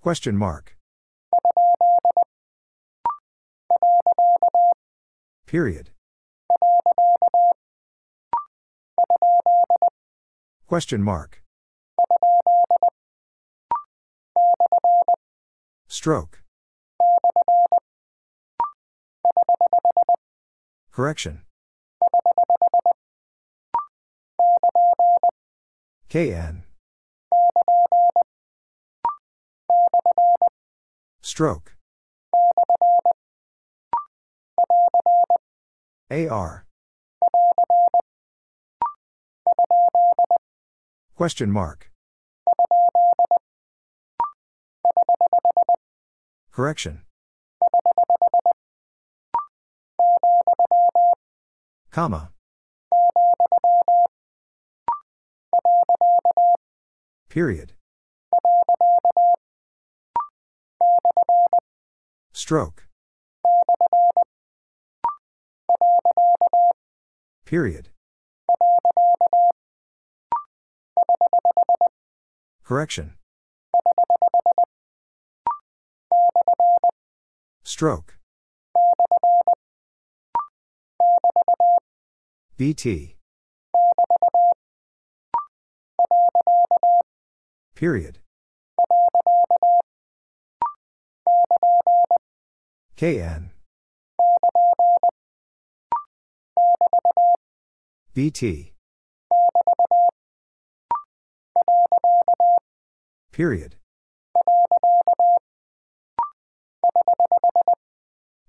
[0.00, 0.76] Question mark.
[5.46, 5.90] Period.
[10.66, 11.44] Question mark.
[15.86, 16.39] Stroke.
[20.92, 21.42] Correction.
[26.08, 26.64] KN.
[31.22, 31.76] Stroke.
[36.10, 36.66] AR.
[41.14, 41.90] Question mark.
[46.50, 47.02] Correction.
[51.90, 52.30] Comma.
[57.28, 57.74] Period.
[62.32, 62.86] Stroke.
[67.44, 67.90] Period.
[72.64, 73.14] Correction.
[77.64, 78.18] Stroke.
[82.56, 83.16] BT.
[87.74, 88.18] Period.
[92.96, 93.50] KN.
[98.12, 98.74] BT.
[103.32, 103.76] Period.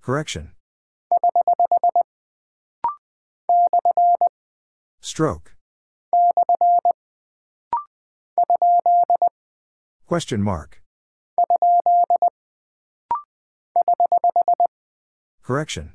[0.02, 0.52] Correction.
[5.02, 5.56] Stroke.
[10.08, 10.82] Question mark.
[15.44, 15.94] Correction.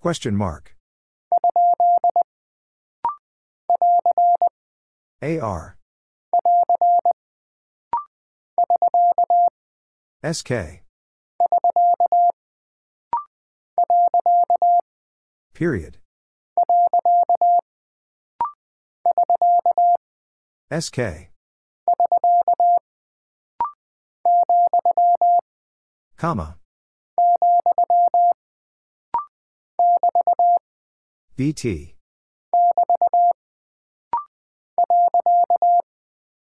[0.00, 0.76] Question mark.
[5.22, 5.76] AR.
[10.24, 10.81] SK.
[15.54, 15.98] Period.
[20.70, 21.30] SK.
[26.16, 26.56] Comma.
[31.36, 31.96] BT.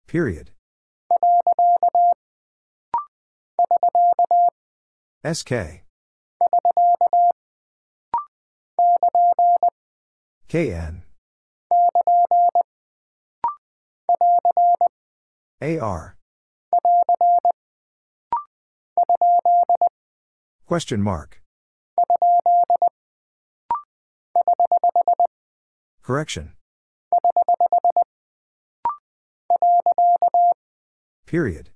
[0.08, 0.52] Period.
[5.24, 5.85] SK.
[10.48, 11.02] KN.
[15.62, 16.18] AR.
[20.68, 21.42] Question mark.
[26.04, 26.54] Correction.
[31.26, 31.72] Period.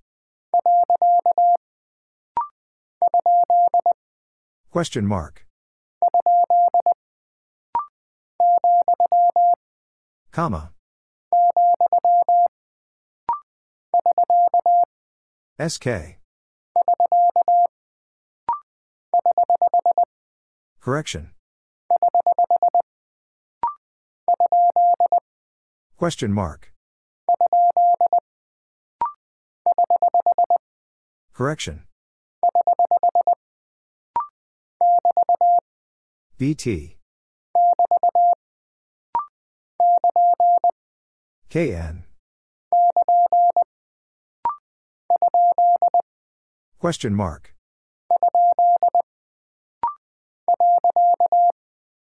[4.71, 5.48] Question mark.
[10.31, 10.71] Comma.
[15.59, 16.19] SK.
[20.79, 21.31] Correction.
[25.97, 26.71] Question mark.
[31.33, 31.83] Correction.
[36.37, 36.98] BT.
[41.49, 42.03] KN.
[46.79, 47.55] Question mark.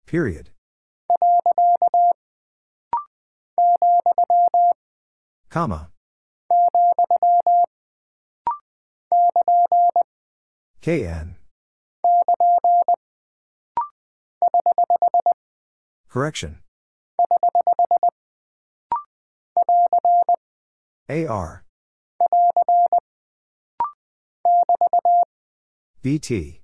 [0.05, 0.49] Period.
[5.49, 5.89] Comma.
[10.81, 11.35] KN.
[16.09, 16.59] Correction.
[21.09, 21.63] AR.
[26.01, 26.61] BT.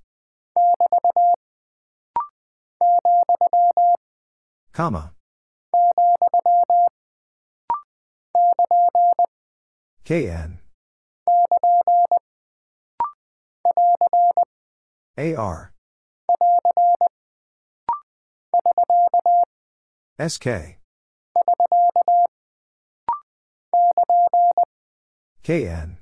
[4.72, 5.12] Comma.
[10.04, 10.60] KN.
[15.18, 15.72] AR.
[20.18, 20.78] SK.
[25.42, 25.96] KN.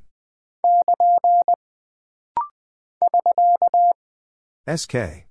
[4.66, 5.26] SK.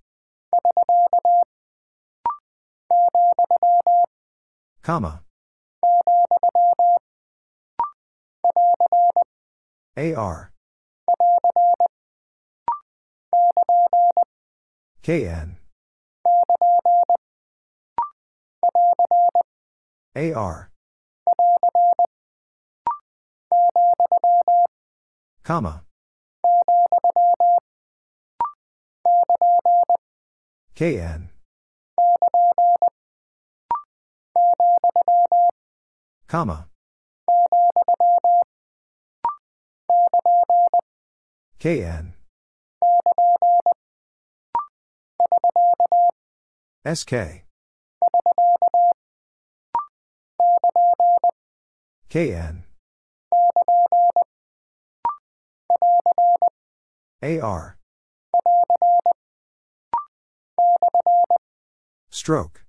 [4.82, 5.24] Comma.
[9.98, 10.52] AR.
[15.04, 15.58] KN.
[20.16, 20.72] AR.
[25.44, 25.84] Comma.
[30.76, 31.30] KN.
[36.28, 36.68] Comma.
[41.60, 42.14] KN.
[46.84, 47.46] SK.
[52.10, 52.65] KN.
[57.26, 57.78] AR.
[62.10, 62.64] Stroke.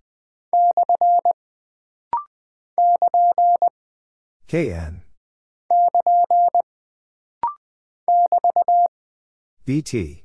[4.48, 5.02] KN.
[9.64, 10.24] BT.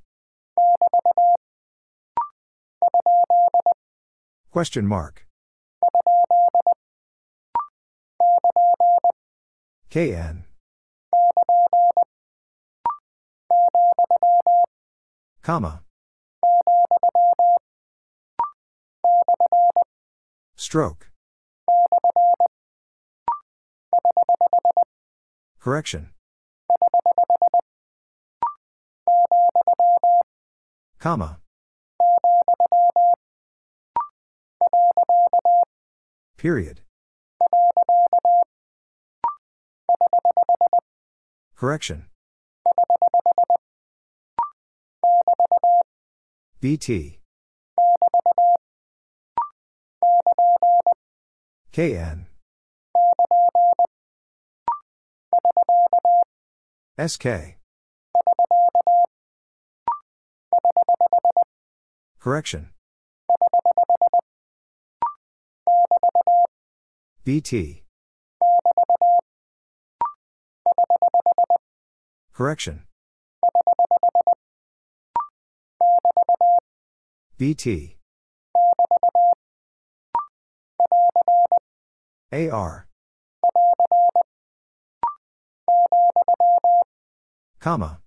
[4.51, 5.25] Question mark.
[9.89, 10.45] KN.
[15.41, 15.81] Comma.
[20.55, 21.09] Stroke.
[25.59, 26.09] Correction.
[30.99, 31.39] Comma.
[36.37, 36.81] Period.
[41.61, 42.07] Correction.
[46.59, 47.19] BT.
[51.71, 52.25] KN.
[56.97, 57.27] SK.
[62.19, 62.71] Correction.
[67.23, 67.83] BT.
[72.33, 72.83] Correction.
[77.37, 77.97] BT.
[82.31, 82.87] AR.
[87.59, 87.99] Comma.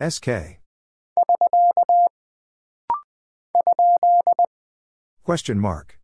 [0.00, 0.60] SK.
[5.22, 5.98] Question mark.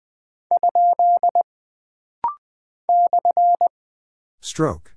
[4.52, 4.96] Stroke.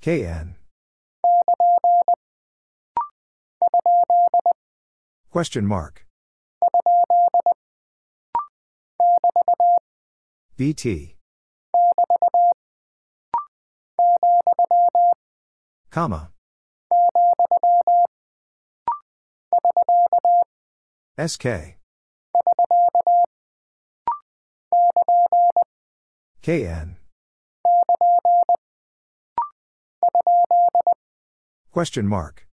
[0.00, 0.54] KN.
[5.30, 6.06] Question mark.
[10.56, 11.16] BT.
[15.90, 16.30] Comma.
[21.18, 21.76] SK.
[26.42, 26.96] KN.
[31.72, 32.46] Question mark.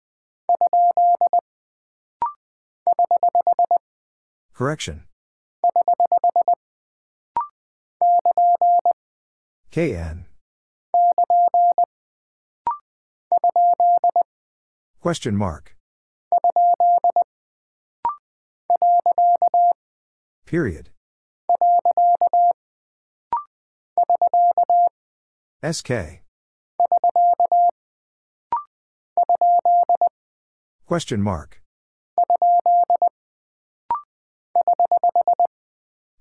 [4.55, 5.05] Correction.
[9.73, 10.27] KN.
[15.01, 15.77] Question mark.
[20.47, 20.90] Period.
[25.63, 26.23] SK.
[30.87, 31.61] Question mark.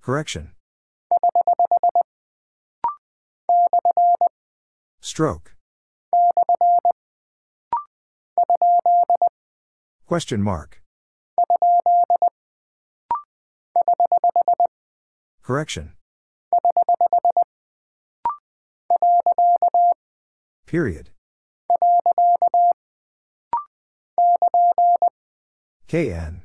[0.01, 0.51] Correction.
[4.99, 5.55] Stroke.
[10.05, 10.81] Question mark.
[15.49, 15.93] Correction.
[20.67, 21.09] Period.
[25.87, 26.43] KN.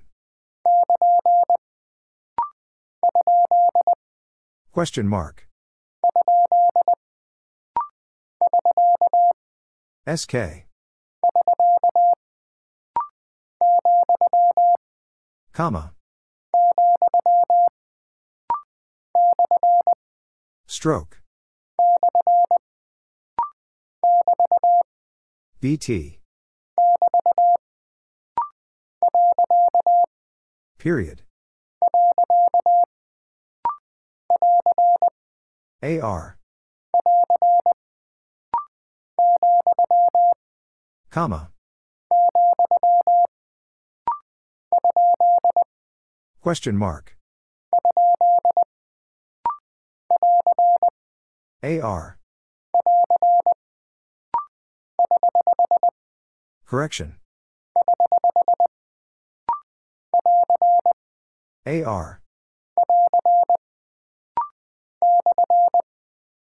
[4.72, 5.48] Question mark.
[10.06, 10.64] SK.
[15.52, 15.92] Comma.
[20.66, 21.20] Stroke.
[25.60, 26.20] BT.
[30.78, 31.22] Period.
[35.82, 36.36] AR.
[41.10, 41.50] Comma.
[46.42, 47.13] Question mark.
[51.64, 52.18] AR.
[56.66, 57.16] Correction.
[61.66, 62.20] AR.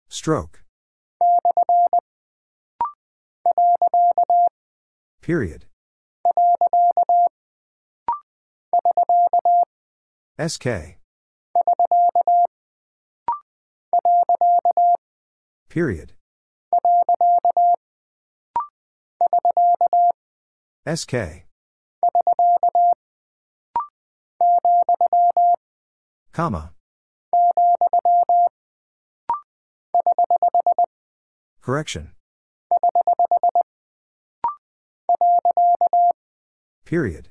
[0.08, 0.64] Stroke.
[5.22, 5.66] Period.
[10.40, 11.00] SK.
[15.80, 16.12] Period.
[20.86, 21.46] SK.
[26.34, 26.74] Comma.
[31.62, 32.12] Correction.
[36.84, 37.30] Period.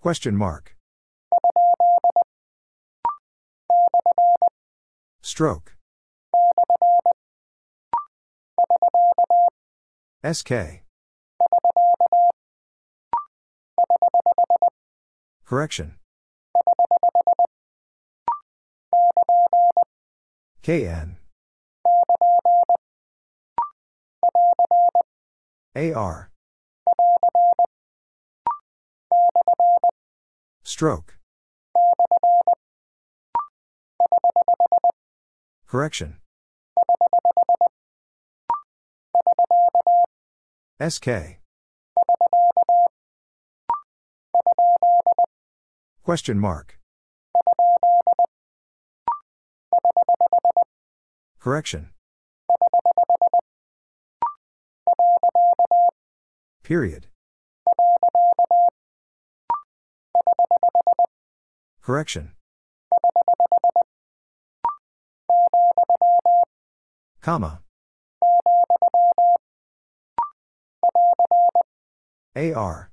[0.00, 0.76] Question mark.
[5.22, 5.76] Stroke.
[10.24, 10.82] SK.
[15.44, 15.96] Correction.
[20.62, 21.16] KN.
[25.76, 26.30] AR.
[30.62, 31.18] Stroke.
[35.74, 36.18] Correction.
[40.80, 41.40] SK.
[46.04, 46.78] Question mark.
[51.40, 51.90] Correction.
[56.62, 57.08] Period.
[61.82, 62.30] Correction.
[67.24, 67.62] Comma.
[72.36, 72.90] AR.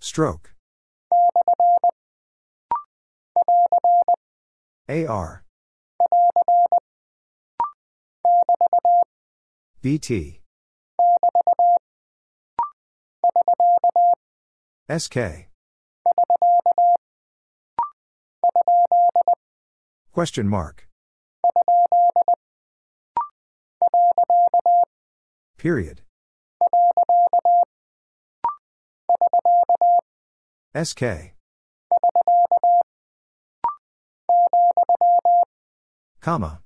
[0.00, 0.54] Stroke.
[4.88, 5.44] AR.
[9.82, 10.40] BT.
[14.88, 15.50] SK.
[20.12, 20.88] Question mark.
[25.56, 26.02] Period.
[30.74, 31.34] SK.
[36.20, 36.60] Comma.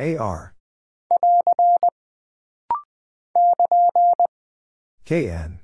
[0.00, 0.54] AR.
[5.04, 5.60] KN.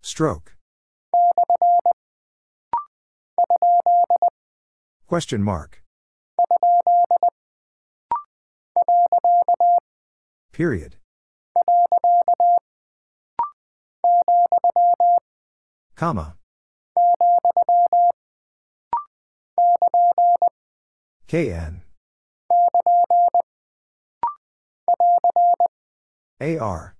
[0.00, 0.56] Stroke.
[5.06, 5.82] Question mark.
[10.52, 10.96] Period.
[15.94, 16.36] Comma.
[21.28, 21.82] KN.
[26.40, 26.94] AR.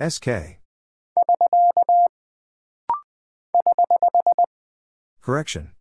[0.00, 0.58] SK.
[5.22, 5.72] Correction.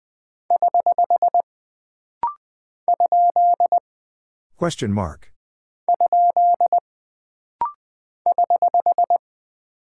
[4.57, 5.31] Question mark.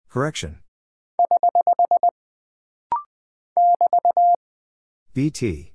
[0.09, 0.59] Correction.
[5.13, 5.73] BT.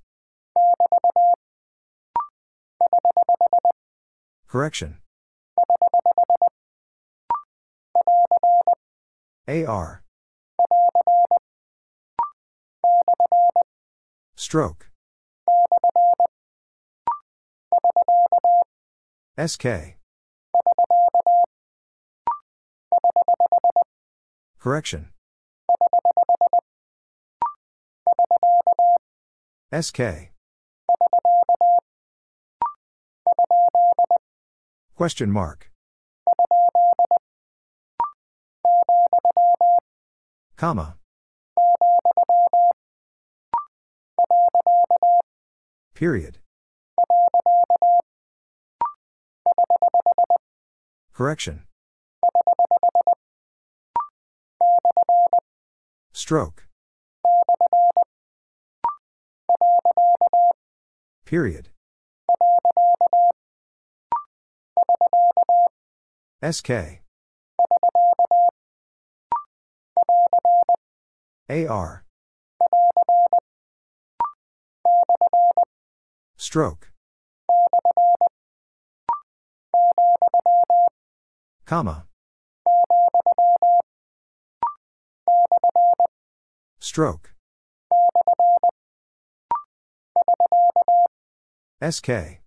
[4.49, 4.99] Correction.
[9.49, 10.03] AR.
[14.35, 14.91] Stroke.
[19.39, 19.99] SK.
[24.59, 25.11] Correction.
[29.73, 30.33] SK.
[34.97, 35.71] Question mark.
[40.57, 40.97] Comma.
[45.95, 46.39] Period.
[51.13, 51.63] Correction.
[56.13, 56.67] Stroke.
[61.25, 61.71] Period.
[66.43, 67.06] SK.
[71.49, 72.05] AR.
[76.37, 76.91] Stroke.
[81.65, 82.07] Comma.
[86.81, 87.35] Stroke.
[91.81, 92.41] SK.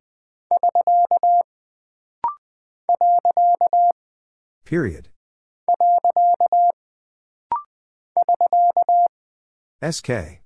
[4.66, 5.10] Period.
[9.82, 10.42] SK.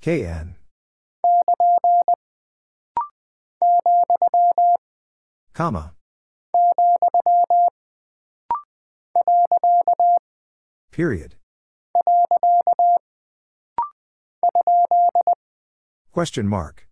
[0.00, 0.56] KN.
[5.52, 5.94] Comma.
[10.90, 11.36] Period.
[16.12, 16.88] Question mark.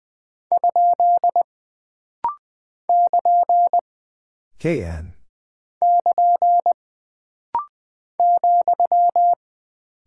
[4.58, 5.14] KN.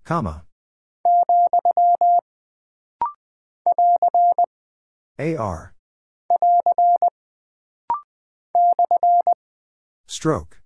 [0.05, 0.45] Comma.
[5.17, 5.73] AR.
[10.05, 10.61] Stroke.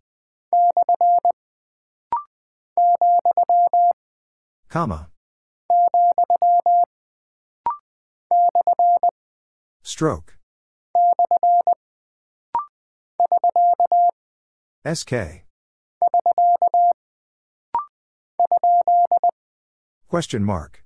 [4.67, 5.07] Comma.
[9.83, 10.37] Stroke.
[14.85, 15.48] SK.
[20.09, 20.83] Question mark.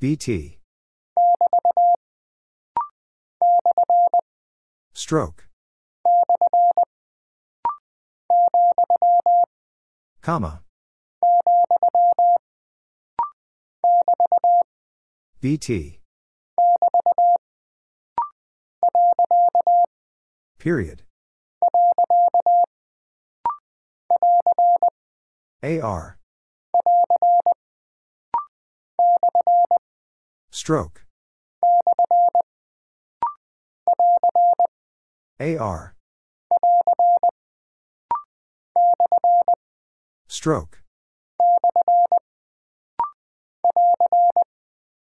[0.00, 0.58] BT.
[4.92, 5.46] Stroke.
[10.20, 10.62] Comma.
[15.40, 16.00] BT.
[20.58, 21.02] Period.
[25.62, 26.18] AR.
[30.50, 31.04] Stroke.
[35.40, 35.94] AR.
[40.28, 40.82] Stroke.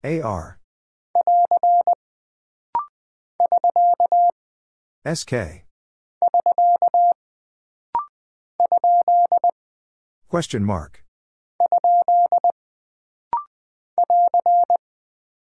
[0.04, 0.60] AR.
[5.06, 5.71] SK.
[10.28, 11.04] Question mark.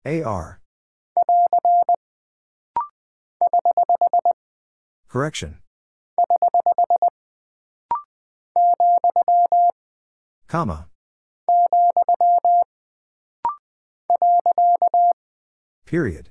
[0.04, 0.60] AR.
[5.08, 5.58] Correction.
[10.46, 10.86] Comma.
[15.84, 16.30] Period.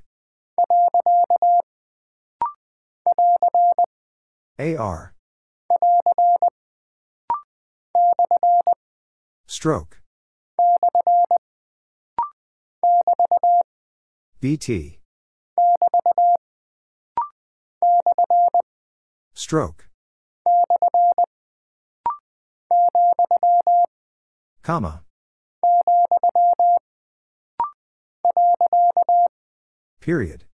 [4.58, 5.14] AR.
[9.48, 10.02] Stroke.
[14.42, 15.00] BT.
[19.34, 19.88] Stroke.
[24.62, 25.04] Comma.
[30.00, 30.46] Period.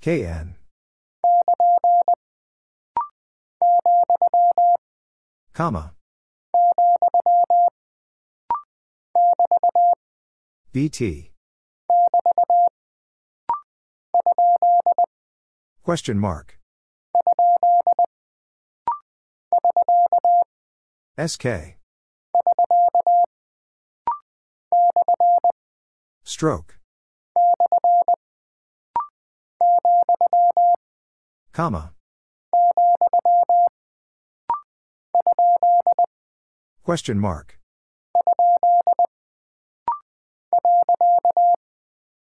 [0.00, 0.56] KN.
[5.54, 5.94] Comma.
[10.72, 11.30] BT.
[15.84, 16.58] Question mark.
[21.16, 21.76] SK.
[26.24, 26.78] Stroke.
[31.52, 31.93] Comma.
[36.82, 37.58] Question mark.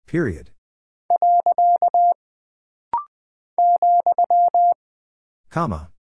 [0.07, 0.51] Period.
[5.51, 5.91] Comma.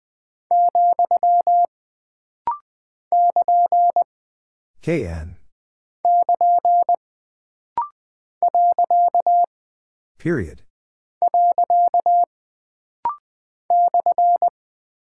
[4.82, 5.36] KN.
[10.18, 10.62] Period.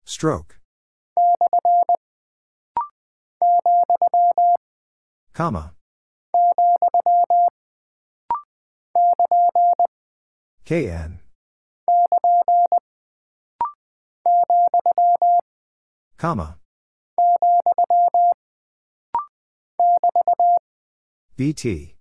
[0.04, 0.60] Stroke.
[5.34, 5.74] Comma.
[10.66, 11.20] KN.
[16.18, 16.58] Comma.
[21.36, 21.96] BT.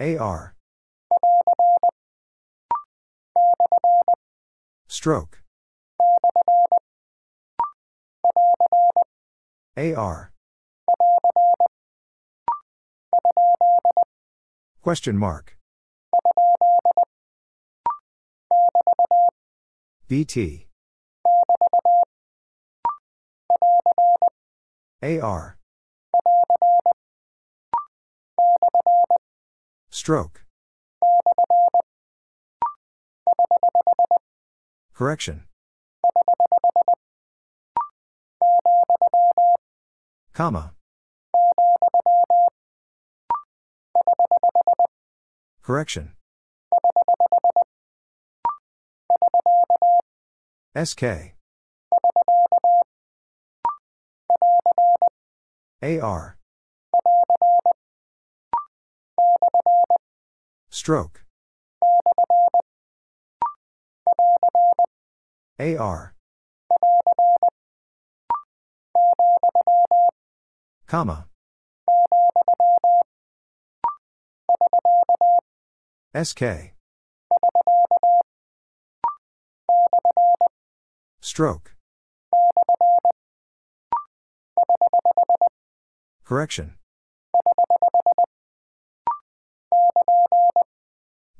[0.00, 0.54] AR.
[4.88, 5.42] Stroke.
[9.76, 10.32] AR.
[14.82, 15.56] Question mark.
[20.08, 20.68] BT.
[25.02, 25.58] AR.
[29.90, 30.44] Stroke.
[34.94, 35.44] Correction.
[40.32, 40.72] Comma.
[45.62, 46.12] Correction.
[50.76, 51.34] SK.
[55.82, 56.36] AR.
[60.70, 61.24] Stroke.
[65.60, 66.14] AR.
[70.86, 71.26] Comma.
[76.14, 76.74] SK.
[81.20, 81.74] Stroke.
[86.24, 86.74] Correction.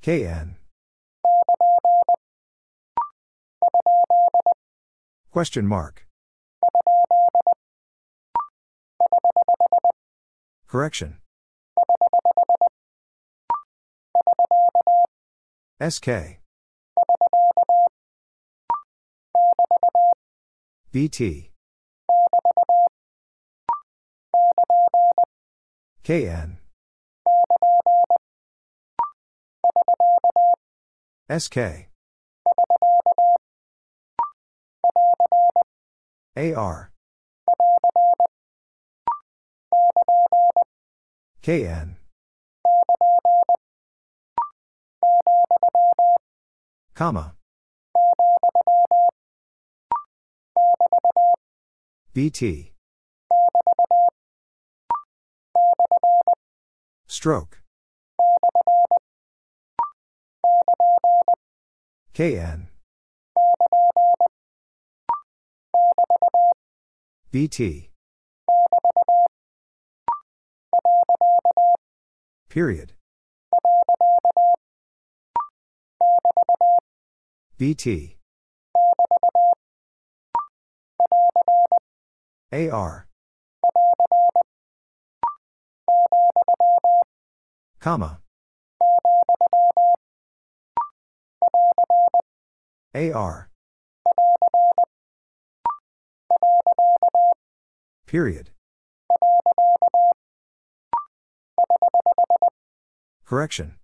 [0.03, 0.57] KN.
[5.31, 6.04] Question mark.
[10.75, 11.19] Correction.
[15.81, 16.41] SK.
[20.91, 21.53] BT.
[26.03, 26.59] KN.
[31.31, 31.89] SK.
[36.37, 36.91] AR.
[41.43, 41.97] KN.
[46.95, 47.35] Comma.
[52.15, 52.73] BT.
[57.07, 57.61] Stroke.
[62.15, 62.69] KN.
[67.33, 67.94] BT.
[72.55, 72.93] Period.
[77.59, 78.17] BT.
[82.53, 83.09] AR.
[87.81, 88.21] Comma.
[92.95, 93.51] AR.
[98.07, 98.51] Period.
[103.25, 103.75] Correction.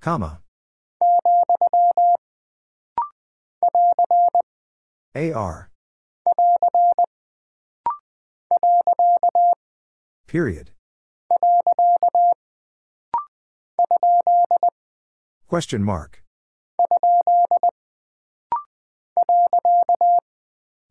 [0.00, 0.40] Comma.
[5.14, 5.70] AR.
[10.26, 10.70] Period.
[15.48, 16.22] Question mark.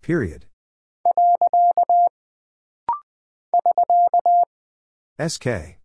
[0.02, 0.49] Period.
[5.20, 5.78] SK.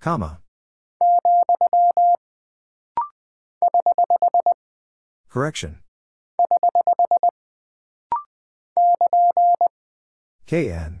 [0.00, 0.38] Comma.
[5.28, 5.80] Correction.
[10.46, 11.00] KN.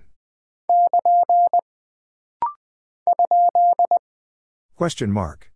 [4.76, 5.53] Question mark.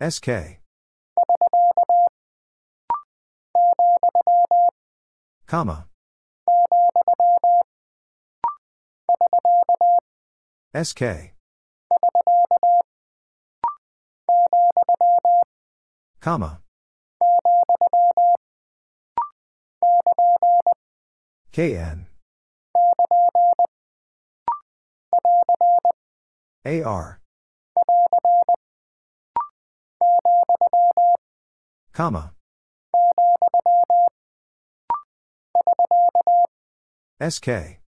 [0.00, 0.58] SK.
[5.46, 5.86] Comma.
[10.74, 11.34] SK.
[16.20, 16.60] Comma.
[21.52, 22.06] KN.
[26.66, 27.20] AR.
[31.92, 32.32] Comma.
[37.20, 37.78] SK.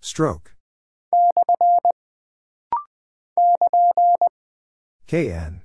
[0.00, 0.54] Stroke.
[5.06, 5.60] KN.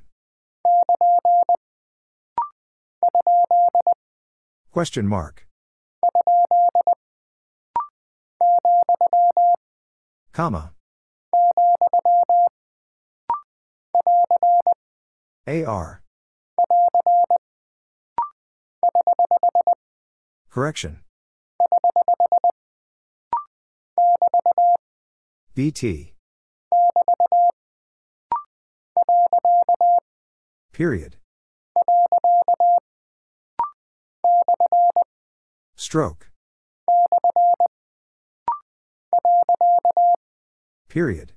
[4.71, 5.47] Question mark.
[10.33, 10.73] Comma.
[15.45, 16.01] AR.
[20.49, 21.01] Correction.
[25.53, 26.13] BT.
[30.71, 31.17] Period.
[35.75, 36.31] Stroke.
[40.87, 41.33] Period.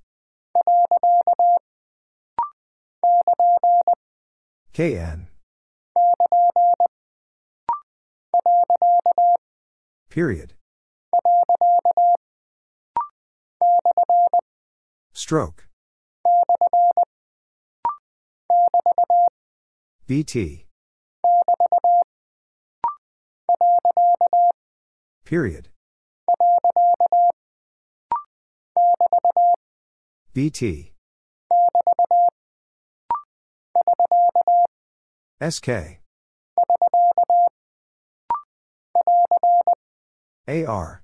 [4.73, 5.29] KN.
[10.11, 10.53] Period.
[15.15, 15.67] Stroke.
[20.07, 20.67] BT.
[25.25, 25.71] Period.
[30.37, 30.93] BT.
[35.41, 35.69] SK.
[40.47, 41.03] AR.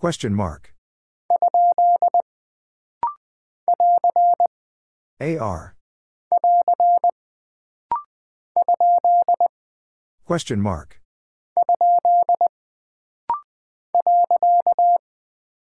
[0.00, 0.74] Question mark.
[5.20, 5.76] AR.
[10.26, 11.01] Question mark.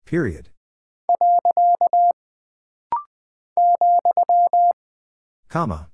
[0.06, 0.50] Period.
[5.50, 5.90] Comma.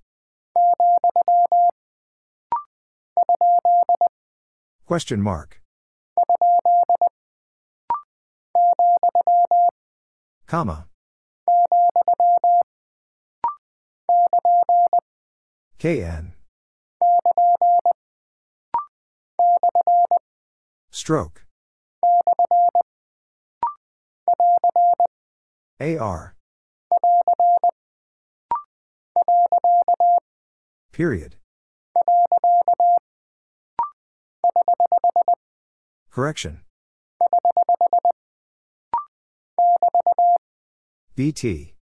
[4.86, 5.62] Question mark.
[10.46, 10.88] Comma.
[15.80, 16.34] KN.
[20.92, 21.43] Stroke.
[25.80, 26.36] AR.
[30.94, 31.36] Period.
[36.10, 36.62] Correction.
[41.16, 41.74] BT.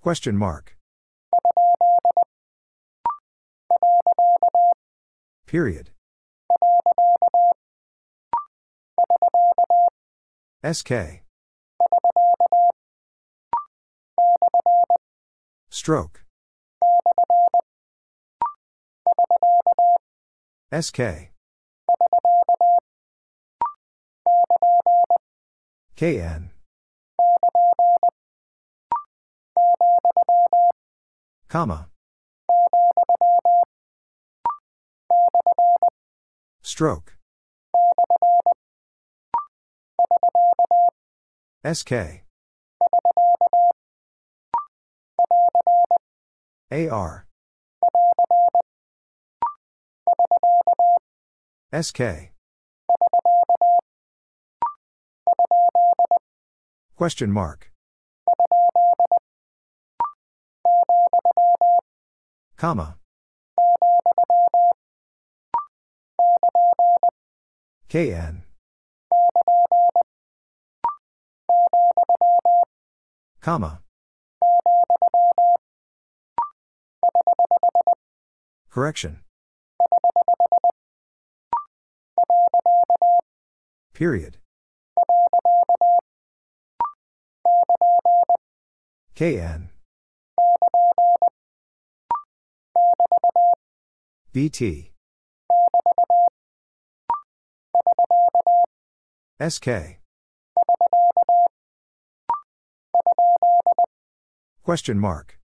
[0.00, 0.76] Question mark.
[5.46, 5.90] Period.
[10.64, 11.22] SK.
[15.70, 16.24] Stroke.
[20.72, 21.30] SK.
[25.96, 26.50] KN.
[31.48, 31.88] Comma.
[36.68, 37.16] Stroke.
[41.64, 41.92] SK.
[46.70, 47.26] AR.
[51.72, 52.02] SK.
[56.96, 57.72] Question mark.
[62.58, 62.98] Comma.
[67.88, 68.42] KN.
[73.40, 73.80] Comma.
[78.70, 79.20] Correction.
[83.94, 84.36] Period.
[89.16, 89.70] KN.
[94.32, 94.92] BT.
[99.40, 99.68] SK.
[104.64, 105.38] Question mark.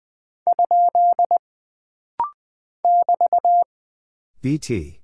[4.40, 5.00] BT.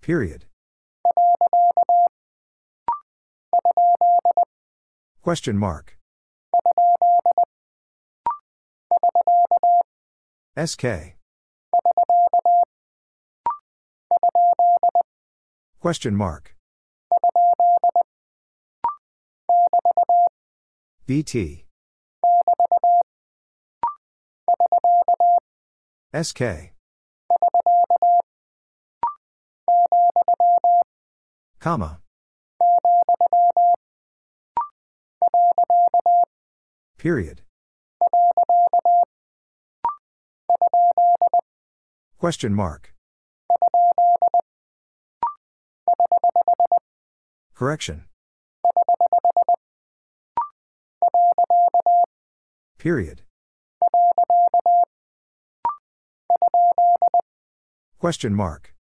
[0.00, 0.46] Period.
[5.20, 5.98] Question mark.
[10.56, 11.16] SK.
[15.80, 16.54] Question mark.
[21.06, 21.66] BT.
[26.14, 26.72] SK.
[31.58, 31.98] Comma.
[36.98, 37.42] Period.
[42.18, 42.94] Question mark.
[47.62, 48.06] Correction.
[52.76, 53.22] Period.
[58.00, 58.74] Question mark.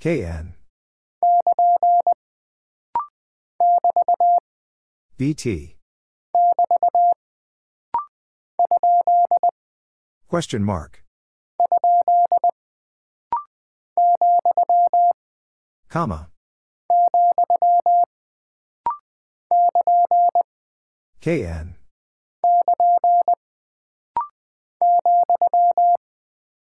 [0.00, 0.54] KN.
[5.18, 5.76] BT.
[10.30, 11.03] Question mark.
[15.88, 16.28] Comma.
[21.20, 21.76] KN.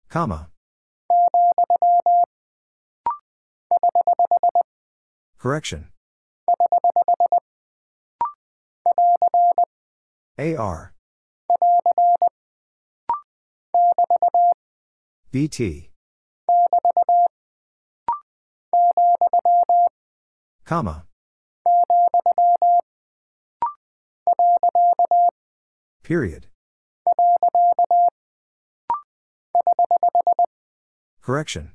[0.09, 0.49] Comma.
[5.39, 5.89] Correction.
[10.39, 10.93] AR.
[15.31, 15.90] BT.
[20.65, 21.05] Comma.
[26.05, 26.47] Period.
[31.23, 31.73] Correction.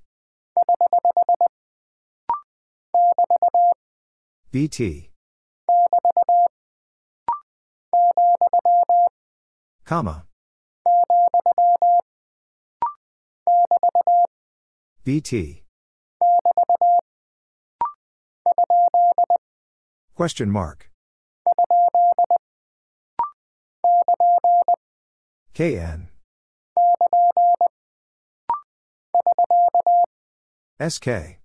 [4.51, 5.11] BT.
[9.83, 10.25] Comma.
[15.03, 15.64] BT.
[20.15, 20.89] Question mark.
[25.53, 26.07] KN.
[30.79, 31.39] SK.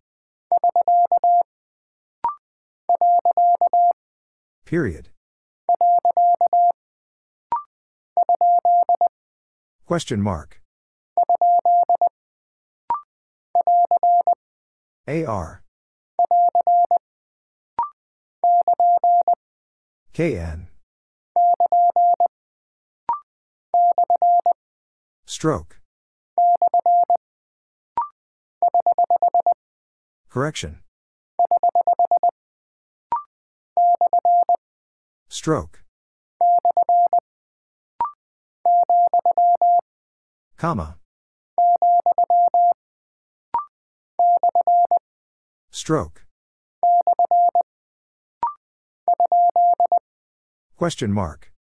[4.64, 5.08] Period.
[9.84, 10.60] Question mark.
[15.08, 15.64] AR.
[20.12, 20.68] KN.
[25.24, 25.80] Stroke.
[30.28, 30.80] Correction.
[35.28, 35.82] Stroke.
[40.58, 40.98] Comma.
[45.70, 46.26] Stroke.
[50.76, 51.52] Question mark.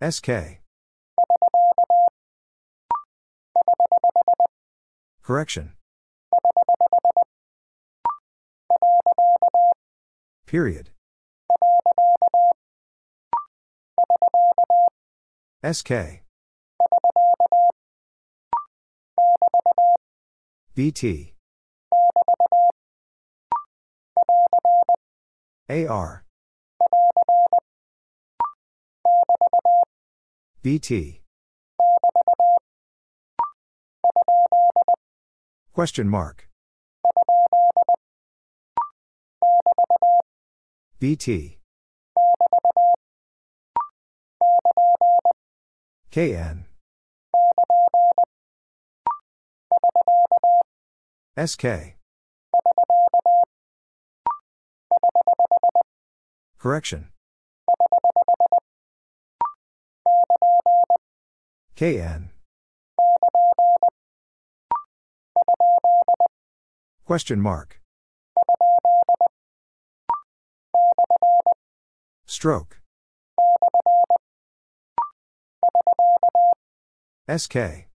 [0.00, 0.60] SK.
[5.22, 5.72] Correction.
[10.46, 10.90] Period.
[15.62, 16.22] SK.
[20.74, 21.34] BT.
[25.68, 26.24] AR.
[30.62, 31.22] BT.
[35.72, 36.48] Question mark.
[40.98, 41.58] BT.
[46.10, 46.66] KN.
[51.38, 51.99] SK.
[56.60, 57.08] Correction.
[61.74, 62.28] KN.
[67.06, 67.80] Question mark.
[72.26, 72.82] Stroke.
[77.26, 77.88] SK.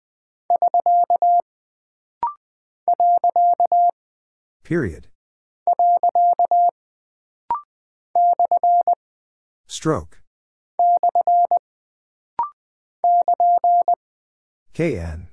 [4.64, 5.08] Period.
[9.68, 10.22] Stroke.
[14.74, 15.28] KN.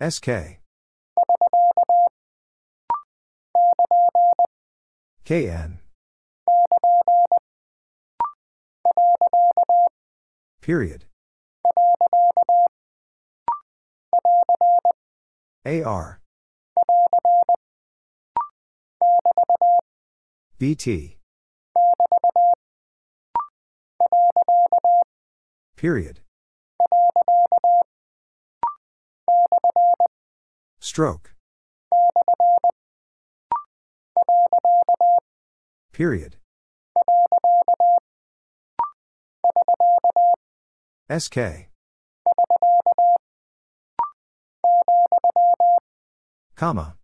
[0.00, 0.60] SK.
[5.24, 5.78] KN.
[10.60, 11.04] Period.
[15.64, 16.20] AR.
[20.58, 21.18] BT.
[25.76, 26.20] Period.
[30.80, 31.34] Stroke.
[35.92, 36.36] Period.
[41.10, 41.68] SK.
[46.56, 46.96] Comma.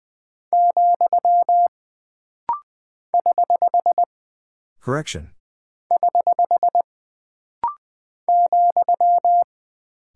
[4.81, 5.31] Correction.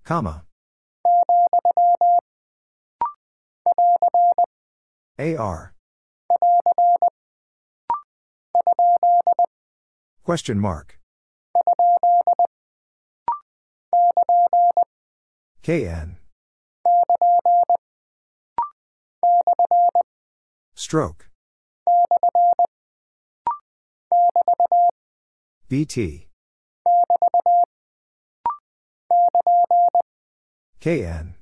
[0.04, 0.44] Comma.
[5.18, 5.72] AR.
[10.24, 10.98] Question mark.
[15.62, 16.16] KN.
[20.74, 21.30] Stroke.
[25.68, 26.28] BT.
[30.78, 31.34] KN.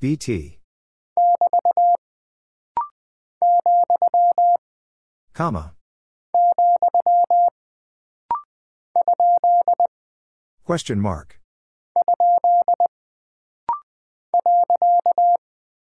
[0.00, 0.58] BT.
[5.34, 5.74] Comma.
[10.64, 11.38] Question mark.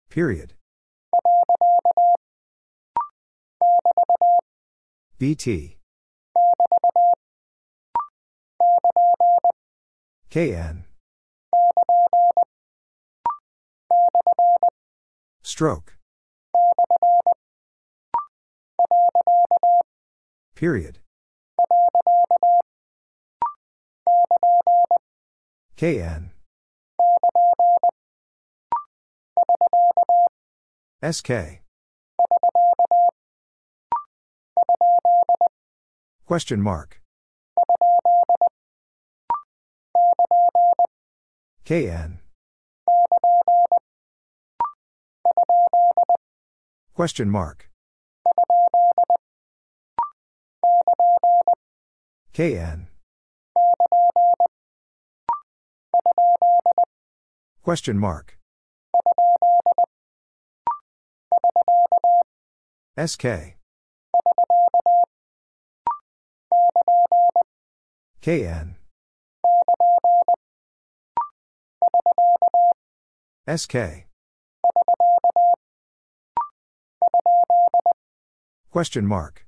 [0.09, 0.55] Period.
[5.19, 5.79] BT.
[10.31, 10.85] KN.
[15.43, 15.97] Stroke.
[20.55, 20.99] Period.
[25.77, 26.31] KN.
[31.03, 31.63] SK.
[36.27, 37.01] Question mark.
[41.65, 42.21] KN.
[46.95, 47.69] Question mark.
[52.33, 52.89] KN.
[57.63, 58.39] Question mark.
[62.97, 63.58] SK.
[68.20, 68.76] KN.
[73.49, 74.07] SK.
[78.70, 79.47] Question mark.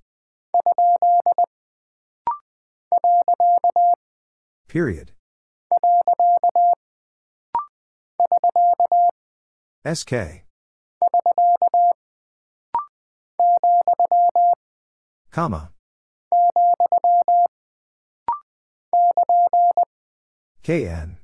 [4.69, 5.13] Period.
[9.85, 10.45] SK.
[15.31, 15.71] Comma.
[20.63, 21.17] KN.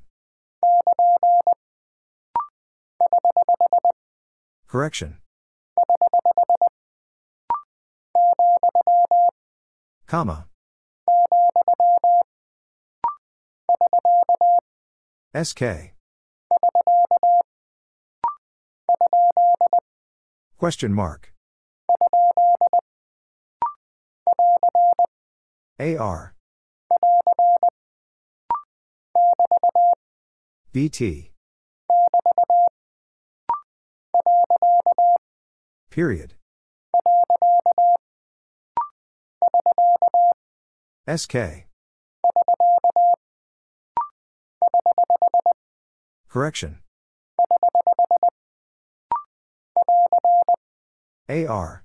[4.67, 5.17] Correction.
[10.07, 10.47] Comma.
[15.33, 15.93] SK.
[20.57, 21.31] Question mark.
[25.79, 26.33] AR.
[30.71, 31.31] BT.
[35.89, 36.35] Period.
[41.07, 41.65] SK.
[46.29, 46.79] Correction.
[51.29, 51.83] AR.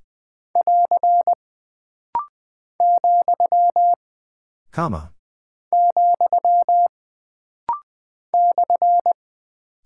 [4.70, 5.12] Comma.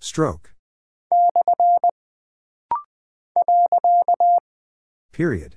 [0.00, 0.55] Stroke.
[5.12, 5.57] Period.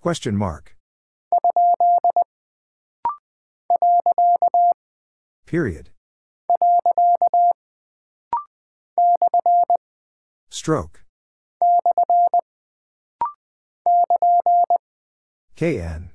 [0.00, 0.76] Question mark.
[5.46, 5.90] Period.
[10.50, 11.04] Stroke.
[15.56, 16.13] KN.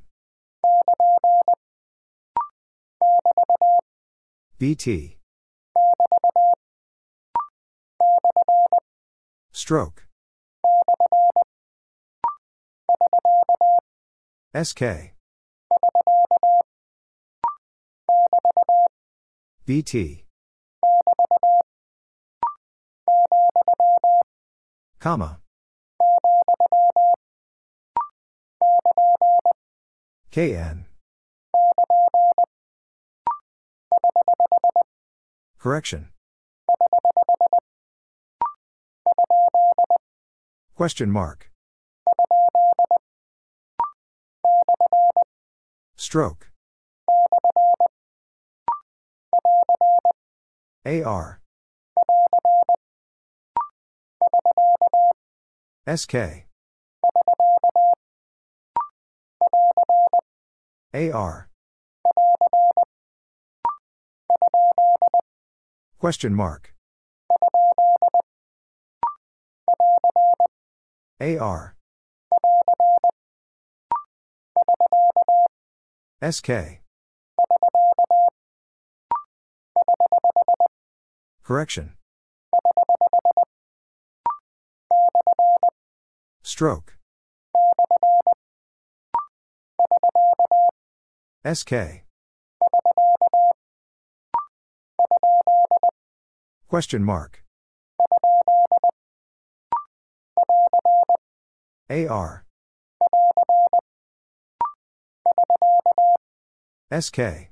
[4.58, 5.18] BT.
[9.54, 10.06] Stroke.
[14.54, 15.14] SK.
[19.66, 20.26] BT.
[25.00, 25.40] Comma.
[30.32, 30.86] KN.
[35.60, 36.10] Correction.
[40.76, 41.52] Question mark.
[45.98, 46.50] Stroke.
[50.86, 51.42] AR.
[55.86, 56.46] SK.
[60.94, 61.50] AR.
[66.00, 66.74] Question mark.
[71.20, 71.76] AR.
[76.22, 76.82] SK.
[81.44, 81.94] Correction.
[86.44, 86.98] Stroke.
[91.46, 92.04] SK.
[96.68, 97.44] Question mark.
[101.90, 102.46] AR.
[106.92, 107.50] SK.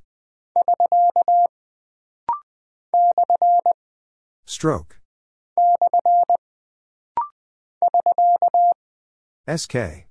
[4.46, 5.00] Stroke.
[9.48, 10.08] SK.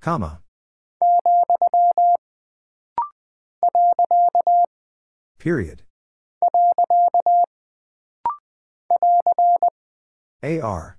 [0.00, 0.40] Comma.
[5.38, 5.82] Period.
[10.42, 10.98] AR.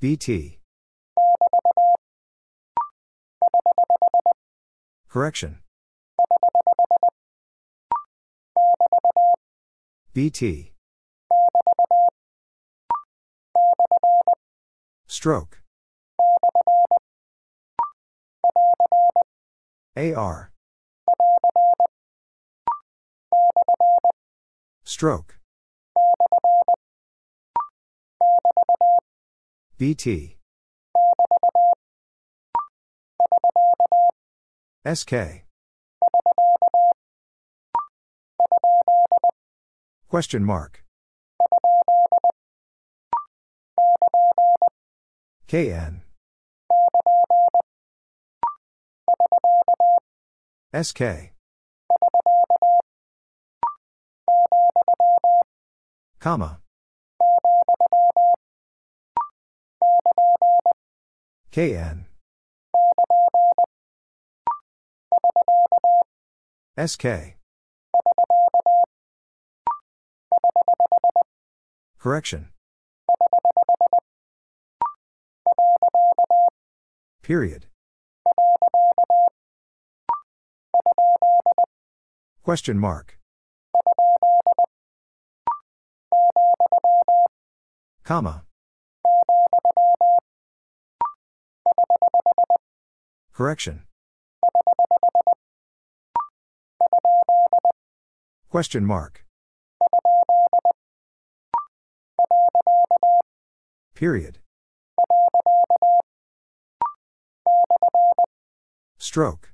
[0.00, 0.58] BT.
[5.08, 5.58] Correction.
[10.14, 10.72] BT.
[15.06, 15.62] Stroke.
[19.96, 20.52] AR.
[24.84, 25.38] Stroke.
[29.76, 30.36] BT.
[34.86, 35.44] SK.
[40.08, 40.84] Question mark.
[45.48, 46.07] KN.
[50.74, 51.32] SK.
[56.20, 56.60] Comma.
[61.50, 62.04] KN.
[66.76, 67.06] SK.
[71.98, 72.48] Correction.
[77.22, 77.66] Period.
[82.42, 83.18] Question mark.
[88.04, 88.44] Comma.
[93.34, 93.82] Correction.
[98.48, 99.24] Question mark.
[103.94, 104.38] Period.
[108.98, 109.52] Stroke.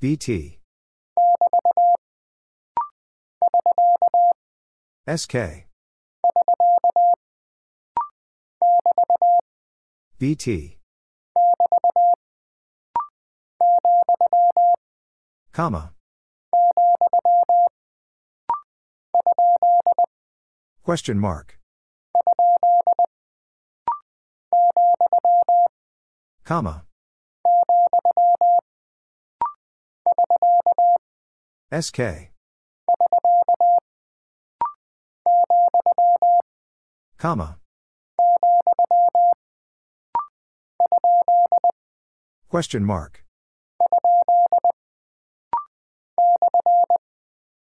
[0.00, 0.60] BT.
[5.08, 5.66] SK.
[10.18, 10.78] BT.
[15.52, 15.92] Comma.
[20.82, 21.58] Question mark.
[26.44, 26.85] Comma.
[31.72, 32.30] SK.
[37.18, 37.58] Comma.
[42.48, 43.24] Question mark.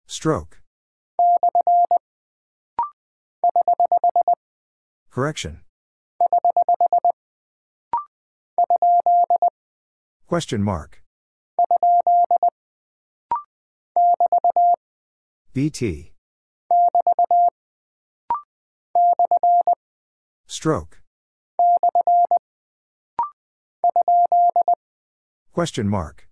[0.06, 0.62] Stroke.
[5.10, 5.62] Correction.
[10.28, 11.03] Question mark.
[15.54, 16.14] BT.
[20.48, 21.04] Stroke.
[25.52, 26.28] Question mark.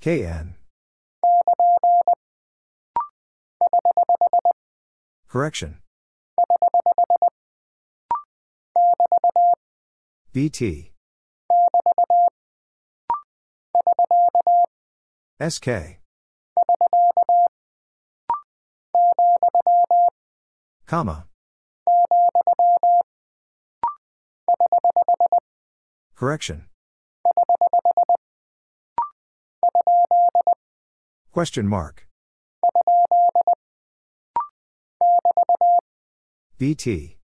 [0.00, 0.54] KN.
[5.26, 5.78] Correction.
[10.32, 10.91] BT.
[15.40, 15.98] SK.
[20.86, 21.26] Comma.
[26.14, 26.66] Correction.
[31.32, 32.06] Question mark.
[36.58, 37.16] BT.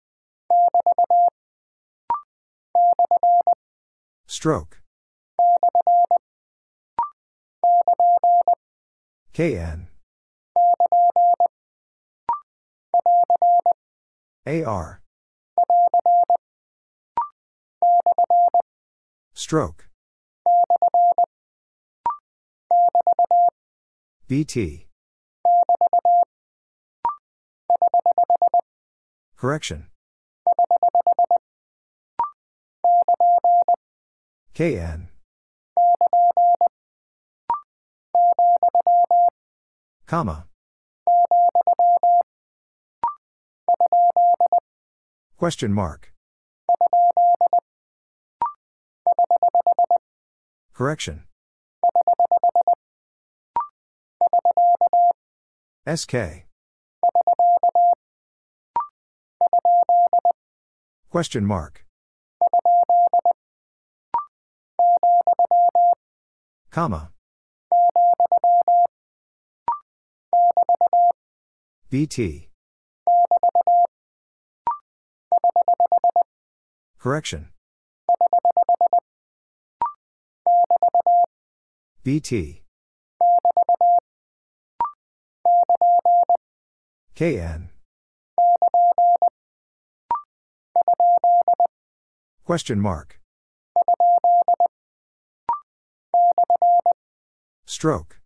[4.25, 4.76] Stroke.
[9.33, 9.87] KN.
[14.47, 15.01] AR.
[19.33, 19.87] Stroke.
[24.27, 24.87] BT.
[29.37, 29.87] Correction.
[34.55, 35.09] KN.
[40.07, 40.45] Comma.
[45.37, 46.13] Question mark.
[50.73, 51.23] Correction.
[55.85, 56.45] SK.
[61.09, 61.85] Question mark.
[66.71, 67.11] Comma.
[71.89, 72.49] BT.
[76.99, 77.49] Correction.
[82.03, 82.63] BT.
[87.15, 87.69] KN.
[92.43, 93.19] Question mark.
[97.65, 98.16] Stroke.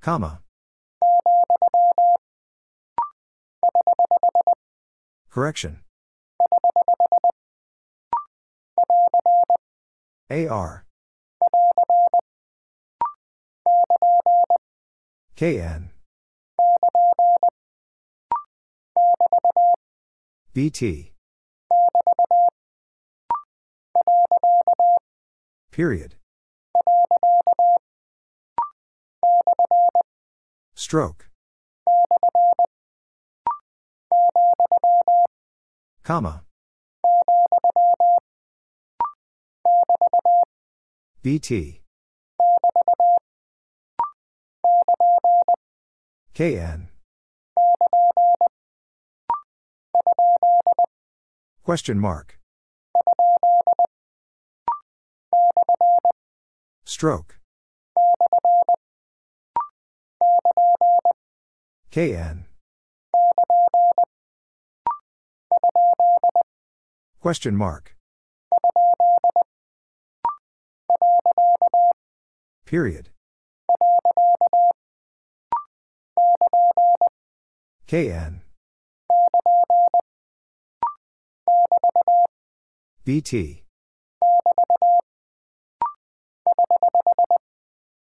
[0.00, 0.40] Comma.
[5.30, 5.80] Correction.
[10.30, 10.84] AR.
[15.36, 15.90] KN.
[20.52, 21.13] BT.
[25.74, 26.14] Period.
[30.76, 31.26] Stroke.
[36.04, 36.44] Comma.
[41.24, 41.82] BT.
[46.34, 46.86] KN.
[51.64, 52.38] Question mark.
[56.84, 57.38] Stroke.
[61.90, 62.46] KN.
[67.20, 67.96] Question mark.
[72.66, 73.10] Period.
[77.86, 78.42] KN.
[83.04, 83.63] BT.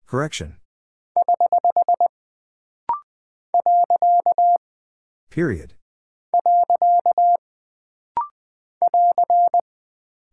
[0.06, 0.58] Correction.
[5.30, 5.74] Period.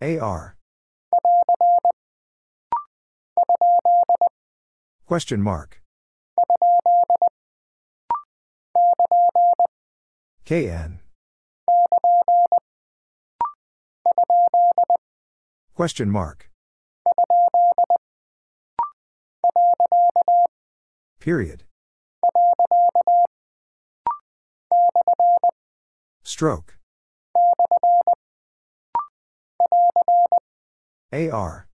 [0.00, 0.56] AR.
[5.06, 5.82] Question mark.
[10.44, 11.00] KN.
[15.74, 16.50] Question mark.
[21.24, 21.64] Period.
[26.22, 26.76] Stroke.
[31.14, 31.66] AR.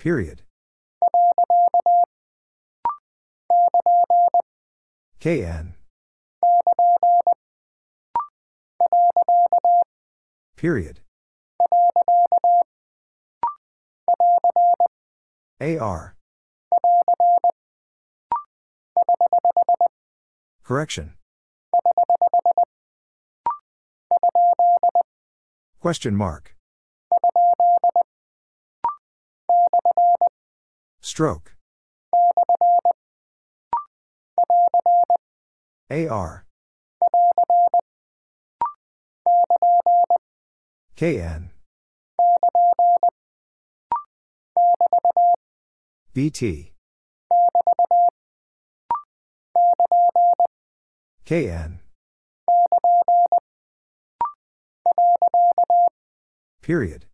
[0.00, 0.42] Period.
[5.20, 5.74] KN.
[10.56, 11.02] Period.
[15.60, 16.14] AR.
[20.62, 21.14] Correction.
[25.80, 26.54] Question mark.
[31.00, 31.56] Stroke.
[35.90, 36.44] AR.
[40.96, 41.50] KN.
[46.14, 46.72] BT.
[51.24, 51.80] KN.
[56.62, 57.06] Period.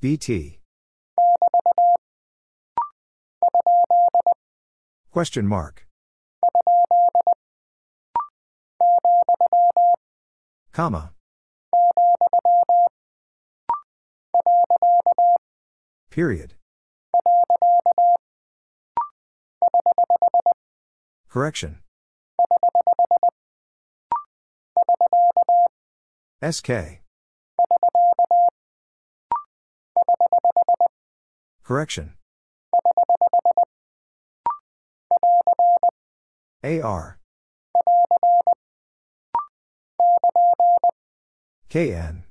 [0.00, 0.60] BT.
[5.10, 5.86] Question mark.
[10.72, 11.12] Comma.
[16.10, 16.54] Period.
[21.28, 21.78] Correction.
[26.42, 26.70] SK.
[31.62, 32.14] Correction.
[36.64, 37.18] AR.
[41.68, 42.24] KN.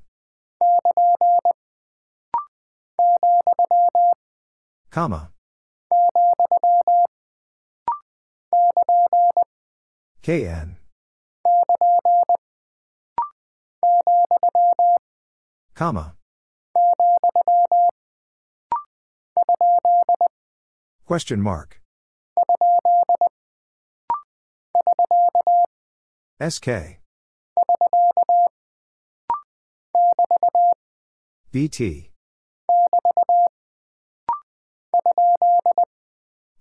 [4.91, 5.29] Comma.
[10.23, 10.77] KN.
[15.75, 16.15] Comma.
[21.05, 21.79] Question mark.
[26.41, 26.99] SK.
[31.51, 32.11] BT.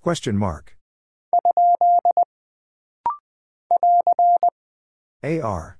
[0.03, 0.77] Question mark.
[5.23, 5.79] AR.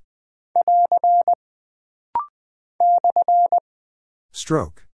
[4.31, 4.85] Stroke.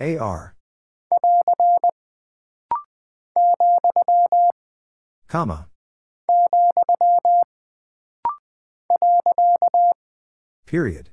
[0.00, 0.56] AR.
[5.28, 5.68] Comma.
[10.66, 11.10] Period.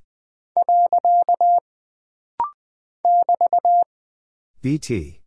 [4.61, 5.19] BT.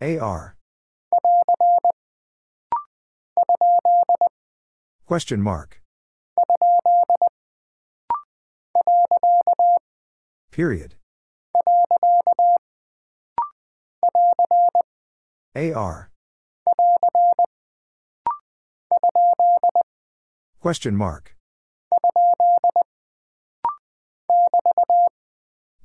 [0.00, 0.56] AR.
[5.06, 5.80] Question mark.
[10.50, 10.96] Period.
[15.56, 16.10] AR.
[20.60, 21.37] Question mark.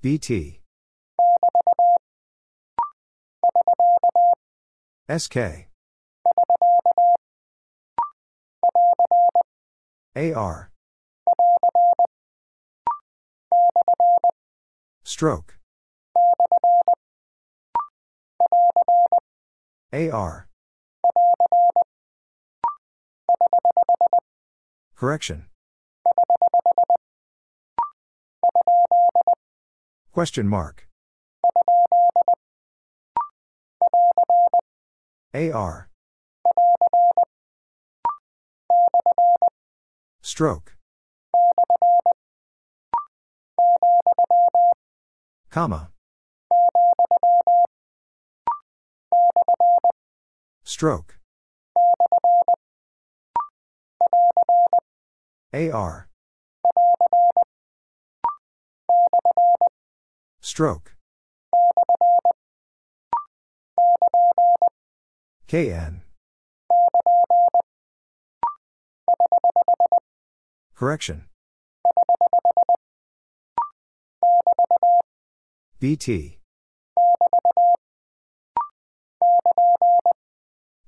[0.04, 0.60] BT.
[5.08, 5.38] SK.
[10.18, 10.72] AR.
[15.06, 15.58] Stroke.
[19.94, 20.50] AR.
[24.98, 25.46] Correction.
[30.14, 30.88] Question mark.
[35.34, 35.90] AR.
[40.22, 40.76] Stroke.
[45.50, 45.90] Comma.
[50.64, 51.18] Stroke.
[55.56, 56.08] AR.
[60.54, 60.94] Stroke.
[65.48, 66.04] KN.
[70.76, 71.24] Correction.
[75.80, 76.38] BT.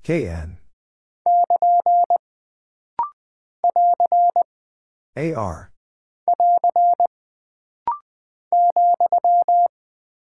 [0.04, 0.60] KN.
[5.18, 5.72] AR.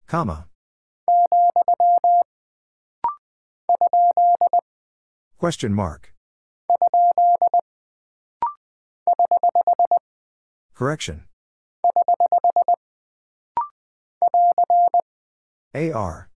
[0.06, 0.47] Comma.
[5.38, 6.14] Question mark.
[10.74, 11.24] Correction.
[15.74, 16.30] AR.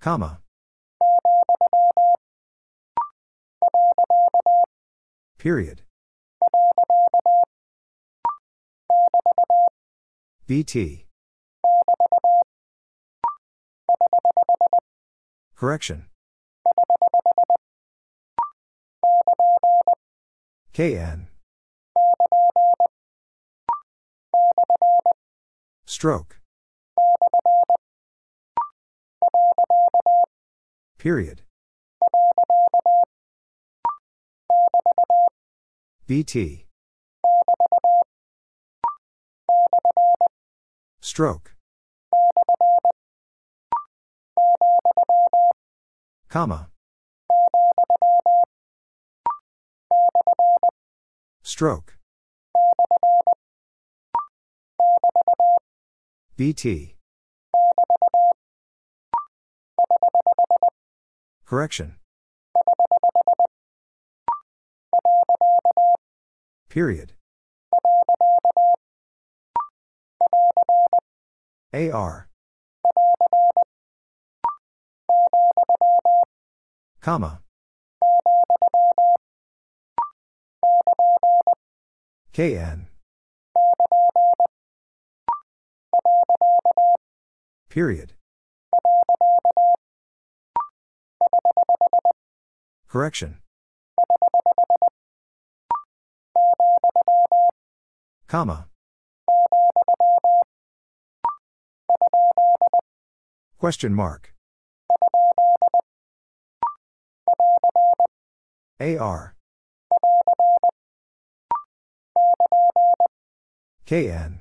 [0.00, 0.40] Comma.
[5.38, 5.85] Period.
[10.46, 11.06] BT.
[15.56, 16.06] Correction.
[20.72, 21.26] KN.
[25.86, 26.38] Stroke.
[30.98, 31.42] Period.
[36.06, 36.66] BT.
[41.00, 41.56] Stroke.
[46.28, 46.68] Comma.
[51.42, 51.98] Stroke.
[56.36, 56.94] BT.
[61.44, 61.96] Correction.
[66.76, 67.14] Period.
[71.72, 72.28] AR.
[77.00, 77.40] Comma.
[82.34, 82.88] KN.
[87.70, 88.12] Period.
[92.86, 93.38] Correction.
[98.28, 98.66] Comma.
[103.58, 104.34] Question mark.
[108.80, 109.34] AR.
[113.86, 114.40] KN.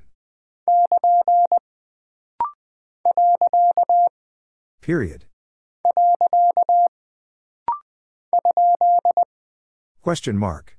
[4.82, 5.26] Period.
[10.02, 10.78] Question mark.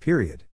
[0.00, 0.44] Period.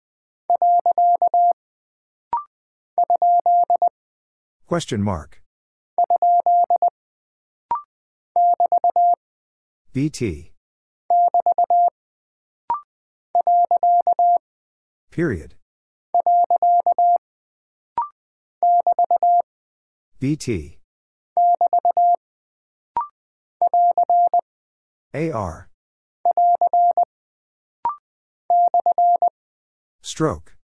[4.66, 5.42] Question mark.
[9.92, 10.52] BT.
[15.10, 15.54] Period.
[20.18, 20.78] BT.
[25.14, 25.68] AR.
[30.02, 30.56] Stroke.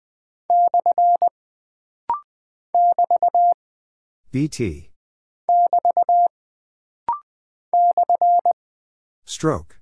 [4.30, 4.90] BT.
[9.24, 9.80] Stroke.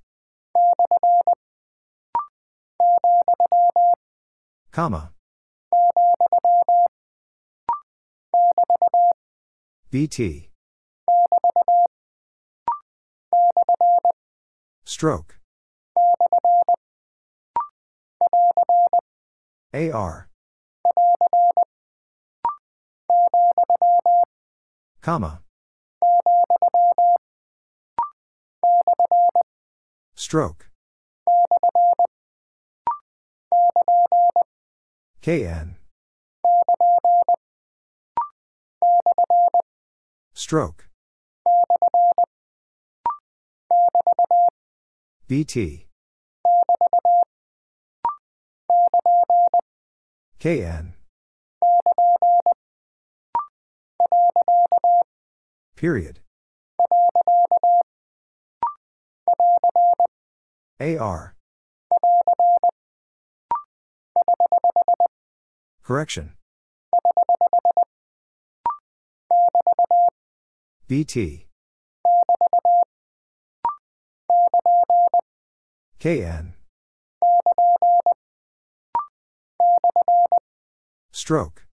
[4.71, 5.13] Comma.
[9.91, 10.51] BT.
[14.85, 15.38] Stroke.
[19.75, 20.29] AR.
[25.03, 25.43] Comma.
[30.15, 30.69] Stroke.
[35.23, 35.77] KN.
[40.35, 40.89] Stroke.
[45.27, 45.88] BT.
[50.41, 50.95] KN.
[55.75, 56.21] Period.
[60.81, 61.35] AR.
[65.83, 66.35] Correction.
[70.87, 71.47] BT.
[75.99, 76.55] KN.
[81.13, 81.67] Stroke.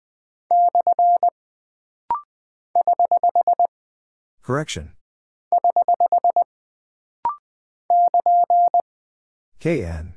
[4.42, 4.94] Correction.
[9.60, 10.14] KN.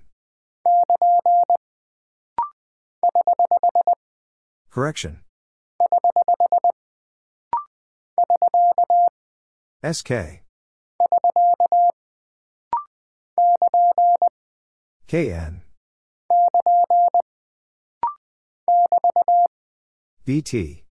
[4.70, 5.20] Correction.
[9.82, 10.42] SK.
[15.06, 15.62] KN.
[20.24, 20.84] BT.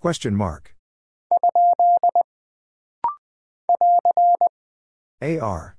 [0.00, 0.74] Question mark.
[5.22, 5.76] AR.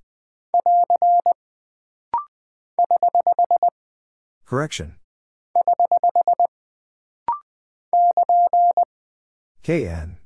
[4.45, 4.95] Correction.
[9.64, 10.17] KN.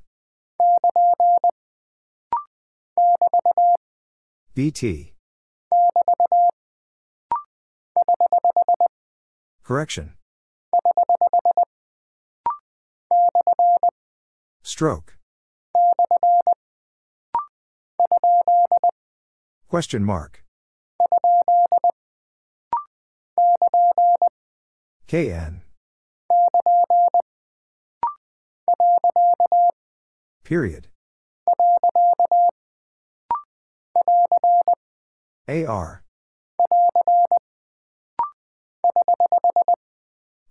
[4.53, 5.16] BT.
[9.67, 10.13] Correction.
[14.63, 15.17] Stroke.
[19.67, 20.45] Question mark.
[25.05, 25.63] KN.
[30.45, 30.87] Period.
[35.49, 36.03] AR.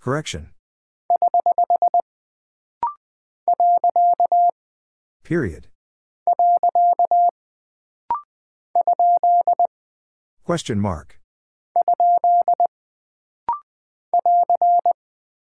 [0.00, 0.50] Correction.
[5.24, 5.66] Period.
[10.44, 11.18] Question mark.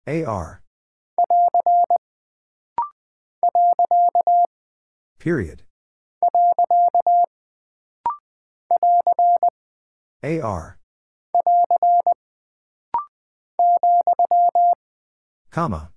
[0.08, 0.62] AR.
[5.20, 5.64] Period.
[10.24, 10.78] AR.
[15.52, 15.92] Comma.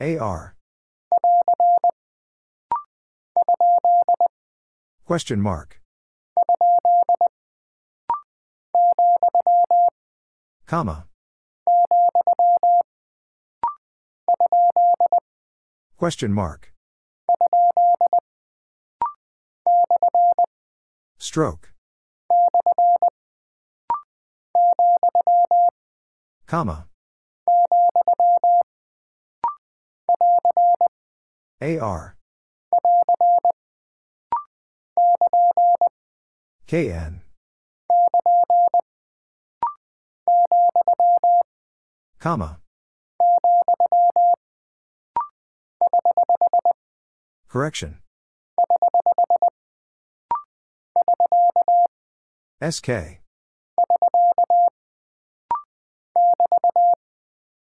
[0.00, 0.54] AR.
[5.06, 5.80] Question mark.
[10.66, 11.06] Comma.
[15.96, 16.72] Question mark.
[21.18, 21.71] Stroke.
[26.46, 26.86] Comma.
[31.60, 32.16] AR.
[36.66, 37.22] KN.
[42.18, 42.58] Comma.
[47.48, 47.98] Correction.
[52.62, 53.20] SK.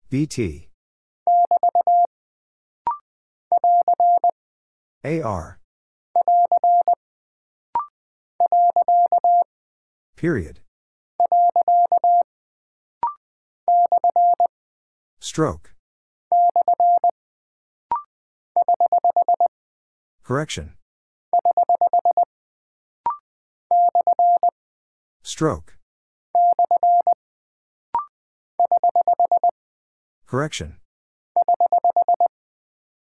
[0.10, 0.70] BT.
[5.04, 5.60] AR.
[10.16, 10.60] Period.
[15.20, 15.74] Stroke.
[20.24, 20.74] Correction.
[25.24, 25.78] Stroke.
[30.26, 30.78] Correction.